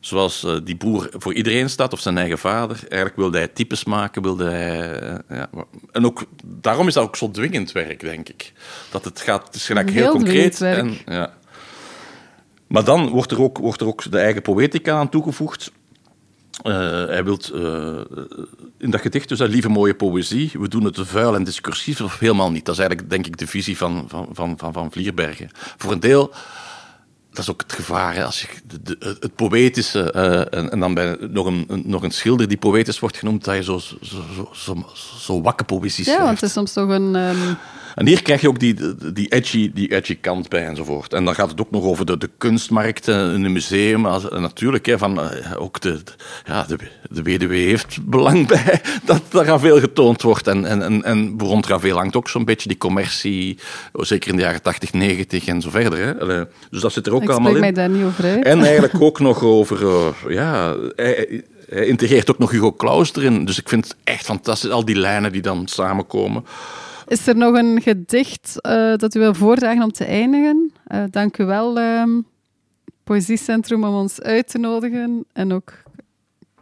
zoals 0.00 0.44
uh, 0.44 0.56
die 0.64 0.76
boer 0.76 1.08
voor 1.12 1.34
iedereen 1.34 1.70
staat, 1.70 1.92
of 1.92 2.00
zijn 2.00 2.18
eigen 2.18 2.38
vader. 2.38 2.76
Eigenlijk 2.76 3.16
wilde 3.16 3.38
hij 3.38 3.48
types 3.48 3.84
maken, 3.84 4.22
wilde 4.22 4.44
hij... 4.44 5.02
Uh, 5.02 5.18
ja, 5.28 5.48
en 5.92 6.04
ook, 6.06 6.24
daarom 6.44 6.88
is 6.88 6.94
dat 6.94 7.04
ook 7.04 7.16
zo 7.16 7.30
dwingend 7.30 7.72
werk, 7.72 8.00
denk 8.00 8.28
ik. 8.28 8.52
Dat 8.90 9.04
het 9.04 9.20
gaat, 9.20 9.46
het 9.46 9.54
is 9.54 9.66
gelijk 9.66 9.90
heel, 9.90 10.02
heel 10.02 10.12
concreet. 10.12 10.60
En, 10.60 10.96
ja. 11.06 11.34
Maar 12.66 12.84
dan 12.84 13.08
wordt 13.08 13.30
er, 13.30 13.42
ook, 13.42 13.58
wordt 13.58 13.80
er 13.80 13.86
ook 13.86 14.10
de 14.10 14.18
eigen 14.18 14.42
poëtica 14.42 14.96
aan 14.96 15.08
toegevoegd. 15.08 15.72
Uh, 16.62 16.72
hij 17.06 17.24
wil 17.24 17.38
uh, 17.54 18.00
eh, 18.00 18.06
in 18.78 18.90
dat 18.90 19.00
gedicht 19.00 19.28
dus, 19.28 19.38
lieve 19.38 19.68
mooie 19.68 19.94
poëzie, 19.94 20.50
we 20.52 20.68
doen 20.68 20.84
het 20.84 20.98
vuil 21.00 21.34
en 21.34 21.44
discursief 21.44 22.00
of 22.00 22.18
helemaal 22.18 22.50
niet. 22.50 22.64
Dat 22.64 22.74
is 22.74 22.80
eigenlijk, 22.80 23.10
denk 23.10 23.26
ik, 23.26 23.36
de 23.36 23.46
visie 23.46 23.76
van, 23.76 24.04
van, 24.08 24.28
van, 24.32 24.58
van, 24.58 24.72
van 24.72 24.92
Vlierbergen. 24.92 25.50
Voor 25.76 25.92
een 25.92 26.00
deel, 26.00 26.32
dat 27.30 27.38
is 27.38 27.50
ook 27.50 27.62
het 27.62 27.72
gevaar, 27.72 28.14
hè, 28.14 28.24
als 28.24 28.40
je 28.40 28.46
de, 28.82 29.16
het 29.20 29.34
poëtische, 29.34 30.12
uh, 30.16 30.58
en, 30.58 30.70
en, 30.70 30.80
dan 30.80 30.94
bij 30.94 31.16
nog 31.20 31.46
een, 31.46 31.82
nog 31.84 32.02
een 32.02 32.10
schilder 32.10 32.48
die 32.48 32.58
poëtisch 32.58 32.98
wordt 32.98 33.16
genoemd, 33.16 33.44
dat 33.44 33.54
je 33.54 33.62
zo, 33.62 33.78
zo, 33.78 33.96
zo, 34.02 34.50
zo, 34.52 34.86
zo 35.18 35.42
wakke 35.42 35.64
poëzie 35.64 36.04
schrijft. 36.04 36.20
Ja, 36.20 36.26
want 36.26 36.40
het 36.40 36.48
is 36.48 36.54
soms 36.54 36.72
toch 36.72 36.88
een... 36.88 37.14
Um 37.14 37.56
En 37.94 38.06
hier 38.06 38.22
krijg 38.22 38.40
je 38.40 38.48
ook 38.48 38.58
die, 38.58 38.74
die, 39.12 39.28
edgy, 39.28 39.70
die 39.74 39.94
edgy 39.94 40.18
kant 40.20 40.48
bij 40.48 40.66
enzovoort. 40.66 41.12
En 41.12 41.24
dan 41.24 41.34
gaat 41.34 41.50
het 41.50 41.60
ook 41.60 41.70
nog 41.70 41.84
over 41.84 42.06
de, 42.06 42.18
de 42.18 42.30
kunstmarkten 42.38 43.34
in 43.34 43.42
het 43.42 43.52
museum. 43.52 44.06
Als, 44.06 44.22
natuurlijk, 44.30 44.86
hè, 44.86 44.98
van, 44.98 45.20
eh, 45.20 45.62
ook 45.62 45.80
de, 45.80 46.02
ja, 46.44 46.62
de, 46.62 46.78
de 47.10 47.46
heeft 47.54 47.98
belang 48.04 48.46
bij 48.54 48.80
dat 49.04 49.22
er 49.32 49.44
Ravel 49.44 49.80
getoond 49.80 50.22
wordt. 50.22 50.46
En, 50.46 50.64
en, 50.64 50.82
en, 50.82 51.02
en 51.02 51.34
rond 51.38 51.66
Ravel 51.66 51.96
hangt 51.96 52.16
ook 52.16 52.28
zo'n 52.28 52.44
beetje 52.44 52.68
die 52.68 52.78
commercie, 52.78 53.58
zeker 53.92 54.30
in 54.30 54.36
de 54.36 54.42
jaren 54.42 54.62
80, 54.62 54.92
90 54.92 55.46
en 55.46 55.60
zo 55.60 55.70
verder. 55.70 55.98
Hè. 55.98 56.44
Dus 56.70 56.80
dat 56.80 56.92
zit 56.92 57.06
er 57.06 57.14
ook 57.14 57.22
Ik 57.22 57.28
allemaal 57.28 57.54
in. 57.54 57.60
mij 57.60 57.72
daar 57.72 57.88
niet 57.88 58.04
over 58.04 58.24
uit. 58.24 58.44
En 58.44 58.62
eigenlijk 58.64 59.00
ook 59.00 59.20
nog 59.20 59.42
over, 59.42 59.82
uh, 59.82 60.34
ja, 60.34 60.76
hij, 60.96 61.42
hij, 61.68 61.86
integreert 61.86 62.30
ook 62.30 62.38
nog 62.38 62.50
Hugo 62.50 62.72
Claus 62.72 63.14
erin. 63.16 63.44
Dus 63.44 63.58
ik 63.58 63.68
vind 63.68 63.84
het 63.84 63.96
echt 64.04 64.24
fantastisch, 64.24 64.70
al 64.70 64.84
die 64.84 64.98
lijnen 64.98 65.32
die 65.32 65.42
dan 65.42 65.66
samenkomen. 65.66 66.44
Is 67.06 67.26
er 67.26 67.36
nog 67.36 67.54
een 67.54 67.82
gedicht 67.82 68.56
uh, 68.66 68.96
dat 68.96 69.14
u 69.14 69.18
wil 69.18 69.34
voordragen 69.34 69.82
om 69.82 69.92
te 69.92 70.04
eindigen? 70.04 70.72
Uh, 70.88 71.04
dank 71.10 71.38
u 71.38 71.44
wel, 71.44 71.78
um, 71.78 72.26
Poëziecentrum, 73.04 73.84
om 73.84 73.94
ons 73.94 74.20
uit 74.20 74.48
te 74.48 74.58
nodigen. 74.58 75.24
En 75.32 75.52
ook 75.52 75.72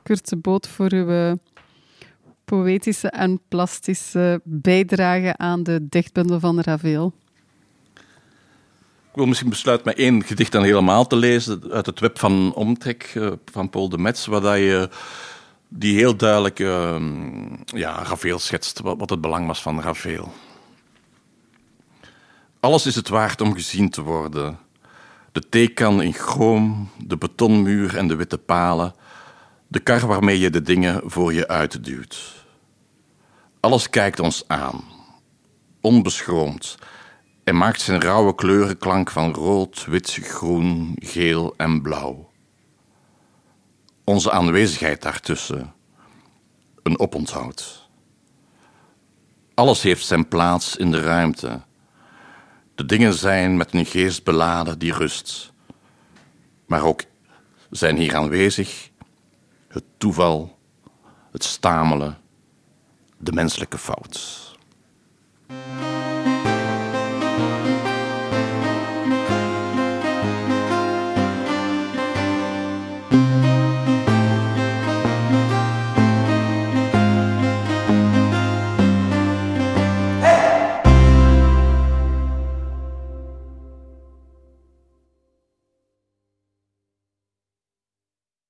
Kurt 0.02 0.28
de 0.28 0.36
Boot 0.36 0.68
voor 0.68 0.92
uw 0.92 1.38
poëtische 2.44 3.08
en 3.08 3.40
plastische 3.48 4.40
bijdrage 4.44 5.36
aan 5.36 5.62
de 5.62 5.86
dichtbundel 5.88 6.40
van 6.40 6.60
Ravel. 6.60 7.12
Ik 9.10 9.18
wil 9.18 9.26
misschien 9.26 9.48
besluiten 9.48 9.86
met 9.86 9.96
één 9.96 10.24
gedicht 10.24 10.52
dan 10.52 10.62
helemaal 10.62 11.06
te 11.06 11.16
lezen 11.16 11.62
uit 11.70 11.86
het 11.86 12.00
web 12.00 12.18
van 12.18 12.54
Omtrek 12.54 13.18
van 13.44 13.70
Paul 13.70 13.88
de 13.88 13.98
Metz, 13.98 14.26
waar 14.26 14.58
je 14.58 14.88
die 15.74 15.96
heel 15.96 16.16
duidelijk 16.16 16.58
uh, 16.58 16.96
ja, 17.64 18.16
schetst, 18.36 18.80
wat, 18.80 19.10
het 19.10 19.20
belang 19.20 19.46
was 19.46 19.62
van 19.62 19.80
Ravel. 19.80 20.32
Alles 22.60 22.86
is 22.86 22.94
het 22.94 23.08
waard 23.08 23.40
om 23.40 23.54
gezien 23.54 23.90
te 23.90 24.02
worden. 24.02 24.58
De 25.32 25.48
theekan 25.48 26.02
in 26.02 26.12
chroom, 26.12 26.90
de 26.98 27.16
betonmuur 27.16 27.96
en 27.96 28.08
de 28.08 28.16
witte 28.16 28.38
palen, 28.38 28.94
de 29.68 29.80
kar 29.80 30.06
waarmee 30.06 30.38
je 30.38 30.50
de 30.50 30.62
dingen 30.62 31.00
voor 31.04 31.32
je 31.32 31.48
uitduwt. 31.48 32.44
Alles 33.60 33.90
kijkt 33.90 34.20
ons 34.20 34.44
aan, 34.46 34.84
onbeschroomd, 35.80 36.78
en 37.44 37.56
maakt 37.56 37.80
zijn 37.80 38.00
rauwe 38.00 38.34
kleurenklank 38.34 39.10
van 39.10 39.34
rood, 39.34 39.84
wit, 39.84 40.18
groen, 40.22 40.96
geel 40.98 41.54
en 41.56 41.82
blauw. 41.82 42.31
Onze 44.04 44.30
aanwezigheid 44.30 45.02
daartussen, 45.02 45.72
een 46.82 46.98
oponthoud. 46.98 47.88
Alles 49.54 49.82
heeft 49.82 50.06
zijn 50.06 50.28
plaats 50.28 50.76
in 50.76 50.90
de 50.90 51.00
ruimte. 51.00 51.60
De 52.74 52.86
dingen 52.86 53.14
zijn 53.14 53.56
met 53.56 53.74
een 53.74 53.86
geest 53.86 54.24
beladen 54.24 54.78
die 54.78 54.92
rust. 54.92 55.52
Maar 56.66 56.82
ook 56.84 57.02
zijn 57.70 57.96
hier 57.96 58.16
aanwezig 58.16 58.90
het 59.68 59.84
toeval, 59.96 60.58
het 61.32 61.44
stamelen, 61.44 62.18
de 63.18 63.32
menselijke 63.32 63.78
fout. 63.78 64.40